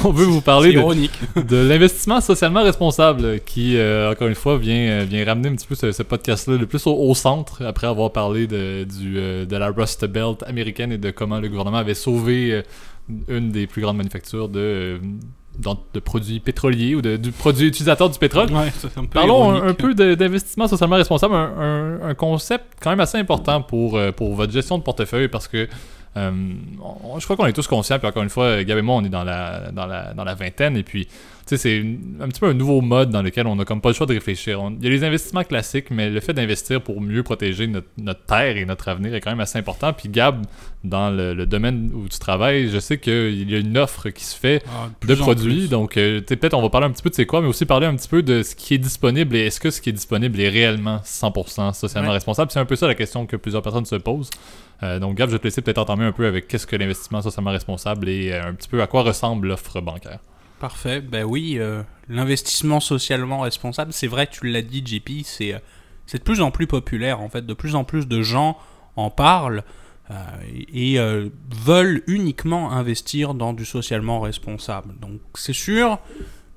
on 0.04 0.10
veut 0.10 0.26
vous 0.26 0.42
parler 0.42 0.72
de, 0.74 1.56
l'investissement 1.56 2.20
socialement 2.20 2.62
responsable 2.62 3.40
qui, 3.40 3.76
euh, 3.76 4.12
encore 4.12 4.28
une 4.28 4.34
fois, 4.34 4.58
vient, 4.58 4.74
euh, 4.74 5.04
vient 5.08 5.24
ramener 5.24 5.48
un 5.48 5.54
petit 5.54 5.66
peu 5.66 5.74
ce, 5.74 5.90
ce 5.90 6.02
podcast-là 6.02 6.56
le 6.58 6.66
plus 6.66 6.86
au, 6.86 6.94
au 6.94 7.14
centre 7.14 7.64
après 7.64 7.86
avoir 7.86 8.12
parlé 8.12 8.46
de, 8.46 8.84
du, 8.84 9.18
euh, 9.18 9.46
de 9.46 9.56
la 9.56 9.70
Rust 9.70 10.04
Belt 10.04 10.42
américaine 10.46 10.92
et 10.92 10.98
de 10.98 11.10
comment 11.10 11.40
le 11.40 11.48
gouvernement 11.48 11.78
avait 11.78 11.94
sauvé 11.94 12.62
une 13.28 13.50
des 13.50 13.66
plus 13.66 13.82
grandes 13.82 13.96
manufactures 13.96 14.48
de, 14.48 15.00
dans- 15.60 15.78
de 15.94 16.00
produits 16.00 16.40
pétroliers 16.40 16.94
ou 16.94 17.02
de, 17.02 17.16
du 17.16 17.30
produit 17.32 17.68
utilisateur 17.68 18.08
du 18.10 18.18
pétrole. 18.18 18.50
Ouais, 18.52 18.72
un 18.96 19.00
peu 19.02 19.06
Parlons 19.06 19.50
un, 19.62 19.74
peu 19.74 19.94
d'investissement 19.94 20.66
socialement 20.68 20.96
responsable, 20.96 21.34
un, 21.34 21.98
un- 22.02 22.08
un 22.08 22.14
concept 22.14 22.64
quand 22.82 22.90
même 22.90 23.00
assez 23.00 23.18
important 23.18 23.62
pour, 23.62 23.96
euh, 23.96 24.10
pour 24.12 24.34
votre 24.34 24.52
gestion 24.52 24.78
de 24.78 24.82
portefeuille 24.82 25.28
parce 25.28 25.46
que 25.48 25.68
euh, 26.16 26.30
on- 27.04 27.18
je 27.20 27.24
crois 27.24 27.36
qu'on 27.36 27.46
est 27.46 27.52
tous 27.52 27.68
conscients, 27.68 27.98
puis 27.98 28.08
encore 28.08 28.22
une 28.24 28.30
fois, 28.30 28.64
Gab 28.64 28.76
et 28.78 28.82
moi, 28.82 28.96
on 28.96 29.04
est 29.04 29.08
dans 29.10 29.22
la, 29.22 29.70
dans 29.70 29.86
la, 29.86 30.12
dans 30.12 30.24
la 30.24 30.34
vingtaine, 30.34 30.76
et 30.76 30.82
puis, 30.82 31.06
sais, 31.50 31.56
c'est 31.58 31.84
un 32.22 32.28
petit 32.28 32.40
peu 32.40 32.46
un 32.46 32.54
nouveau 32.54 32.80
mode 32.80 33.10
dans 33.10 33.22
lequel 33.22 33.46
on 33.46 33.58
a 33.58 33.64
comme 33.64 33.80
pas 33.80 33.90
le 33.90 33.94
choix 33.94 34.06
de 34.06 34.12
réfléchir. 34.14 34.60
Il 34.78 34.84
y 34.84 34.86
a 34.86 34.90
les 34.90 35.04
investissements 35.04 35.44
classiques, 35.44 35.90
mais 35.90 36.10
le 36.10 36.20
fait 36.20 36.32
d'investir 36.32 36.80
pour 36.82 37.00
mieux 37.00 37.22
protéger 37.22 37.66
notre, 37.66 37.86
notre 37.98 38.24
terre 38.24 38.56
et 38.56 38.64
notre 38.64 38.88
avenir 38.88 39.14
est 39.14 39.20
quand 39.20 39.30
même 39.30 39.40
assez 39.40 39.58
important. 39.58 39.92
Puis 39.92 40.08
Gab, 40.08 40.44
dans 40.84 41.10
le, 41.10 41.34
le 41.34 41.46
domaine 41.46 41.90
où 41.94 42.08
tu 42.08 42.18
travailles, 42.18 42.68
je 42.68 42.78
sais 42.78 42.98
qu'il 42.98 43.50
y 43.50 43.54
a 43.54 43.58
une 43.58 43.76
offre 43.78 44.08
qui 44.10 44.24
se 44.24 44.36
fait 44.36 44.62
Ah, 44.66 44.88
de 45.06 45.14
produits. 45.14 45.68
Donc, 45.68 45.96
euh, 45.96 46.20
peut-être 46.20 46.54
on 46.54 46.62
va 46.62 46.70
parler 46.70 46.86
un 46.86 46.90
petit 46.90 47.02
peu 47.02 47.10
de 47.10 47.14
c'est 47.14 47.26
quoi, 47.26 47.40
mais 47.40 47.48
aussi 47.48 47.66
parler 47.66 47.86
un 47.86 47.94
petit 47.96 48.08
peu 48.08 48.22
de 48.22 48.42
ce 48.42 48.54
qui 48.54 48.74
est 48.74 48.78
disponible 48.78 49.36
et 49.36 49.46
est-ce 49.46 49.60
que 49.60 49.70
ce 49.70 49.80
qui 49.80 49.90
est 49.90 49.92
disponible 49.92 50.40
est 50.40 50.48
réellement 50.48 51.00
100% 51.04 51.72
socialement 51.74 52.08
Ouais. 52.08 52.14
responsable. 52.14 52.50
C'est 52.50 52.60
un 52.60 52.64
peu 52.64 52.76
ça 52.76 52.86
la 52.86 52.94
question 52.94 53.26
que 53.26 53.36
plusieurs 53.36 53.62
personnes 53.62 53.84
se 53.84 53.96
posent. 53.96 54.30
Euh, 54.82 54.98
donc, 54.98 55.16
Gab, 55.16 55.28
je 55.28 55.34
vais 55.34 55.38
te 55.38 55.44
laisser 55.44 55.60
peut-être 55.60 55.78
entamer 55.78 56.04
un 56.04 56.12
peu 56.12 56.26
avec 56.26 56.48
qu'est-ce 56.48 56.66
que 56.66 56.76
l'investissement 56.76 57.20
socialement 57.20 57.50
responsable 57.50 58.08
et 58.08 58.32
euh, 58.32 58.48
un 58.48 58.54
petit 58.54 58.68
peu 58.68 58.80
à 58.80 58.86
quoi 58.86 59.02
ressemble 59.02 59.48
l'offre 59.48 59.80
bancaire. 59.80 60.20
Parfait. 60.60 61.00
Ben 61.00 61.24
oui, 61.24 61.56
euh, 61.58 61.82
l'investissement 62.10 62.80
socialement 62.80 63.40
responsable, 63.40 63.94
c'est 63.94 64.06
vrai, 64.06 64.26
tu 64.26 64.46
l'as 64.46 64.60
dit, 64.60 64.84
JP, 64.84 65.24
c'est 65.24 65.54
euh, 65.54 65.58
c'est 66.04 66.18
de 66.18 66.22
plus 66.22 66.42
en 66.42 66.50
plus 66.50 66.66
populaire 66.66 67.22
en 67.22 67.30
fait. 67.30 67.46
De 67.46 67.54
plus 67.54 67.74
en 67.74 67.84
plus 67.84 68.06
de 68.06 68.20
gens 68.20 68.58
en 68.96 69.08
parlent 69.08 69.64
euh, 70.10 70.14
et 70.74 70.98
veulent 71.64 72.02
uniquement 72.06 72.72
investir 72.72 73.32
dans 73.32 73.54
du 73.54 73.64
socialement 73.64 74.20
responsable. 74.20 74.94
Donc 75.00 75.20
c'est 75.34 75.54
sûr, 75.54 75.98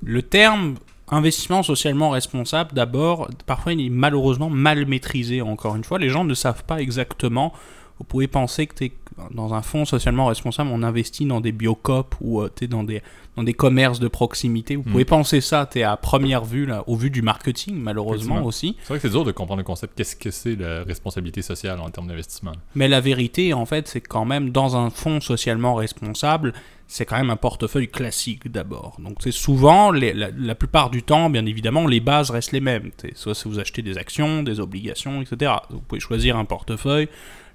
le 0.04 0.22
terme 0.22 0.76
investissement 1.08 1.64
socialement 1.64 2.10
responsable, 2.10 2.74
d'abord, 2.74 3.30
parfois 3.46 3.72
il 3.72 3.86
est 3.86 3.90
malheureusement 3.90 4.50
mal 4.50 4.86
maîtrisé. 4.86 5.42
Encore 5.42 5.78
une 5.78 5.86
fois, 5.86 5.98
les 5.98 6.10
gens 6.10 6.26
ne 6.26 6.34
savent 6.34 6.66
pas 6.66 6.82
exactement. 6.82 7.54
Vous 8.00 8.04
pouvez 8.04 8.28
penser 8.28 8.68
que 8.68 8.76
tu 8.76 8.86
es 8.86 8.94
dans 9.32 9.54
un 9.54 9.62
fonds 9.62 9.86
socialement 9.86 10.26
responsable, 10.28 10.70
on 10.74 10.84
investit 10.84 11.26
dans 11.26 11.42
des 11.42 11.52
biocopes 11.52 12.16
ou 12.22 12.44
es 12.44 12.68
dans 12.68 12.84
des, 12.84 13.02
dans 13.36 13.44
des 13.44 13.54
commerces 13.54 14.00
de 14.00 14.08
proximité. 14.08 14.76
Vous 14.76 14.84
Mm. 14.84 14.92
pouvez 14.92 15.06
penser 15.06 15.42
ça, 15.42 15.70
es 15.76 15.84
à 15.84 15.98
première 15.98 16.44
vue, 16.46 16.66
là, 16.66 16.84
au 16.88 16.96
vu 16.96 17.10
du 17.10 17.22
marketing, 17.22 17.76
malheureusement 17.78 18.44
aussi. 18.44 18.76
C'est 18.82 18.90
vrai 18.90 18.98
que 18.98 19.02
c'est 19.08 19.12
dur 19.14 19.24
de 19.24 19.32
comprendre 19.32 19.60
le 19.60 19.64
concept. 19.64 19.94
Qu'est-ce 19.98 20.16
que 20.16 20.32
c'est 20.32 20.56
la 20.56 20.84
responsabilité 20.84 21.42
sociale 21.42 21.80
en 21.80 21.90
termes 21.90 22.08
d'investissement? 22.08 22.54
Mais 22.76 22.88
la 22.88 23.02
vérité, 23.02 23.54
en 23.54 23.66
fait, 23.66 23.88
c'est 23.88 24.02
quand 24.02 24.26
même, 24.26 24.50
dans 24.52 24.76
un 24.76 24.90
fonds 24.90 25.22
socialement 25.22 25.76
responsable, 25.76 26.54
c'est 26.88 27.06
quand 27.06 27.18
même 27.18 27.30
un 27.32 27.36
portefeuille 27.38 27.88
classique 27.88 28.52
d'abord. 28.52 28.98
Donc, 29.00 29.18
c'est 29.22 29.32
souvent, 29.32 29.92
les- 29.92 30.14
la, 30.14 30.30
la 30.38 30.54
plupart 30.54 30.90
du 30.90 31.02
temps, 31.02 31.30
bien 31.30 31.46
évidemment, 31.46 31.88
les 31.88 32.00
bases 32.02 32.30
restent 32.30 32.52
les 32.52 32.60
mêmes. 32.62 32.92
Soit 33.16 33.34
si 33.36 33.48
vous 33.48 33.60
achetez 33.60 33.82
des 33.82 33.98
actions, 33.98 34.44
des 34.44 34.60
obligations, 34.60 35.22
etc. 35.22 35.54
Vous 35.72 35.80
pouvez 35.80 36.02
choisir 36.02 36.38
un 36.38 36.46
portefeuille. 36.46 37.08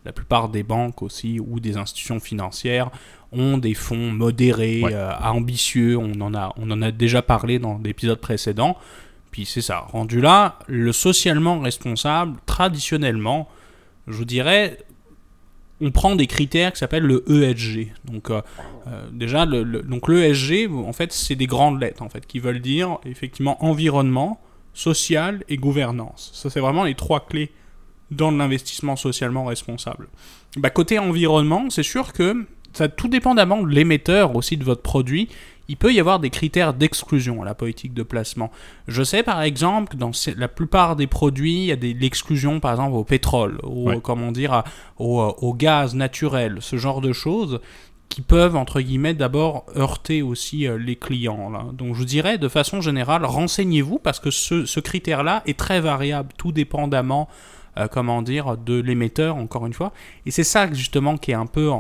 La 0.09 0.13
plupart 0.13 0.49
des 0.49 0.63
banques 0.63 1.03
aussi 1.03 1.39
ou 1.39 1.61
des 1.61 1.77
institutions 1.77 2.19
financières 2.19 2.91
ont 3.31 3.59
des 3.59 3.75
fonds 3.75 4.11
modérés, 4.11 4.81
Ouais. 4.83 4.95
euh, 4.95 5.13
ambitieux. 5.23 5.99
On 5.99 6.19
en, 6.23 6.35
a, 6.35 6.55
on 6.57 6.71
en 6.71 6.81
a 6.81 6.91
déjà 6.91 7.21
parlé 7.21 7.59
dans 7.59 7.79
l'épisode 7.85 8.19
précédent. 8.19 8.79
Puis 9.31 9.45
c'est 9.45 9.61
ça. 9.61 9.81
Rendu 9.81 10.23
là, 10.23 10.59
le 10.67 10.93
socialement 10.93 11.61
responsable, 11.61 12.39
traditionnellement, 12.47 13.51
je 14.07 14.15
vous 14.15 14.25
dirais, 14.25 14.79
on 15.83 15.91
prend 15.91 16.17
des 16.17 16.27
critères 16.27 16.73
qui 16.73 16.79
s'appellent 16.79 17.03
le 17.05 17.23
ESG. 17.31 17.93
Donc 18.07 18.31
euh, 18.31 18.41
euh, 18.87 19.07
déjà, 19.13 19.45
le, 19.45 19.63
le- 19.63 19.83
donc 19.83 20.09
l'ESG, 20.09 20.71
en 20.73 20.95
fait, 20.95 21.13
c'est 21.13 21.37
des 21.37 21.47
grandes 21.47 21.81
lettres 21.83 22.03
en 22.03 22.09
fait 22.09 22.27
qui 22.27 22.39
veulent 22.41 22.61
dire 22.63 22.97
effectivement 23.05 23.63
environnement, 23.63 24.41
social 24.73 25.45
et 25.51 25.59
gouvernance. 25.59 26.31
Ça, 26.33 26.49
c'est 26.49 26.61
vraiment 26.61 26.85
les 26.85 26.95
trois 26.95 27.27
clés 27.27 27.51
dans 28.11 28.31
l'investissement 28.31 28.97
socialement 28.97 29.45
responsable. 29.45 30.09
Bah, 30.57 30.71
côté 30.71 30.99
environnement, 30.99 31.71
c'est 31.71 31.83
sûr 31.83 32.13
que 32.13 32.47
ça, 32.73 32.89
tout 32.89 33.09
dépendamment 33.09 33.63
de 33.63 33.69
l'émetteur 33.69 34.37
aussi 34.37 34.57
de 34.57 34.65
votre 34.65 34.83
produit, 34.83 35.29
il 35.69 35.77
peut 35.77 35.93
y 35.93 36.01
avoir 36.01 36.19
des 36.19 36.31
critères 36.31 36.73
d'exclusion 36.73 37.43
à 37.43 37.45
la 37.45 37.55
politique 37.55 37.93
de 37.93 38.03
placement. 38.03 38.51
Je 38.87 39.03
sais 39.03 39.23
par 39.23 39.43
exemple 39.43 39.93
que 39.93 39.97
dans 39.97 40.13
la 40.37 40.49
plupart 40.49 40.97
des 40.97 41.07
produits, 41.07 41.57
il 41.57 41.65
y 41.67 41.73
a 41.73 41.77
de 41.77 41.93
l'exclusion 41.93 42.59
par 42.61 42.73
exemple 42.73 42.97
au 42.97 43.05
pétrole, 43.05 43.59
au, 43.63 44.01
comment 44.01 44.33
dire, 44.33 44.65
au, 44.99 45.21
au, 45.21 45.55
gaz 45.55 45.95
naturel, 45.95 46.59
ce 46.61 46.77
genre 46.77 47.03
de 47.03 47.13
choses 47.13 47.61
qui 48.09 48.23
peuvent, 48.23 48.57
entre 48.57 48.81
guillemets, 48.81 49.13
d'abord 49.13 49.67
heurter 49.77 50.23
aussi 50.23 50.67
euh, 50.67 50.79
les 50.79 50.97
clients. 50.97 51.51
Là. 51.51 51.67
Donc 51.75 51.95
je 51.95 51.99
vous 51.99 52.07
dirais, 52.07 52.39
de 52.39 52.49
façon 52.49 52.81
générale, 52.81 53.27
renseignez-vous 53.27 53.99
parce 53.99 54.19
que 54.19 54.31
ce, 54.31 54.65
ce 54.65 54.81
critère-là 54.81 55.43
est 55.45 55.59
très 55.59 55.81
variable, 55.81 56.31
tout 56.39 56.51
dépendamment, 56.51 57.29
euh, 57.79 57.89
comment 57.89 58.23
dire, 58.23 58.57
de 58.57 58.81
l'émetteur, 58.81 59.37
encore 59.37 59.67
une 59.67 59.73
fois. 59.73 59.93
Et 60.27 60.31
c'est 60.31 60.45
ça, 60.45 60.73
justement, 60.73 61.17
qui 61.17 61.31
est 61.31 61.35
un 61.35 61.47
peu 61.47 61.71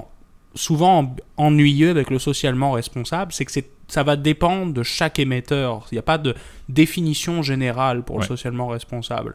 souvent 0.54 1.14
ennuyeux 1.36 1.90
avec 1.90 2.10
le 2.10 2.18
socialement 2.18 2.72
responsable, 2.72 3.32
c'est 3.32 3.44
que 3.44 3.52
ça 3.86 4.02
va 4.02 4.16
dépendre 4.16 4.72
de 4.72 4.82
chaque 4.82 5.18
émetteur. 5.18 5.86
Il 5.90 5.94
n'y 5.94 5.98
a 5.98 6.02
pas 6.02 6.18
de 6.18 6.34
définition 6.68 7.42
générale 7.42 8.02
pour 8.02 8.18
le 8.18 8.24
socialement 8.24 8.68
responsable. 8.68 9.34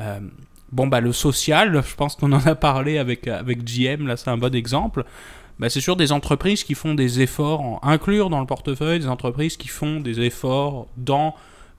Euh, 0.00 0.20
bon, 0.72 0.86
bah, 0.86 1.00
le 1.00 1.12
social, 1.12 1.82
je 1.86 1.94
pense 1.94 2.16
qu'on 2.16 2.32
en 2.32 2.46
a 2.46 2.54
parlé 2.54 2.98
avec, 2.98 3.28
avec 3.28 3.64
GM, 3.64 4.06
là 4.06 4.16
c'est 4.16 4.30
un 4.30 4.38
bon 4.38 4.54
exemple 4.54 5.04
bah, 5.58 5.70
c'est 5.70 5.80
sur 5.80 5.96
des 5.96 6.12
entreprises 6.12 6.64
qui 6.64 6.74
font 6.74 6.94
des 6.94 7.20
efforts, 7.20 7.60
en 7.60 7.80
inclure 7.82 8.30
dans 8.30 8.40
le 8.40 8.46
portefeuille 8.46 8.98
des 8.98 9.08
entreprises 9.08 9.56
qui 9.56 9.68
font 9.68 10.00
des 10.00 10.20
efforts 10.20 10.88
dans 10.96 11.34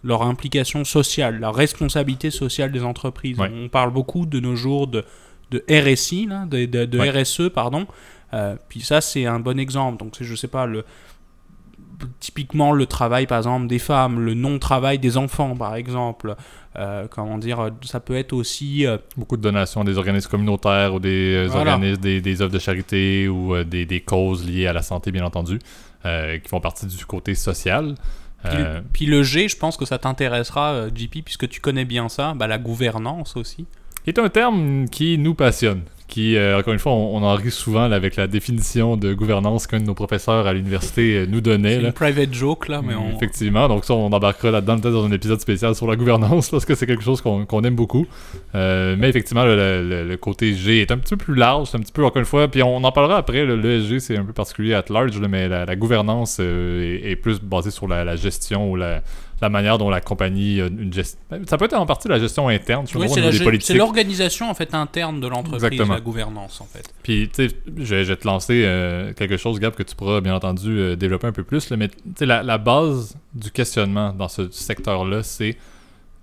leur 0.06 0.22
implication 0.22 0.84
sociale, 0.86 1.40
la 1.40 1.52
responsabilité 1.52 2.30
sociale 2.30 2.72
des 2.72 2.84
entreprises. 2.84 3.38
On 3.40 3.70
parle 3.70 3.92
beaucoup 3.92 4.26
de 4.28 4.40
nos 4.40 4.56
jours 4.56 4.88
de, 4.88 5.04
de 5.50 5.64
RSI, 5.68 6.30
de, 6.48 6.66
de, 6.66 7.22
RSE, 7.22 7.50
pardon. 7.50 7.88
Euh, 8.34 8.56
puis 8.70 8.82
ça, 8.82 9.02
c'est 9.02 9.26
un 9.26 9.40
bon 9.40 9.60
exemple. 9.60 9.98
Donc, 9.98 10.16
je 10.22 10.36
sais 10.36 10.48
pas, 10.48 10.68
le, 10.68 10.86
typiquement 12.20 12.72
le 12.72 12.86
travail 12.86 13.26
par 13.26 13.40
exemple 13.40 13.68
des 13.68 13.80
femmes, 13.80 14.20
le 14.20 14.36
non-travail 14.36 15.00
des 15.00 15.18
enfants 15.18 15.56
par 15.56 15.76
exemple. 15.76 16.36
Euh, 16.76 17.08
comment 17.10 17.40
dire, 17.40 17.72
ça 17.82 18.00
peut 18.00 18.16
être 18.16 18.34
aussi... 18.34 18.86
Euh, 18.86 18.98
Beaucoup 19.18 19.38
de 19.38 19.42
donations 19.42 19.82
à 19.82 19.86
des 19.86 19.98
organismes 19.98 20.30
communautaires 20.30 20.94
ou 20.94 21.00
des 21.00 21.48
organismes, 21.52 22.02
des, 22.02 22.22
des, 22.22 22.42
œuvres 22.44 22.52
de 22.52 22.60
charité 22.60 23.28
ou 23.28 23.64
des, 23.64 23.86
des, 23.86 24.02
causes 24.02 24.46
liées 24.46 24.68
à 24.68 24.74
la 24.74 24.84
santé 24.84 25.12
bien 25.12 25.26
entendu, 25.26 25.58
qui 26.04 26.50
font 26.50 26.60
partie 26.60 26.86
du 26.86 27.06
côté 27.08 27.34
social. 27.34 27.96
Puis, 28.46 28.64
puis, 28.94 29.06
le 29.06 29.24
G, 29.24 29.48
je 29.48 29.58
pense 29.58 29.78
que 29.78 29.86
ça 29.86 29.98
t'intéressera, 29.98 30.88
JP, 30.94 31.24
puisque 31.24 31.50
tu 31.50 31.62
connais 31.62 31.86
bien 31.86 32.10
ça, 32.10 32.34
bah, 32.36 32.48
la 32.48 32.58
gouvernance 32.58 33.36
aussi. 33.36 33.66
Est 34.08 34.20
un 34.20 34.30
terme 34.30 34.88
qui 34.90 35.18
nous 35.18 35.34
passionne 35.34 35.82
qui, 36.08 36.38
euh, 36.38 36.60
encore 36.60 36.74
une 36.74 36.80
fois, 36.80 36.92
on, 36.92 37.24
en 37.24 37.34
rit 37.34 37.52
souvent 37.52 37.92
avec 37.92 38.16
la 38.16 38.28
définition 38.28 38.96
de 38.96 39.14
gouvernance 39.14 39.66
qu'un 39.66 39.80
de 39.80 39.86
nos 39.86 39.96
professeurs 39.96 40.46
à 40.46 40.54
l'université 40.54 41.18
euh, 41.18 41.26
nous 41.26 41.42
donnait. 41.42 41.80
C'est 41.80 41.86
une 41.86 41.94
private 41.94 42.34
joke, 42.34 42.68
là, 42.68 42.82
mais 42.84 42.94
on... 42.94 43.16
Effectivement, 43.16 43.68
donc 43.68 43.86
ça, 43.86 43.96
on 43.96 44.12
embarquera 44.12 44.52
là-dedans 44.52 44.78
peut-être 44.78 44.94
dans 44.94 45.06
un 45.06 45.12
épisode 45.12 45.42
spécial 45.42 45.74
sur 45.74 45.88
la 45.88 45.96
gouvernance, 45.96 46.50
parce 46.52 46.64
que 46.64 46.76
c'est 46.76 46.86
quelque 46.86 47.04
chose 47.04 47.22
qu'on 47.22 47.64
aime 47.64 47.76
beaucoup. 47.76 48.06
Euh, 48.54 48.96
mais 49.00 49.10
effectivement, 49.10 49.46
le, 49.46 50.16
côté 50.18 50.54
G 50.54 50.82
est 50.82 50.92
un 50.92 50.98
petit 50.98 51.16
peu 51.16 51.26
plus 51.26 51.36
large, 51.36 51.70
c'est 51.70 51.78
un 51.78 51.82
petit 51.82 51.92
peu, 51.92 52.06
encore 52.06 52.20
une 52.20 52.26
fois, 52.26 52.48
puis 52.48 52.62
on, 52.62 52.84
en 52.84 52.92
parlera 52.92 53.18
après, 53.18 53.44
le, 53.44 53.56
l'ESG, 53.56 54.00
c'est 54.00 54.18
un 54.18 54.24
peu 54.24 54.34
particulier 54.34 54.74
à 54.76 54.84
large, 54.90 55.20
mais 55.20 55.50
la, 55.50 55.76
gouvernance 55.76 56.40
est, 56.40 57.20
plus 57.22 57.42
basée 57.42 57.72
sur 57.72 57.88
la, 57.88 58.16
gestion 58.16 58.72
ou 58.72 58.76
la 58.76 59.02
la 59.42 59.50
manière 59.50 59.78
dont 59.78 59.90
la 59.90 60.02
compagnie 60.02 60.60
une 60.60 60.94
gestion. 60.94 61.20
Ça 61.48 61.58
peut 61.58 61.66
être 61.66 61.74
en 61.74 61.86
partie 61.86 62.08
la 62.08 62.20
gestion 62.20 62.48
interne, 62.48 62.86
oui, 62.96 63.10
c'est 63.60 63.74
l'organisation 63.74 64.50
en 64.50 64.54
fait 64.54 64.74
interne 64.74 65.20
de 65.20 65.28
l'entreprise, 65.28 65.80
la 65.88 66.00
gouvernance 66.00 66.62
en 66.62 66.66
fait. 66.66 66.94
Puis 67.04 67.30
tu 67.34 67.50
sais, 67.50 67.56
je, 67.78 67.96
vais 67.96 68.16
te 68.16 68.28
lancer 68.28 68.64
euh, 68.66 69.14
quelque 69.14 69.38
chose, 69.38 69.60
Gab, 69.60 69.76
que 69.76 69.84
tu 69.84 69.96
pourras 69.96 70.22
bien 70.22 70.36
entendu 70.36 70.80
euh, 70.80 70.96
développer 70.96 71.28
un 71.28 71.32
peu 71.32 71.44
plus. 71.44 71.72
mais 71.72 71.90
la, 72.22 72.44
la 72.44 72.58
base 72.58 73.16
du 73.34 73.52
questionnement 73.52 74.14
dans 74.14 74.30
ce 74.30 74.50
secteur-là, 74.52 75.24
c'est 75.24 75.58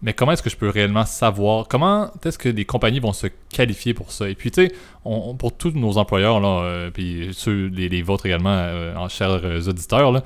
mais 0.05 0.15
comment 0.15 0.33
est-ce 0.33 0.43
que 0.43 0.51
je 0.51 0.57
peux 0.57 0.69
réellement 0.69 1.05
savoir 1.05 1.69
comment 1.69 2.11
est-ce 2.25 2.37
que 2.37 2.49
des 2.49 2.65
compagnies 2.65 2.99
vont 2.99 3.13
se 3.13 3.29
qualifier 3.53 3.95
pour 3.95 4.11
ça? 4.11 4.29
Et 4.29 4.35
puis 4.35 4.51
tu 4.51 4.67
sais 4.67 4.73
pour 5.05 5.53
tous 5.57 5.71
nos 5.73 5.97
employeurs 5.99 6.41
là 6.41 6.63
euh, 6.63 6.91
puis 6.91 7.31
ceux 7.33 7.67
les, 7.67 7.89
les 7.89 8.03
vôtres 8.03 8.27
également 8.27 8.69
en 8.97 9.09
chers 9.09 9.45
auditeurs 9.69 10.11
là 10.11 10.23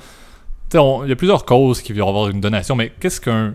il 0.75 1.09
y 1.09 1.13
a 1.13 1.17
plusieurs 1.17 1.45
causes 1.45 1.81
qui 1.83 1.93
vont 1.93 2.09
avoir 2.09 2.29
une 2.29 2.41
donation, 2.41 2.75
mais 2.75 2.93
qu'est-ce 3.01 3.21
qu'un 3.21 3.55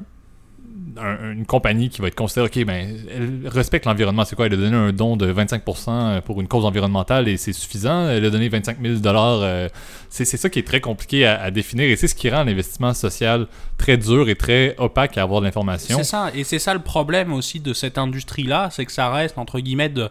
une 0.97 1.45
compagnie 1.45 1.89
qui 1.89 2.01
va 2.01 2.07
être 2.07 2.15
considérée, 2.15 2.47
ok, 2.47 2.65
ben, 2.65 2.97
elle 3.09 3.47
respecte 3.47 3.85
l'environnement, 3.85 4.25
c'est 4.25 4.35
quoi? 4.35 4.47
Elle 4.47 4.53
a 4.53 4.57
donné 4.57 4.75
un 4.75 4.91
don 4.91 5.15
de 5.15 5.31
25% 5.31 6.21
pour 6.21 6.41
une 6.41 6.47
cause 6.47 6.65
environnementale 6.65 7.27
et 7.27 7.37
c'est 7.37 7.53
suffisant? 7.53 8.09
Elle 8.09 8.25
a 8.25 8.29
donné 8.29 8.49
25 8.49 8.77
000 8.81 8.95
euh, 9.05 9.69
C'est 10.09 10.25
ça 10.25 10.49
qui 10.49 10.59
est 10.59 10.67
très 10.67 10.81
compliqué 10.81 11.25
à, 11.25 11.51
définir 11.51 11.89
et 11.89 11.95
c'est 11.95 12.07
ce 12.07 12.15
qui 12.15 12.29
rend 12.29 12.43
l'investissement 12.43 12.93
social 12.93 13.47
très 13.77 13.97
dur 13.97 14.29
et 14.29 14.35
très 14.35 14.75
opaque 14.77 15.17
à 15.17 15.23
avoir 15.23 15.41
de 15.41 15.45
l'information. 15.45 15.97
C'est 15.97 16.03
ça, 16.03 16.31
et 16.33 16.43
c'est 16.43 16.59
ça 16.59 16.73
le 16.73 16.81
problème 16.81 17.33
aussi 17.33 17.59
de 17.59 17.73
cette 17.73 17.97
industrie-là, 17.97 18.69
c'est 18.71 18.85
que 18.85 18.91
ça 18.91 19.09
reste, 19.11 19.37
entre 19.37 19.59
guillemets, 19.59 19.89
de, 19.89 20.09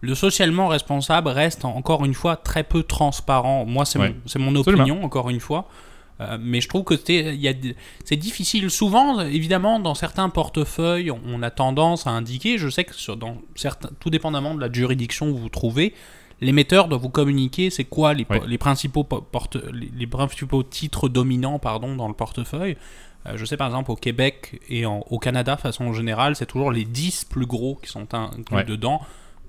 le 0.00 0.14
socialement 0.14 0.68
responsable 0.68 1.28
reste 1.28 1.64
encore 1.64 2.04
une 2.04 2.14
fois 2.14 2.36
très 2.36 2.64
peu 2.64 2.82
transparent. 2.82 3.66
Moi, 3.66 3.84
c'est 3.84 3.98
mon, 4.38 4.54
opinion, 4.54 5.04
encore 5.04 5.30
une 5.30 5.40
fois. 5.40 5.68
Euh, 6.20 6.36
mais 6.40 6.60
je 6.60 6.68
trouve 6.68 6.84
que 6.84 6.94
c'est 6.96 8.16
difficile. 8.16 8.70
Souvent, 8.70 9.20
évidemment, 9.20 9.80
dans 9.80 9.94
certains 9.94 10.28
portefeuilles, 10.28 11.10
on 11.10 11.42
a 11.42 11.50
tendance 11.50 12.06
à 12.06 12.10
indiquer, 12.10 12.58
je 12.58 12.68
sais 12.68 12.84
que 12.84 13.12
dans 13.14 13.38
certains, 13.54 13.90
tout 14.00 14.10
dépendamment 14.10 14.54
de 14.54 14.60
la 14.60 14.70
juridiction 14.70 15.30
où 15.30 15.34
vous 15.34 15.42
vous 15.42 15.48
trouvez, 15.48 15.94
l'émetteur 16.40 16.88
doit 16.88 16.98
vous 16.98 17.08
communiquer 17.08 17.70
c'est 17.70 17.84
quoi 17.84 18.14
les, 18.14 18.26
les, 18.46 18.58
principaux 18.58 19.04
porte, 19.04 19.56
les, 19.72 20.06
principaux 20.06 20.62
titres 20.62 21.08
dominants 21.08 21.58
pardon, 21.58 21.96
dans 21.96 22.08
le 22.08 22.14
portefeuille. 22.14 22.76
Euh, 23.26 23.36
je 23.36 23.44
sais 23.44 23.56
par 23.56 23.68
exemple 23.68 23.90
au 23.90 23.96
Québec 23.96 24.60
et 24.68 24.84
au 24.86 25.18
Canada, 25.18 25.56
façon 25.56 25.92
générale, 25.92 26.36
c'est 26.36 26.46
toujours 26.46 26.70
les 26.70 26.84
10 26.84 27.24
plus 27.24 27.46
gros 27.46 27.78
qui 27.82 27.90
sont 27.90 28.14
inclus 28.14 28.64
dedans 28.64 29.00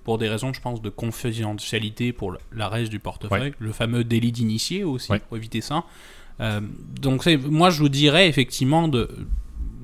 pour 0.04 0.18
des 0.18 0.30
raisons, 0.30 0.52
je 0.52 0.62
pense, 0.62 0.82
de 0.82 0.90
confidentialité 0.90 2.12
pour 2.12 2.36
la 2.52 2.68
reste 2.70 2.90
du 2.92 3.00
portefeuille. 3.00 3.54
Le 3.60 3.72
fameux 3.72 4.04
délit 4.04 4.32
d'initié 4.32 4.84
aussi, 4.84 5.12
pour 5.28 5.38
éviter 5.38 5.62
ça. 5.62 5.84
Euh, 6.42 6.60
donc 7.00 7.26
moi 7.50 7.70
je 7.70 7.80
vous 7.80 7.90
dirais 7.90 8.28
effectivement 8.28 8.88
de 8.88 9.10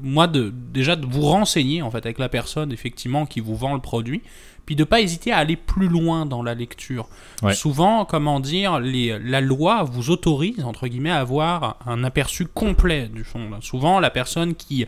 moi 0.02 0.28
de 0.28 0.54
déjà 0.74 0.96
de 0.96 1.06
vous 1.06 1.22
renseigner 1.22 1.82
en 1.82 1.92
fait 1.92 2.06
avec 2.06 2.20
la 2.20 2.30
personne 2.30 2.72
effectivement 2.72 3.26
qui 3.26 3.40
vous 3.40 3.56
vend 3.56 3.74
le 3.74 3.82
produit 3.82 4.22
puis 4.68 4.76
de 4.76 4.84
pas 4.84 5.00
hésiter 5.00 5.32
à 5.32 5.38
aller 5.38 5.56
plus 5.56 5.88
loin 5.88 6.26
dans 6.26 6.44
la 6.44 6.54
lecture. 6.54 7.08
Souvent, 7.54 8.04
comment 8.04 8.42
dire, 8.42 8.82
les, 8.82 9.18
la 9.18 9.40
loi 9.40 9.84
vous 9.84 10.10
autorise 10.10 10.62
entre 10.66 10.90
guillemets 10.90 11.10
à 11.10 11.20
avoir 11.20 11.78
un 11.86 12.04
aperçu 12.04 12.46
complet 12.46 13.08
du 13.08 13.24
fond. 13.24 13.50
Souvent, 13.62 14.02
la 14.02 14.10
personne 14.10 14.56
qui 14.56 14.86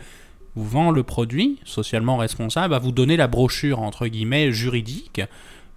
vous 0.56 0.66
vend 0.66 0.92
le 0.92 1.04
produit 1.04 1.60
socialement 1.64 2.18
responsable 2.18 2.74
va 2.74 2.80
vous 2.80 2.92
donner 2.92 3.16
la 3.16 3.28
brochure 3.28 3.80
entre 3.80 4.08
guillemets 4.08 4.52
juridique 4.52 5.22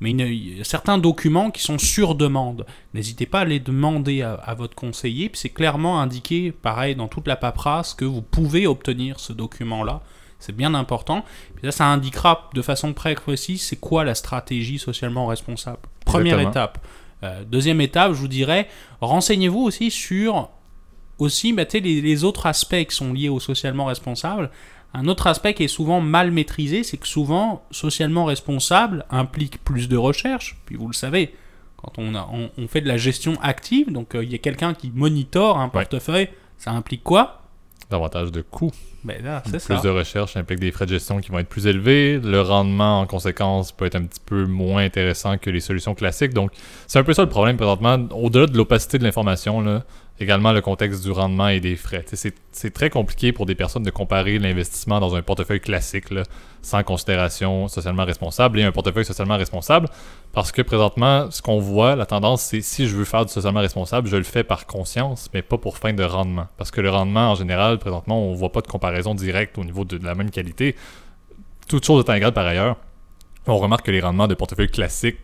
mais 0.03 0.11
il 0.11 0.59
y 0.59 0.61
a 0.61 0.65
certains 0.65 0.99
documents 0.99 1.53
qui 1.53 1.63
sont 1.63 1.79
sur 1.79 2.17
demande. 2.17 2.67
N'hésitez 2.93 3.25
pas 3.25 3.41
à 3.41 3.45
les 3.45 3.61
demander 3.61 4.23
à, 4.23 4.55
votre 4.55 4.75
conseiller, 4.75 5.29
puis 5.29 5.39
c'est 5.39 5.49
clairement 5.49 6.01
indiqué, 6.01 6.51
pareil, 6.51 6.97
dans 6.97 7.07
toute 7.07 7.29
la 7.29 7.37
paperasse, 7.37 7.95
que 7.95 8.05
vous 8.05 8.21
pouvez 8.21 8.67
obtenir 8.67 9.21
ce 9.21 9.33
document-là. 9.33 10.03
C'est 10.41 10.57
bien 10.57 10.75
important. 10.75 11.25
Puis 11.55 11.67
là, 11.67 11.71
ça 11.71 11.87
indiquera 11.87 12.51
de 12.53 12.63
façon 12.63 12.95
très 12.95 13.15
précise 13.15 13.63
c'est 13.63 13.77
quoi 13.77 14.03
la 14.03 14.17
stratégie 14.17 14.81
socialement 14.81 15.29
responsable. 15.29 15.79
Première 16.05 16.41
étape. 16.41 16.85
Euh, 17.23 17.45
deuxième 17.45 17.81
étape, 17.81 18.13
je 18.13 18.19
vous 18.19 18.29
dirais, 18.29 18.67
renseignez-vous 19.01 19.61
aussi 19.61 19.93
sur 19.93 20.51
aussi 21.19 21.53
bah, 21.53 21.63
les, 21.73 22.01
les 22.01 22.25
autres 22.25 22.47
aspects 22.47 22.85
qui 22.89 22.97
sont 22.97 23.13
liés 23.13 23.29
au 23.29 23.39
socialement 23.39 23.85
responsable. 23.85 24.51
Un 24.95 25.09
autre 25.09 25.27
aspect 25.27 25.55
qui 25.55 25.65
est 25.65 25.69
souvent 25.69 26.01
mal 26.01 26.31
maîtrisé, 26.31 26.83
c'est 26.83 26.99
que 26.99 27.07
souvent, 27.07 27.63
socialement 27.71 28.27
responsable 28.27 29.07
implique 29.11 29.63
plus 29.65 29.89
de 29.89 29.97
recherche. 29.97 30.59
Puis 30.67 30.77
vous 30.77 30.87
le 30.87 30.93
savez, 30.93 31.35
quand 31.79 31.93
on, 31.99 32.15
a, 32.15 32.29
on, 32.59 32.69
fait 32.69 32.83
de 32.83 32.89
la 32.89 32.99
gestion 32.99 33.39
active, 33.43 33.91
donc 33.91 34.15
euh, 34.15 34.23
il 34.23 34.31
y 34.31 34.35
a 34.35 34.39
quelqu'un 34.39 34.75
qui 34.75 34.93
monitore 34.95 35.59
un 35.59 35.69
portefeuille, 35.69 36.29
ça 36.59 36.73
implique 36.73 37.03
quoi? 37.03 37.43
Davantage 37.91 38.31
de 38.31 38.43
coûts. 38.43 38.71
Ben 39.05 39.23
là, 39.23 39.43
plus 39.43 39.83
de 39.83 39.89
recherche 39.89 40.37
implique 40.37 40.61
des 40.61 40.71
frais 40.71 40.87
de 40.87 40.91
gestion 40.91 41.21
qui 41.21 41.31
vont 41.31 41.41
être 41.41 41.49
plus 41.49 41.67
élevés. 41.67 42.21
Le 42.21 42.41
rendement, 42.41 43.01
en 43.01 43.07
conséquence, 43.07 43.73
peut 43.73 43.85
être 43.85 43.97
un 43.97 44.05
petit 44.05 44.21
peu 44.25 44.47
moins 44.47 44.85
intéressant 44.85 45.39
que 45.39 45.51
les 45.51 45.61
solutions 45.61 45.95
classiques. 45.95 46.33
Donc, 46.33 46.53
c'est 46.87 47.01
un 47.01 47.05
peu 47.05 47.13
ça 47.13 47.23
le 47.23 47.29
problème 47.29 47.57
présentement. 47.57 47.99
Au-delà 48.13 48.47
de 48.47 48.57
l'opacité 48.57 48.99
de 48.99 49.05
l'information, 49.05 49.61
là, 49.61 49.83
également 50.21 50.53
le 50.53 50.61
contexte 50.61 51.03
du 51.03 51.11
rendement 51.11 51.49
et 51.49 51.61
des 51.61 51.77
frais. 51.77 52.05
C'est 52.53 52.73
très 52.73 52.91
compliqué 52.91 53.33
pour 53.33 53.47
des 53.47 53.55
personnes 53.55 53.83
de 53.83 53.91
comparer 53.91 54.39
l'investissement 54.39 55.01
dans 55.01 55.15
un 55.15 55.23
portefeuille 55.23 55.61
classique, 55.61 56.07
sans 56.61 56.83
considération 56.83 57.69
socialement 57.69 58.05
responsable, 58.05 58.61
et 58.61 58.65
un 58.65 58.73
portefeuille 58.73 59.05
socialement 59.05 59.37
responsable, 59.37 59.89
parce 60.33 60.53
que 60.53 60.63
présentement, 60.63 61.31
ce 61.31 61.43
qu'on 61.43 61.59
voit, 61.59 61.97
la 61.97 62.07
tendance, 62.07 62.43
c'est 62.43 62.61
si 62.61 62.87
je 62.87 62.95
veux 62.95 63.05
faire 63.05 63.25
du 63.25 63.33
socialement 63.33 63.61
responsable, 63.61 64.09
je 64.09 64.17
le 64.17 64.23
fais 64.23 64.45
par 64.45 64.67
conscience, 64.67 65.29
mais 65.35 65.43
pas 65.43 65.59
pour 65.59 65.79
fin 65.79 65.93
de 65.93 66.05
rendement. 66.05 66.47
Parce 66.57 66.71
que 66.71 66.81
le 66.81 66.91
rendement, 66.91 67.33
en 67.33 67.35
général, 67.35 67.79
présentement, 67.79 68.29
on 68.29 68.33
ne 68.33 68.37
voit 68.37 68.53
pas 68.53 68.61
de 68.61 68.69
comparaison 68.69 69.15
directe 69.15 69.59
au 69.59 69.65
niveau 69.65 69.85
de, 69.85 69.99
la 70.05 70.15
même 70.15 70.31
qualité. 70.31 70.77
Toute 71.69 71.85
chose 71.85 72.03
étant 72.03 72.15
égale 72.15 72.33
par 72.33 72.47
ailleurs, 72.47 72.77
on 73.47 73.57
remarque 73.57 73.87
que 73.87 73.91
les 73.91 74.01
rendements 74.01 74.29
de 74.29 74.35
portefeuille 74.35 74.71
classiques 74.71 75.19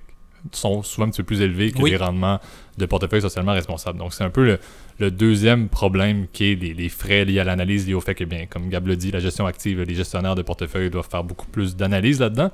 sont 0.52 0.82
souvent 0.82 1.06
un 1.06 1.10
petit 1.10 1.22
peu 1.22 1.26
plus 1.26 1.40
élevés 1.42 1.72
que 1.72 1.82
Oui. 1.82 1.90
les 1.90 1.96
rendements 1.96 2.40
de 2.76 2.86
portefeuille 2.86 3.20
socialement 3.22 3.52
responsable. 3.52 3.98
Donc, 3.98 4.12
c'est 4.14 4.24
un 4.24 4.30
peu 4.30 4.44
le, 4.44 4.58
le 4.98 5.10
deuxième 5.10 5.68
problème 5.68 6.26
qui 6.32 6.52
est 6.52 6.54
les, 6.54 6.74
les 6.74 6.88
frais 6.88 7.24
liés 7.24 7.40
à 7.40 7.44
l'analyse 7.44 7.86
liés 7.86 7.94
au 7.94 8.00
fait 8.00 8.14
que, 8.14 8.24
bien, 8.24 8.46
comme 8.46 8.68
Gab 8.68 8.86
le 8.86 8.96
dit, 8.96 9.10
la 9.10 9.18
gestion 9.20 9.46
active, 9.46 9.80
les 9.82 9.94
gestionnaires 9.94 10.34
de 10.34 10.42
portefeuille 10.42 10.90
doivent 10.90 11.08
faire 11.10 11.24
beaucoup 11.24 11.46
plus 11.46 11.76
d'analyse 11.76 12.20
là-dedans. 12.20 12.50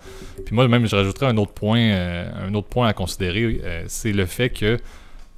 Puis 0.46 0.54
moi, 0.54 0.66
même, 0.68 0.86
je 0.86 0.96
rajouterais 0.96 1.26
un 1.26 1.36
autre 1.36 1.52
point, 1.52 1.80
euh, 1.80 2.48
un 2.48 2.54
autre 2.54 2.68
point 2.68 2.88
à 2.88 2.92
considérer, 2.94 3.60
euh, 3.64 3.84
c'est 3.86 4.12
le 4.12 4.26
fait 4.26 4.50
que 4.50 4.78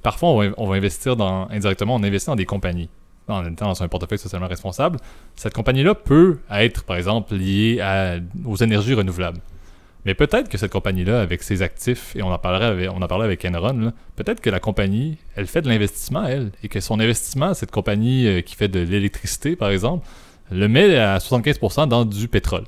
parfois, 0.03 0.29
on 0.29 0.37
va, 0.39 0.45
on 0.57 0.67
va 0.67 0.75
investir 0.75 1.15
dans, 1.15 1.49
indirectement, 1.49 1.95
on 1.95 2.03
investit 2.03 2.27
dans 2.27 2.35
des 2.35 2.45
compagnies 2.45 2.89
en 3.29 3.43
même 3.43 3.57
temps 3.57 3.65
dans 3.67 3.83
un 3.83 3.89
portefeuille 3.89 4.19
socialement 4.19 4.47
responsable, 4.47 4.99
cette 5.35 5.53
compagnie-là 5.53 5.95
peut 5.95 6.37
être, 6.49 6.85
par 6.85 6.95
exemple, 6.95 7.35
liée 7.35 7.81
à- 7.81 8.19
aux 8.45 8.55
énergies 8.55 8.93
renouvelables. 8.93 9.41
Mais 10.07 10.15
peut-être 10.15 10.47
que 10.47 10.57
cette 10.57 10.71
compagnie-là, 10.71 11.19
avec 11.19 11.43
ses 11.43 11.61
actifs, 11.61 12.15
et 12.15 12.23
on 12.23 12.27
en 12.27 12.39
on 12.39 13.01
en 13.01 13.07
parlait 13.07 13.25
avec 13.25 13.43
Enron, 13.43 13.91
peut-être 14.15 14.39
que 14.39 14.49
la 14.49 14.61
compagnie, 14.61 15.17
elle 15.35 15.47
fait 15.47 15.61
de 15.61 15.67
l'investissement, 15.67 16.23
elle, 16.23 16.51
et 16.63 16.69
que 16.69 16.79
son 16.79 17.01
investissement, 17.01 17.53
cette 17.53 17.71
compagnie 17.71 18.25
euh, 18.25 18.39
qui 18.39 18.55
fait 18.55 18.69
de 18.69 18.79
l'électricité, 18.79 19.57
par 19.57 19.69
exemple, 19.69 20.07
le 20.49 20.69
met 20.69 20.95
à 20.97 21.17
75% 21.17 21.89
dans 21.89 22.05
du 22.05 22.29
pétrole. 22.29 22.63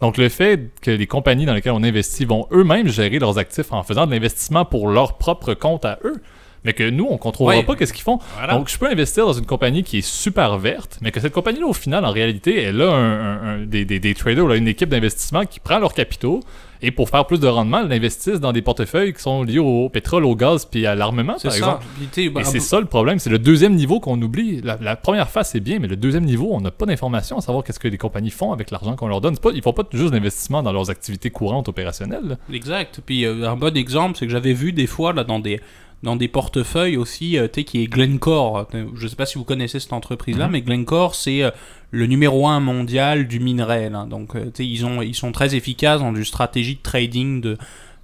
Donc 0.00 0.16
le 0.16 0.28
fait 0.28 0.72
que 0.82 0.90
les 0.90 1.06
compagnies 1.06 1.46
dans 1.46 1.54
lesquelles 1.54 1.70
on 1.70 1.84
investit 1.84 2.24
vont 2.24 2.48
eux-mêmes 2.50 2.88
gérer 2.88 3.20
leurs 3.20 3.38
actifs 3.38 3.70
en 3.70 3.84
faisant 3.84 4.04
de 4.08 4.10
l'investissement 4.10 4.64
pour 4.64 4.88
leur 4.88 5.18
propre 5.18 5.54
compte 5.54 5.84
à 5.84 6.00
eux, 6.02 6.20
mais 6.64 6.72
que 6.72 6.88
nous, 6.88 7.06
on 7.08 7.18
contrôlera 7.18 7.56
Ouais. 7.58 7.62
pas 7.62 7.76
qu'est-ce 7.76 7.92
qu'ils 7.92 8.02
font. 8.02 8.18
Voilà. 8.36 8.54
Donc, 8.54 8.68
je 8.68 8.78
peux 8.78 8.86
investir 8.90 9.26
dans 9.26 9.32
une 9.32 9.46
compagnie 9.46 9.82
qui 9.82 9.98
est 9.98 10.06
super 10.06 10.58
verte, 10.58 10.98
mais 11.02 11.10
que 11.10 11.20
cette 11.20 11.32
compagnie-là, 11.32 11.66
au 11.66 11.72
final, 11.72 12.04
en 12.04 12.10
réalité, 12.12 12.62
elle 12.62 12.80
a 12.82 12.90
un- 12.90 13.20
un- 13.20 13.42
un- 13.62 13.66
des, 13.66 13.84
des- 13.84 14.00
des 14.00 14.14
traders, 14.14 14.46
là, 14.46 14.56
une 14.56 14.68
équipe 14.68 14.88
d'investissement 14.88 15.44
qui 15.44 15.60
prend 15.60 15.78
leurs 15.78 15.94
capitaux 15.94 16.40
et 16.82 16.90
pour 16.90 17.08
faire 17.08 17.26
plus 17.26 17.40
de 17.40 17.46
rendement, 17.46 17.80
elle 17.84 17.92
investissent 17.92 18.40
dans 18.40 18.52
des 18.52 18.60
portefeuilles 18.60 19.14
qui 19.14 19.22
sont 19.22 19.42
liés 19.42 19.58
au 19.58 19.88
pétrole, 19.88 20.24
au 20.26 20.34
gaz 20.36 20.66
puis 20.66 20.84
à 20.86 20.94
l'armement, 20.94 21.36
C'est 21.38 21.48
par 21.48 21.52
ça. 21.52 21.58
exemple. 21.58 21.84
Puis, 21.96 22.08
sais, 22.12 22.28
bah, 22.28 22.40
Et 22.40 22.44
c'est 22.44 22.60
ça 22.60 22.78
le 22.80 22.84
problème, 22.86 23.18
c'est 23.18 23.30
le 23.30 23.38
deuxième 23.38 23.74
niveau 23.74 24.00
qu'on 24.00 24.20
oublie. 24.20 24.60
La, 24.62 24.76
la 24.80 24.94
première 24.96 25.30
phase, 25.30 25.48
c'est 25.50 25.60
bien, 25.60 25.78
mais 25.78 25.88
le 25.88 25.96
deuxième 25.96 26.24
niveau, 26.24 26.48
on 26.52 26.60
n'a 26.60 26.70
pas 26.70 26.84
d'informations 26.84 27.38
à 27.38 27.40
savoir 27.40 27.64
qu'est-ce 27.64 27.78
que 27.80 27.88
les 27.88 27.96
compagnies 27.98 28.30
font 28.30 28.52
avec 28.52 28.70
l'argent 28.70 28.96
qu'on 28.96 29.08
leur 29.08 29.20
donne. 29.22 29.38
Pas, 29.38 29.50
ils 29.54 29.62
font 29.62 29.72
pas 29.72 29.84
juste 29.92 30.12
d'investissement 30.12 30.62
dans 30.62 30.72
leurs 30.72 30.90
activités 30.90 31.30
courantes 31.30 31.68
opérationnelles. 31.68 32.24
là. 32.28 32.36
Exact. 32.52 33.00
Puis 33.06 33.24
euh, 33.24 33.48
un 33.48 33.56
bon 33.56 33.74
exemple, 33.76 34.18
c'est 34.18 34.26
que 34.26 34.32
j'avais 34.32 34.52
vu 34.52 34.72
des 34.72 34.86
fois 34.86 35.12
là 35.14 35.24
dans 35.24 35.38
des 35.38 35.60
dans 36.04 36.14
des 36.16 36.28
portefeuilles 36.28 36.96
aussi, 36.96 37.36
euh, 37.38 37.48
tu 37.48 37.60
sais, 37.60 37.64
qui 37.64 37.82
est 37.82 37.86
Glencore. 37.86 38.68
Je 38.94 39.08
sais 39.08 39.16
pas 39.16 39.26
si 39.26 39.38
vous 39.38 39.44
connaissez 39.44 39.80
cette 39.80 39.92
entreprise-là, 39.92 40.46
Mhm. 40.46 40.52
mais 40.52 40.62
Glencore, 40.62 41.14
c'est 41.16 41.42
euh, 41.42 41.50
le 41.90 42.06
numéro 42.06 42.46
un 42.46 42.60
mondial 42.60 43.26
du 43.26 43.40
minerai. 43.40 43.90
là. 43.90 44.04
Donc, 44.04 44.36
euh, 44.36 44.44
tu 44.46 44.50
sais, 44.58 44.66
ils, 44.66 44.84
ont, 44.86 45.02
ils 45.02 45.14
sont 45.14 45.32
très 45.32 45.54
efficaces 45.56 46.00
dans 46.00 46.12
du 46.12 46.24
stratégie 46.24 46.76
de 46.76 46.82
trading 46.82 47.40
de, 47.40 47.56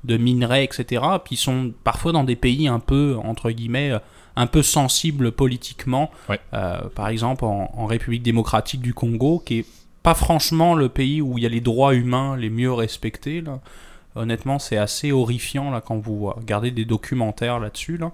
de 0.05 0.17
minerais, 0.17 0.65
etc. 0.65 0.85
Puis 1.25 1.35
ils 1.35 1.39
sont 1.39 1.73
parfois 1.85 2.11
dans 2.13 2.25
des 2.25 2.37
pays 2.37 2.67
un 2.67 2.81
peu, 2.81 3.17
entre 3.23 3.51
guillemets, 3.51 3.93
un 4.37 4.47
peu 4.47 4.63
sensibles 4.63 5.31
politiquement. 5.33 6.11
Ouais. 6.29 6.41
Euh, 6.55 6.79
par 6.95 7.09
exemple, 7.09 7.45
en, 7.45 7.71
en 7.77 7.87
République 7.87 8.23
démocratique 8.23 8.81
du 8.81 8.95
Congo, 8.95 9.43
qui 9.45 9.59
est 9.59 9.67
pas 10.03 10.15
franchement 10.15 10.75
le 10.75 10.89
pays 10.89 11.21
où 11.21 11.37
il 11.37 11.43
y 11.45 11.47
a 11.47 11.51
les 11.51 11.61
droits 11.61 11.95
humains 11.95 12.35
les 12.37 12.49
mieux 12.49 12.73
respectés. 12.73 13.43
Là. 13.43 13.61
Honnêtement, 14.17 14.59
c'est 14.59 14.77
assez 14.77 15.13
horrifiant 15.13 15.71
là, 15.71 15.81
quand 15.81 15.99
vous 15.99 16.27
regardez 16.27 16.71
des 16.71 16.85
documentaires 16.85 17.61
là-dessus. 17.61 17.97
Là. 17.97 18.13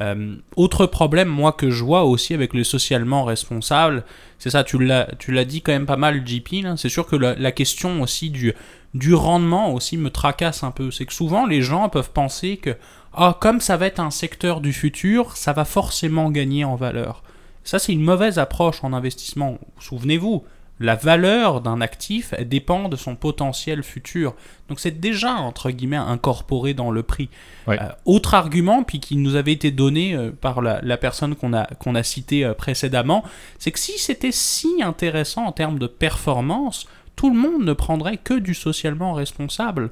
Euh, 0.00 0.36
autre 0.56 0.86
problème, 0.86 1.28
moi, 1.28 1.52
que 1.52 1.70
je 1.70 1.82
vois 1.82 2.04
aussi 2.04 2.34
avec 2.34 2.52
le 2.54 2.64
socialement 2.64 3.24
responsable, 3.24 4.04
c'est 4.38 4.50
ça, 4.50 4.64
tu 4.64 4.78
l'as, 4.78 5.06
dit 5.44 5.62
quand 5.62 5.72
même 5.72 5.86
pas 5.86 5.96
mal, 5.96 6.26
JP. 6.26 6.66
C'est 6.76 6.88
sûr 6.88 7.06
que 7.06 7.16
la, 7.16 7.34
la 7.34 7.52
question 7.52 8.02
aussi 8.02 8.30
du, 8.30 8.54
du 8.94 9.14
rendement 9.14 9.72
aussi 9.72 9.96
me 9.96 10.10
tracasse 10.10 10.62
un 10.62 10.70
peu. 10.70 10.90
C'est 10.90 11.06
que 11.06 11.12
souvent, 11.12 11.46
les 11.46 11.62
gens 11.62 11.88
peuvent 11.88 12.12
penser 12.12 12.56
que, 12.56 12.76
ah, 13.14 13.36
comme 13.40 13.60
ça 13.60 13.76
va 13.76 13.86
être 13.86 14.00
un 14.00 14.10
secteur 14.10 14.60
du 14.60 14.72
futur, 14.72 15.36
ça 15.36 15.52
va 15.52 15.64
forcément 15.64 16.30
gagner 16.30 16.64
en 16.64 16.76
valeur. 16.76 17.22
Ça, 17.64 17.78
c'est 17.78 17.92
une 17.92 18.02
mauvaise 18.02 18.38
approche 18.38 18.84
en 18.84 18.92
investissement. 18.92 19.58
Souvenez-vous, 19.80 20.44
la 20.78 20.94
valeur 20.94 21.62
d'un 21.62 21.80
actif 21.80 22.34
dépend 22.44 22.88
de 22.90 22.96
son 22.96 23.16
potentiel 23.16 23.82
futur. 23.82 24.34
Donc 24.68 24.78
c'est 24.78 25.00
déjà, 25.00 25.34
entre 25.34 25.70
guillemets, 25.70 25.96
incorporé 25.96 26.74
dans 26.74 26.90
le 26.90 27.02
prix. 27.02 27.30
Euh, 27.68 27.76
autre 28.04 28.34
argument, 28.34 28.82
puis 28.82 29.00
qui 29.00 29.16
nous 29.16 29.36
avait 29.36 29.52
été 29.52 29.70
donné 29.70 30.14
euh, 30.14 30.30
par 30.32 30.60
la, 30.60 30.80
la 30.82 30.96
personne 30.98 31.34
qu'on 31.34 31.54
a, 31.54 31.64
qu'on 31.78 31.94
a 31.94 32.02
citée 32.02 32.44
euh, 32.44 32.52
précédemment, 32.52 33.24
c'est 33.58 33.70
que 33.72 33.78
si 33.78 33.98
c'était 33.98 34.32
si 34.32 34.82
intéressant 34.82 35.46
en 35.46 35.52
termes 35.52 35.78
de 35.78 35.86
performance, 35.86 36.86
tout 37.16 37.30
le 37.30 37.38
monde 37.38 37.64
ne 37.64 37.72
prendrait 37.72 38.18
que 38.18 38.34
du 38.34 38.52
socialement 38.52 39.14
responsable. 39.14 39.90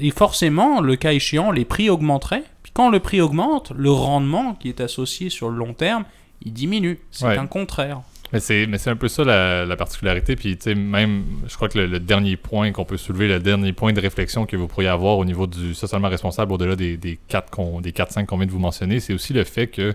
Et 0.00 0.10
forcément, 0.10 0.80
le 0.80 0.96
cas 0.96 1.12
échéant, 1.12 1.50
les 1.50 1.64
prix 1.66 1.90
augmenteraient. 1.90 2.44
Puis 2.62 2.72
quand 2.74 2.88
le 2.90 3.00
prix 3.00 3.20
augmente, 3.20 3.72
le 3.76 3.90
rendement 3.90 4.54
qui 4.54 4.68
est 4.70 4.80
associé 4.80 5.28
sur 5.30 5.50
le 5.50 5.56
long 5.56 5.74
terme, 5.74 6.04
il 6.42 6.52
diminue. 6.52 7.00
C'est 7.10 7.26
Ouais. 7.26 7.38
un 7.38 7.46
contraire. 7.46 8.00
Mais 8.32 8.40
c'est, 8.40 8.88
un 8.88 8.96
peu 8.96 9.08
ça 9.08 9.24
la, 9.24 9.64
la 9.64 9.76
particularité. 9.76 10.34
Puis, 10.34 10.56
tu 10.56 10.64
sais, 10.64 10.74
même, 10.74 11.24
je 11.46 11.54
crois 11.54 11.68
que 11.68 11.78
le, 11.78 12.00
dernier 12.00 12.36
point 12.36 12.72
qu'on 12.72 12.84
peut 12.84 12.96
soulever, 12.96 13.28
le 13.28 13.38
dernier 13.38 13.72
point 13.72 13.92
de 13.92 14.00
réflexion 14.00 14.46
que 14.46 14.56
vous 14.56 14.66
pourriez 14.66 14.88
avoir 14.88 15.18
au 15.18 15.24
niveau 15.24 15.46
du 15.46 15.74
socialement 15.74 16.08
responsable, 16.08 16.52
au-delà 16.52 16.74
des, 16.74 16.96
des 16.96 17.18
4 17.28 17.50
qu'on, 17.50 17.80
des 17.80 17.92
4-5 17.92 18.26
qu'on 18.26 18.36
vient 18.36 18.46
de 18.46 18.50
vous 18.50 18.58
mentionner, 18.58 18.98
c'est 18.98 19.14
aussi 19.14 19.32
le 19.32 19.44
fait 19.44 19.68
que 19.68 19.94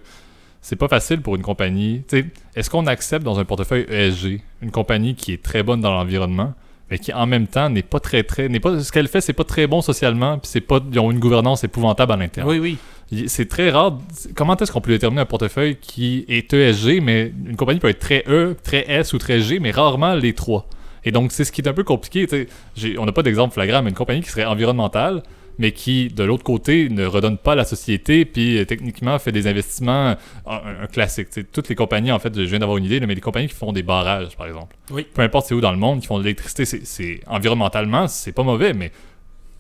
c'est 0.62 0.76
pas 0.76 0.88
facile 0.88 1.22
pour 1.22 1.36
une 1.36 1.42
compagnie. 1.42 2.04
Tu 2.08 2.22
sais, 2.22 2.26
est-ce 2.56 2.70
qu'on 2.70 2.88
accepte 2.88 3.24
dans 3.24 3.40
un 3.40 3.46
portefeuille 3.46 3.86
ESG 3.90 4.42
une 4.62 4.72
compagnie 4.72 5.16
qui 5.16 5.34
est 5.34 5.42
très 5.42 5.64
bonne 5.64 5.82
dans 5.82 5.92
l'environnement, 5.92 6.54
mais 6.90 7.00
qui 7.00 7.12
en 7.14 7.26
même 7.26 7.48
temps 7.48 7.70
n'est 7.70 7.82
pas 7.82 8.00
très, 8.00 8.24
très. 8.24 8.48
Pas, 8.48 8.80
ce 8.80 8.92
qu'elle 8.92 9.08
fait, 9.08 9.22
c'est 9.22 9.34
pas 9.34 9.44
très 9.44 9.66
bon 9.66 9.82
socialement, 9.82 10.38
puis 10.38 10.62
pas, 10.62 10.80
ils 10.92 11.00
ont 11.00 11.12
une 11.12 11.20
gouvernance 11.20 11.64
épouvantable 11.64 12.12
à 12.12 12.18
l'interne. 12.18 12.48
Oui, 12.48 12.60
oui. 12.60 12.78
C'est 13.28 13.50
très 13.50 13.70
rare. 13.70 13.98
Comment 14.36 14.56
est-ce 14.56 14.72
qu'on 14.72 14.80
peut 14.80 14.92
déterminer 14.92 15.22
un 15.22 15.26
portefeuille 15.26 15.76
qui 15.76 16.26
est 16.30 16.54
ESG, 16.54 17.02
mais 17.02 17.34
une 17.46 17.58
compagnie 17.58 17.80
peut 17.80 17.90
être 17.90 18.00
très 18.00 18.24
E, 18.28 18.56
très 18.64 18.90
S 18.90 19.14
ou 19.14 19.18
très 19.18 19.42
G, 19.42 19.60
mais 19.60 19.72
rarement 19.72 20.16
les 20.16 20.34
trois? 20.34 20.68
Et 21.04 21.12
donc, 21.12 21.32
c'est 21.32 21.44
ce 21.44 21.52
qui 21.52 21.62
est 21.62 21.68
un 21.68 21.74
peu 21.74 21.84
compliqué. 21.84 22.48
On 22.98 23.06
n'a 23.06 23.12
pas 23.12 23.24
d'exemple 23.24 23.54
flagrant, 23.54 23.82
mais 23.82 23.90
une 23.90 23.96
compagnie 23.96 24.22
qui 24.22 24.30
serait 24.30 24.46
environnementale, 24.46 25.24
mais 25.58 25.74
qui, 25.74 26.08
de 26.08 26.24
l'autre 26.24 26.44
côté, 26.44 26.90
ne 26.90 27.06
redonne 27.06 27.38
pas 27.38 27.52
à 27.54 27.56
la 27.56 27.66
société, 27.66 28.24
puis 28.24 28.58
euh, 28.58 28.66
techniquement 28.66 29.20
fait 29.20 29.32
des 29.32 29.48
investissements, 29.48 30.16
un, 30.46 30.88
classique. 30.88 31.28
Toutes 31.52 31.70
les 31.70 31.76
compagnies, 31.76 32.12
en 32.12 32.20
fait, 32.20 32.34
je 32.34 32.42
viens 32.44 32.60
d'avoir 32.60 32.78
une 32.78 32.86
idée, 32.86 33.00
là, 33.00 33.08
mais 33.08 33.16
les 33.16 33.22
compagnies 33.22 33.48
qui 33.48 33.56
font 33.56 33.74
des 33.74 33.84
barrages, 33.84 34.38
par 34.38 34.48
exemple. 34.48 34.76
Oui. 34.92 35.06
Peu 35.14 35.22
importe 35.22 35.48
c'est 35.48 35.54
où 35.54 35.62
dans 35.62 35.72
le 35.72 35.78
monde, 35.78 36.00
qui 36.00 36.08
font 36.08 36.18
de 36.18 36.24
l'électricité, 36.24 36.66
c'est 36.66 37.20
environnementalement, 37.28 38.08
c'est 38.08 38.32
pas 38.32 38.44
mauvais, 38.44 38.74
mais 38.74 38.92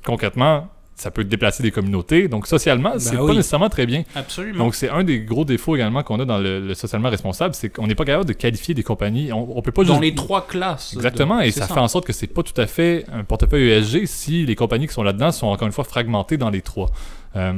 concrètement, 0.05 0.69
ça 1.01 1.11
peut 1.11 1.23
déplacer 1.23 1.63
des 1.63 1.71
communautés. 1.71 2.27
Donc, 2.27 2.47
socialement, 2.47 2.93
c'est 2.97 3.15
pas 3.17 3.33
nécessairement 3.33 3.69
très 3.69 3.85
bien. 3.85 4.03
Absolument. 4.15 4.63
Donc, 4.65 4.75
c'est 4.75 4.89
un 4.89 5.03
des 5.03 5.19
gros 5.21 5.43
défauts 5.45 5.75
également 5.75 6.03
qu'on 6.03 6.19
a 6.19 6.25
dans 6.25 6.37
le, 6.37 6.59
le 6.59 6.73
socialement 6.73 7.09
responsable, 7.09 7.53
c'est 7.55 7.69
qu'on 7.69 7.87
n'est 7.87 7.95
pas 7.95 8.05
capable 8.05 8.25
de 8.25 8.33
qualifier 8.33 8.73
des 8.73 8.83
compagnies. 8.83 9.33
On, 9.33 9.57
on 9.57 9.61
peut 9.61 9.71
pas 9.71 9.83
dans 9.83 9.93
juste. 9.95 10.01
les 10.03 10.15
trois 10.15 10.45
classes. 10.47 10.93
de- 10.93 10.99
Exactement, 10.99 11.39
et 11.41 11.51
ça, 11.51 11.67
fait 11.67 11.79
en 11.79 11.87
sorte 11.87 12.05
que 12.05 12.13
c'est 12.13 12.27
pas 12.27 12.43
tout 12.43 12.59
à 12.61 12.67
fait 12.67 13.05
un 13.11 13.23
portefeuille 13.23 13.69
ESG 13.71 14.05
si 14.05 14.45
les 14.45 14.55
compagnies 14.55 14.87
qui 14.87 14.93
sont 14.93 15.03
là-dedans 15.03 15.31
sont 15.31 15.47
encore 15.47 15.65
une 15.67 15.73
fois 15.73 15.83
fragmentées 15.83 16.37
dans 16.37 16.49
les 16.49 16.61
trois. 16.61 16.89
Euh, 17.35 17.53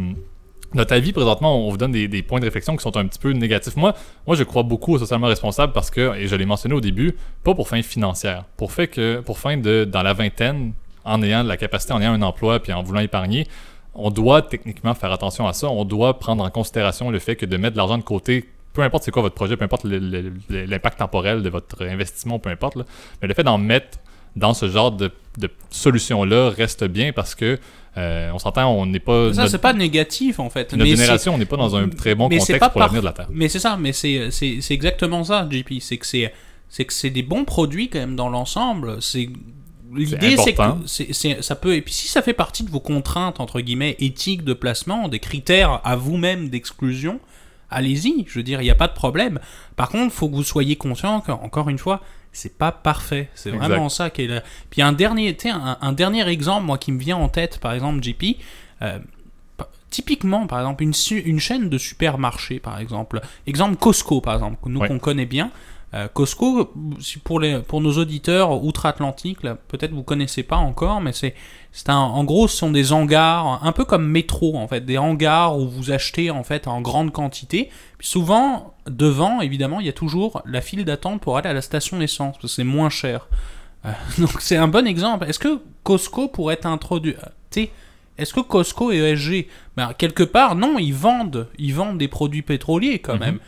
notre 0.76 0.94
avis, 0.94 1.14
présentement, 1.14 1.68
on 1.68 1.70
vous 1.70 1.78
donne 1.78 1.92
des, 1.92 2.08
des 2.08 2.24
points 2.24 2.40
de 2.40 2.46
réflexion 2.46 2.76
qui 2.76 2.82
sont 2.82 2.98
un 2.98 3.06
petit 3.06 3.20
peu 3.20 3.32
négatifs. 3.32 3.76
Moi, 3.76 3.94
moi, 4.26 4.36
je 4.36 4.44
crois 4.44 4.64
beaucoup 4.64 4.94
au 4.96 4.98
socialement 4.98 5.28
responsable 5.28 5.72
parce 5.72 5.92
que, 5.92 6.16
et 6.16 6.28
je 6.28 6.36
l'ai 6.36 6.48
mentionné 6.48 6.74
au 6.74 6.82
début, 6.82 7.14
pas 7.44 7.54
pour 7.54 7.68
fin 7.68 7.80
financière, 7.84 8.46
pour 8.58 8.72
fait 8.72 8.88
que, 8.88 9.20
pour 9.20 9.38
fin 9.38 9.58
de, 9.58 9.84
dans 9.86 10.02
la 10.02 10.14
vingtaine, 10.14 10.74
en 11.06 11.22
ayant 11.22 11.44
de 11.44 11.50
la 11.50 11.58
capacité, 11.58 11.94
en 11.94 12.02
ayant 12.02 12.14
un 12.14 12.22
emploi, 12.22 12.60
puis 12.62 12.72
en 12.74 12.82
voulant 12.84 13.02
épargner, 13.02 13.48
on 13.96 14.10
doit 14.10 14.42
techniquement 14.42 14.94
faire 14.94 15.12
attention 15.12 15.48
à 15.48 15.54
ça. 15.54 15.70
On 15.70 15.86
doit 15.86 16.18
prendre 16.20 16.44
en 16.44 16.50
considération 16.50 17.12
le 17.12 17.20
fait 17.20 17.36
que 17.36 17.46
de 17.46 17.58
mettre 17.58 17.74
de 17.74 17.78
l'argent 17.78 17.98
de 17.98 18.04
côté, 18.04 18.50
peu 18.74 18.82
importe 18.82 19.04
c'est 19.04 19.12
quoi 19.12 19.22
votre 19.22 19.36
projet, 19.36 19.56
peu 19.58 19.66
importe 19.66 19.86
l'impact 20.50 20.98
temporel 21.00 21.44
de 21.44 21.50
votre 21.50 21.86
investissement, 21.86 22.40
peu 22.40 22.50
importe, 22.50 22.76
là, 22.76 22.84
mais 23.22 23.28
le 23.28 23.34
fait 23.34 23.44
d'en 23.44 23.58
mettre 23.58 24.00
dans 24.36 24.56
ce 24.56 24.68
genre 24.68 24.92
de, 24.92 25.12
de 25.38 25.48
solution-là 25.70 26.50
reste 26.50 26.84
bien 26.86 27.12
parce 27.14 27.36
que 27.36 27.60
euh, 27.98 28.32
on 28.34 28.40
s'entend, 28.40 28.68
on 28.72 28.88
n'est 28.88 29.00
pas. 29.00 29.32
Ça, 29.32 29.42
notre- 29.42 29.52
c'est 29.52 29.58
pas 29.60 29.74
négatif 29.74 30.40
en 30.40 30.50
fait. 30.50 30.72
notre 30.74 30.84
mais 30.84 30.96
génération, 30.96 31.36
on 31.36 31.38
n'est 31.38 31.46
pas 31.46 31.58
dans 31.58 31.76
un 31.76 31.88
très 31.90 32.16
bon 32.16 32.28
mais 32.30 32.40
contexte 32.40 32.60
pas 32.60 32.70
pour 32.70 32.80
par- 32.80 32.88
l'avenir 32.88 33.02
de 33.02 33.06
la 33.06 33.14
Terre. 33.14 33.28
Mais 33.30 33.48
c'est 33.50 33.60
ça, 33.60 33.78
mais 33.80 33.92
c'est 33.94 34.32
exactement 34.72 35.24
ça, 35.24 35.48
JP. 35.48 35.74
C'est 35.80 35.98
que 35.98 36.08
c'est 36.08 36.34
c'est 36.70 36.86
que 36.86 36.94
c'est 36.94 37.12
des 37.12 37.22
bons 37.22 37.46
produits 37.46 37.90
quand 37.90 38.00
même 38.00 38.16
dans 38.16 38.30
l'ensemble. 38.30 39.00
C'est 39.04 39.30
l'idée, 39.96 40.36
c'est 40.38 40.54
que 40.54 41.42
ça 41.42 41.56
peut 41.56 41.76
et 41.76 41.82
puis 41.82 41.94
si 41.94 42.08
ça 42.08 42.22
fait 42.22 42.34
partie 42.34 42.64
de 42.64 42.70
vos 42.70 42.80
contraintes 42.80 43.40
entre 43.40 43.62
guillemets 43.62 43.96
éthiques 44.00 44.44
de 44.44 44.54
placement, 44.54 45.08
des 45.08 45.20
critères 45.20 45.82
à 45.84 45.96
vous-même 45.96 46.50
d'exclusion, 46.50 47.20
allez-y. 47.70 48.26
Je 48.28 48.40
veux 48.40 48.44
dire, 48.44 48.62
il 48.62 48.66
n'y 48.66 48.70
a 48.72 48.76
pas 48.76 48.88
de 48.88 48.94
problème. 48.94 49.40
Par 49.76 49.90
contre, 49.90 50.14
faut 50.14 50.30
que 50.30 50.36
vous 50.36 50.44
soyez 50.44 50.76
conscient 50.76 51.22
qu'encore 51.22 51.70
une 51.70 51.78
fois, 51.80 52.02
c'est 52.32 52.58
pas 52.58 52.72
parfait. 52.72 53.30
C'est 53.36 53.52
vraiment 53.52 53.90
ça 53.90 54.10
qui 54.10 54.24
est 54.24 54.28
là. 54.28 54.44
Puis 54.70 54.82
un 54.82 54.92
dernier, 54.94 55.36
un, 55.46 55.78
un 55.82 55.92
dernier 55.94 56.28
exemple, 56.28 56.66
moi 56.66 56.78
qui 56.78 56.92
me 56.92 57.00
vient 57.00 57.18
en 57.18 57.30
tête, 57.30 57.60
par 57.60 57.74
exemple, 57.74 58.04
JP. 58.04 58.38
euh, 58.82 59.00
Typiquement, 59.90 60.48
par 60.48 60.60
exemple, 60.60 60.82
une, 60.82 60.94
une 61.24 61.40
chaîne 61.40 61.70
de 61.70 61.78
supermarchés, 61.78 62.60
par 62.60 62.80
exemple. 62.80 63.22
Exemple 63.46 63.76
Costco, 63.76 64.22
par 64.22 64.34
exemple, 64.34 64.58
que 64.64 64.68
nous 64.70 64.80
Ouais. 64.80 64.88
qu'on 64.88 64.98
connaît 64.98 65.28
bien. 65.28 65.52
Euh, 65.96 66.08
Costco, 66.08 66.72
pour, 67.24 67.40
les, 67.40 67.60
pour 67.60 67.80
nos 67.80 67.94
auditeurs 68.00 68.64
outre-Atlantique, 68.64 69.42
peut-être 69.42 69.92
vous 69.92 70.02
connaissez 70.02 70.42
pas 70.42 70.56
encore, 70.56 71.02
mais 71.02 71.12
c'est, 71.14 71.36
en 71.88 72.24
gros, 72.24 72.48
ce 72.48 72.58
sont 72.58 72.72
des 72.72 72.94
hangars, 72.94 73.60
un 73.64 73.72
peu 73.72 73.86
comme 73.86 74.08
métro 74.08 74.58
en 74.58 74.68
fait, 74.68 74.82
des 74.82 74.98
hangars 74.98 75.58
où 75.58 75.68
vous 75.70 75.92
achetez 75.92 76.32
en 76.32 76.44
fait 76.44 76.68
en 76.68 76.82
grande 76.82 77.12
quantité. 77.12 77.70
Puis 78.00 78.08
souvent, 78.08 78.74
devant, 78.88 79.42
évidemment, 79.42 79.80
il 79.82 79.86
y 79.86 79.90
a 79.90 79.94
toujours 79.94 80.42
la 80.46 80.62
file 80.62 80.84
d'attente 80.84 81.22
pour 81.22 81.38
aller 81.38 81.50
à 81.50 81.54
la 81.54 81.62
station 81.62 82.00
d'essence, 82.00 82.34
parce 82.38 82.42
que 82.42 82.48
c'est 82.48 82.64
moins 82.64 82.90
cher. 82.90 83.28
Euh, 83.86 83.92
donc 84.18 84.42
c'est 84.42 84.58
un 84.58 84.68
bon 84.68 84.88
exemple. 84.88 85.26
Est-ce 85.30 85.40
que 85.40 85.60
Costco 85.84 86.28
pourrait 86.28 86.56
être 86.56 86.66
introduit 86.66 87.16
euh, 87.58 87.66
Est-ce 88.18 88.34
que 88.34 88.40
Costco 88.40 88.92
et 88.92 88.98
ESG, 88.98 89.48
ben, 89.78 89.94
quelque 89.96 90.24
part, 90.24 90.56
non, 90.56 90.80
ils 90.80 90.94
vendent, 90.94 91.48
ils 91.60 91.76
vendent 91.76 92.00
des 92.00 92.08
produits 92.08 92.42
pétroliers 92.42 92.98
quand 92.98 93.14
Mhm. 93.14 93.20
même. 93.20 93.40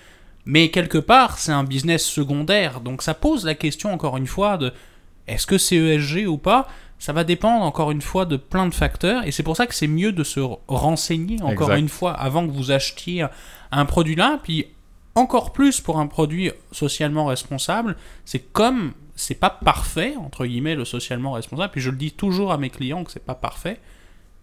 Mais 0.46 0.70
quelque 0.70 0.98
part, 0.98 1.38
c'est 1.38 1.52
un 1.52 1.64
business 1.64 2.06
secondaire. 2.06 2.82
Donc 2.82 3.02
ça 3.02 3.14
pose 3.14 3.46
la 3.46 3.56
question 3.56 3.92
encore 3.92 4.18
une 4.18 4.28
fois 4.28 4.58
de 4.58 4.72
est-ce 5.28 5.48
que 5.48 5.58
c'est 5.58 5.76
ESG 5.76 6.28
ou 6.28 6.38
pas? 6.38 6.68
Ça 7.00 7.14
va 7.14 7.24
dépendre 7.24 7.66
encore 7.66 7.92
une 7.92 8.02
fois 8.02 8.26
de 8.26 8.38
plein 8.38 8.68
de 8.68 8.74
facteurs. 8.74 9.26
Et 9.26 9.32
c'est 9.32 9.44
pour 9.44 9.58
ça 9.58 9.66
que 9.66 9.74
c'est 9.74 9.88
mieux 9.88 10.12
de 10.12 10.24
se 10.24 10.40
renseigner 10.68 11.42
encore 11.42 11.70
Exact. 11.70 11.80
une 11.80 11.90
fois 11.90 12.14
avant 12.14 12.48
que 12.48 12.52
vous 12.52 12.72
achetiez 12.72 13.26
un 13.72 13.86
produit 13.86 14.16
là. 14.16 14.40
Puis 14.44 14.68
encore 15.16 15.52
plus 15.52 15.82
pour 15.82 16.00
un 16.00 16.08
produit 16.08 16.52
socialement 16.72 17.26
responsable, 17.26 17.96
c'est 18.24 18.52
comme 18.52 18.94
c'est 19.16 19.36
pas 19.40 19.50
parfait 19.50 20.14
entre 20.18 20.46
guillemets 20.46 20.76
le 20.76 20.86
socialement 20.86 21.32
responsable. 21.32 21.72
Puis 21.72 21.82
je 21.82 21.90
le 21.90 21.98
dis 21.98 22.12
toujours 22.12 22.52
à 22.52 22.58
mes 22.58 22.70
clients 22.70 23.04
que 23.04 23.12
c'est 23.12 23.26
pas 23.26 23.36
parfait. 23.36 23.80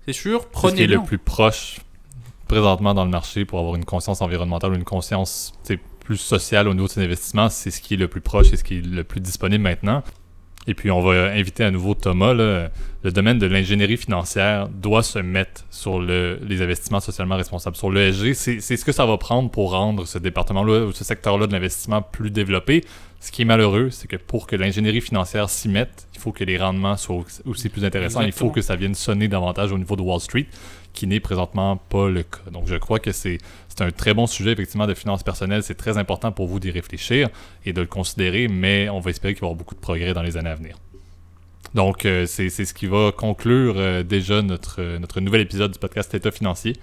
C'est 0.04 0.12
sûr, 0.12 0.46
C'est 0.52 0.70
ce 0.70 0.74
qui 0.74 0.82
est 0.82 0.86
le 0.88 1.02
plus 1.02 1.18
proche 1.18 1.78
présentement 2.48 2.92
dans 2.92 3.04
le 3.04 3.10
marché 3.10 3.44
pour 3.44 3.60
avoir 3.60 3.76
une 3.76 3.84
conscience 3.84 4.20
environnementale 4.20 4.74
une 4.74 4.84
conscience 4.84 5.54
plus 6.04 6.16
sociale 6.16 6.68
au 6.68 6.74
niveau 6.74 6.86
de 6.86 6.92
ses 6.92 7.02
investissements. 7.02 7.48
C'est 7.48 7.70
ce 7.70 7.80
qui 7.80 7.94
est 7.94 7.96
le 7.96 8.08
plus 8.08 8.20
proche 8.20 8.52
et 8.52 8.56
ce 8.56 8.64
qui 8.64 8.78
est 8.78 8.86
le 8.86 9.04
plus 9.04 9.20
disponible 9.20 9.62
maintenant. 9.62 10.02
Et 10.68 10.74
puis, 10.74 10.92
on 10.92 11.00
va 11.00 11.32
inviter 11.32 11.64
à 11.64 11.70
nouveau 11.72 11.94
Thomas. 11.94 12.34
là. 12.34 12.70
le 13.04 13.10
domaine 13.10 13.36
de 13.40 13.46
l'ingénierie 13.46 13.96
financière 13.96 14.68
doit 14.68 15.02
se 15.02 15.18
mettre 15.18 15.64
sur 15.70 15.98
le- 15.98 16.38
les 16.46 16.62
investissements 16.62 17.00
socialement 17.00 17.34
responsables. 17.36 17.74
Sur 17.74 17.90
l'ESG, 17.90 18.32
c'est 18.34 18.60
ce 18.76 18.84
que 18.84 18.92
ça 18.92 19.04
va 19.06 19.16
prendre 19.18 19.50
pour 19.50 19.72
rendre 19.72 20.06
ce 20.06 20.18
département-là 20.18 20.84
ou 20.86 20.92
ce 20.92 21.02
secteur-là 21.02 21.48
de 21.48 21.52
l'investissement 21.52 22.00
plus 22.00 22.30
développé. 22.30 22.84
Ce 23.18 23.32
qui 23.32 23.42
est 23.42 23.44
malheureux, 23.44 23.90
c'est 23.90 24.06
que 24.06 24.14
pour 24.16 24.46
que 24.46 24.54
l'ingénierie 24.54 25.00
financière 25.00 25.50
s'y 25.50 25.68
mette, 25.68 26.06
il 26.14 26.20
faut 26.20 26.30
que 26.30 26.44
les 26.44 26.56
rendements 26.58 26.96
soient 26.96 27.24
aussi 27.44 27.68
plus 27.68 27.84
intéressants. 27.84 28.20
Il 28.22 28.30
faut 28.30 28.50
que 28.50 28.62
ça 28.62 28.76
vienne 28.76 28.94
sonner 28.94 29.26
davantage 29.26 29.72
au 29.72 29.78
niveau 29.78 29.96
de 29.96 30.02
Wall 30.02 30.20
Street, 30.20 30.46
qui 30.92 31.06
n'est 31.06 31.20
présentement 31.20 31.76
pas 31.76 32.08
le 32.08 32.22
cas. 32.22 32.50
Donc, 32.50 32.66
je 32.66 32.76
crois 32.76 32.98
que 32.98 33.12
c'est 33.12 33.38
un 33.80 33.90
très 33.90 34.14
bon 34.14 34.26
sujet, 34.26 34.52
effectivement, 34.52 34.86
de 34.86 34.94
finances 34.94 35.22
personnelles. 35.22 35.62
C'est 35.62 35.74
très 35.74 35.98
important 35.98 36.32
pour 36.32 36.46
vous 36.46 36.60
d'y 36.60 36.70
réfléchir 36.70 37.28
et 37.64 37.72
de 37.72 37.80
le 37.80 37.86
considérer, 37.86 38.48
mais 38.48 38.88
on 38.88 39.00
va 39.00 39.10
espérer 39.10 39.34
qu'il 39.34 39.40
va 39.40 39.46
y 39.46 39.50
avoir 39.50 39.58
beaucoup 39.58 39.74
de 39.74 39.80
progrès 39.80 40.12
dans 40.12 40.22
les 40.22 40.36
années 40.36 40.50
à 40.50 40.54
venir. 40.54 40.76
Donc, 41.74 42.04
euh, 42.04 42.26
c'est 42.26 42.50
c'est 42.50 42.64
ce 42.64 42.74
qui 42.74 42.86
va 42.86 43.12
conclure 43.12 43.74
euh, 43.76 44.02
déjà 44.02 44.42
notre, 44.42 44.82
euh, 44.82 44.98
notre 44.98 45.20
nouvel 45.20 45.40
épisode 45.40 45.72
du 45.72 45.78
podcast 45.78 46.12
État 46.14 46.30
financier. 46.30 46.76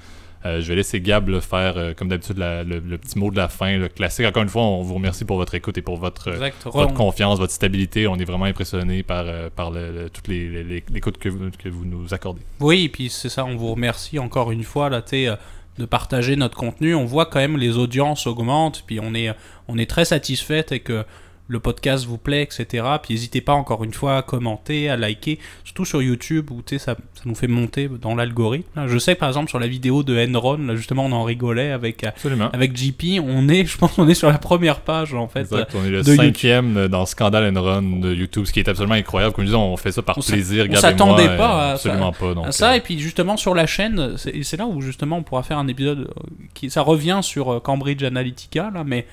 Euh, 0.46 0.62
je 0.62 0.68
vais 0.70 0.76
laisser 0.76 1.02
Gab 1.02 1.28
là, 1.28 1.42
faire, 1.42 1.74
euh, 1.78 1.94
comme 1.94 2.08
d'habitude, 2.08 2.38
le, 2.38 2.64
le 2.80 2.98
petit 2.98 3.20
mot 3.20 3.30
de 3.30 3.36
la 3.36 3.50
fin, 3.50 3.78
le 3.78 3.90
classique. 3.90 4.26
Encore 4.26 4.44
une 4.44 4.48
fois, 4.50 4.62
on 4.62 4.82
vous 4.84 4.94
remercie 4.94 5.26
pour 5.26 5.36
votre 5.38 5.54
écoute 5.56 5.78
et 5.78 5.82
pour 5.82 5.98
votre, 5.98 6.30
euh, 6.30 6.50
votre 6.66 6.94
confiance, 6.94 7.40
votre 7.40 7.52
stabilité. 7.52 8.08
On 8.08 8.16
est 8.16 8.24
vraiment 8.24 8.46
impressionné 8.46 9.04
par, 9.04 9.26
euh, 9.28 9.50
par 9.54 9.70
le, 9.70 9.92
le- 9.92 10.10
toutes 10.10 10.30
les, 10.30 10.64
l'écoute 10.90 11.18
que 11.18 11.28
vous, 11.28 11.50
que 11.52 11.68
vous 11.68 11.84
nous 11.86 12.14
accordez. 12.14 12.42
Oui, 12.62 12.86
et 12.86 12.90
puis 12.90 13.10
c'est 13.10 13.28
ça, 13.30 13.44
on 13.44 13.58
vous 13.58 13.72
remercie 13.74 14.18
encore 14.18 14.52
une 14.52 14.64
fois 14.64 14.90
là, 14.90 15.02
de 15.02 15.86
partager 15.86 16.36
notre 16.38 16.56
contenu. 16.58 16.96
On 16.96 17.06
voit 17.06 17.26
quand 17.26 17.40
même 17.40 17.58
les 17.58 17.78
audiences 17.78 18.26
augmentent, 18.28 18.84
puis 18.88 19.00
on 19.02 19.14
est, 19.14 19.34
on 19.68 19.78
est 19.78 19.90
très 19.90 20.06
satisfait 20.06 20.66
et 20.72 20.80
que 20.80 21.04
le 21.50 21.60
podcast 21.60 22.06
vous 22.06 22.18
plaît, 22.18 22.44
etc. 22.44 22.86
Puis 23.04 23.14
n'hésitez 23.16 23.42
pas 23.42 23.54
encore 23.54 23.84
une 23.84 23.94
fois 23.94 24.18
à 24.18 24.22
commenter, 24.22 24.90
à 24.90 24.96
liker, 24.96 25.40
surtout 25.66 25.84
sur 25.84 26.02
YouTube 26.02 26.50
où 26.52 26.62
tu 26.62 26.78
sais, 26.78 26.86
ça, 26.86 26.96
ça 27.16 27.24
nous 27.26 27.36
fait 27.36 27.48
monter 27.48 27.90
dans 28.02 28.16
l'algorithme. 28.16 28.70
Je 28.88 28.98
sais 28.98 29.16
que 29.16 29.20
par 29.20 29.28
exemple 29.30 29.50
sur 29.50 29.60
la 29.60 29.68
vidéo 29.68 30.04
de 30.04 30.18
Enron, 30.34 30.58
là, 30.58 30.76
justement 30.76 31.06
on 31.06 31.12
en 31.12 31.24
rigolait 31.24 31.72
avec, 31.72 32.04
euh, 32.04 32.10
Absolument. 32.10 32.50
avec 32.54 32.78
JP, 32.78 33.20
on 33.22 33.50
est, 33.50 33.66
je 33.70 33.78
pense 33.78 33.98
on 33.98 34.08
est 34.08 34.14
sur 34.14 34.30
la 34.30 34.38
première 34.38 34.80
page 34.82 35.14
en 35.14 35.28
fait. 35.28 35.42
Exact. 35.42 35.76
On 35.76 35.84
est 35.86 35.90
le 35.90 36.04
de 36.04 36.16
cinquième 36.16 36.88
dans 36.88 37.06
Scandal 37.06 37.52
and 37.58 37.62
Run 37.62 37.82
de 38.00 38.14
YouTube, 38.14 38.46
ce 38.46 38.54
qui 38.54 38.60
est 38.60 38.70
absolument 38.70 38.96
incroyable. 38.96 39.34
Comme 39.34 39.44
je 39.44 39.50
disais, 39.50 39.58
on 39.58 39.76
fait 39.76 39.92
ça 39.92 40.02
par 40.02 40.18
On 40.18 40.22
plaisir. 40.22 40.68
on 40.70 40.76
s'attendait 40.76 41.28
moi, 41.28 41.36
pas 41.38 41.70
euh, 41.72 41.74
à 41.74 41.78
ça. 41.78 41.90
Pas. 42.20 42.34
Donc, 42.34 42.46
Ah, 42.48 42.52
ça 42.52 42.72
euh, 42.72 42.76
et 42.76 42.82
puis 42.82 43.00
justement 43.00 43.36
sur 43.38 43.54
la 43.56 43.66
chaîne 43.66 44.16
c'est 44.18 44.58
là 44.58 44.66
où 44.68 44.82
justement 44.82 45.18
on 45.18 45.24
pourra 45.24 45.44
faire 45.44 45.58
un 45.58 45.68
épisode 45.68 46.00
euh, 46.00 46.22
qui 46.54 46.70
ça 46.70 46.82
revient 46.82 47.20
sur 47.22 47.52
euh, 47.54 47.60
Cambridge 47.60 48.04
Analytica 48.04 48.72
là 48.74 48.84
mais 48.86 49.06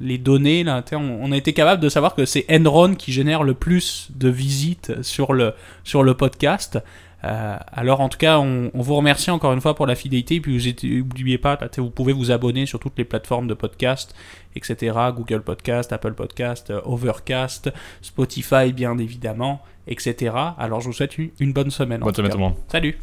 les 0.00 0.18
données 0.18 0.64
là 0.64 0.82
on, 0.92 1.32
a 1.32 1.36
été 1.36 1.52
capable 1.52 1.82
de 1.82 1.88
savoir 1.88 2.14
que 2.14 2.24
c'est 2.24 2.44
Enron 2.50 2.94
qui 2.94 3.12
génère 3.12 3.42
le 3.42 3.54
plus 3.54 4.08
de 4.14 4.28
visites 4.28 5.02
sur 5.02 5.32
le 5.32 5.54
sur 5.84 6.02
le 6.02 6.14
podcast. 6.14 6.78
Euh, 7.24 7.56
alors 7.72 8.00
en 8.00 8.08
tout 8.08 8.18
cas 8.18 8.38
on, 8.38 8.70
on 8.74 8.82
vous 8.82 8.94
remercie 8.94 9.30
encore 9.30 9.52
une 9.52 9.60
fois 9.60 9.74
pour 9.74 9.86
la 9.86 9.94
fidélité. 9.94 10.36
Et 10.36 10.40
puis 10.40 10.58
vous 10.58 10.98
n'oubliez 10.98 11.38
pas 11.38 11.58
là, 11.60 11.68
vous 11.78 11.90
pouvez 11.90 12.12
vous 12.12 12.30
abonner 12.30 12.66
sur 12.66 12.78
toutes 12.78 12.98
les 12.98 13.04
plateformes 13.04 13.46
de 13.46 13.54
podcast 13.54 14.14
etc 14.54 14.96
Google 15.14 15.42
Podcast 15.42 15.92
Apple 15.92 16.12
Podcast 16.12 16.70
euh, 16.70 16.80
Overcast 16.84 17.72
Spotify 18.02 18.72
bien 18.72 18.96
évidemment 18.98 19.62
etc 19.86 20.34
alors 20.58 20.80
je 20.80 20.86
vous 20.86 20.92
souhaite 20.92 21.18
une, 21.18 21.30
une 21.40 21.52
bonne 21.52 21.70
semaine 21.70 22.00
bonne 22.00 22.14
semaine 22.14 22.30
tout 22.30 22.38
le 22.38 22.44
monde. 22.44 22.54
Salut 22.68 22.98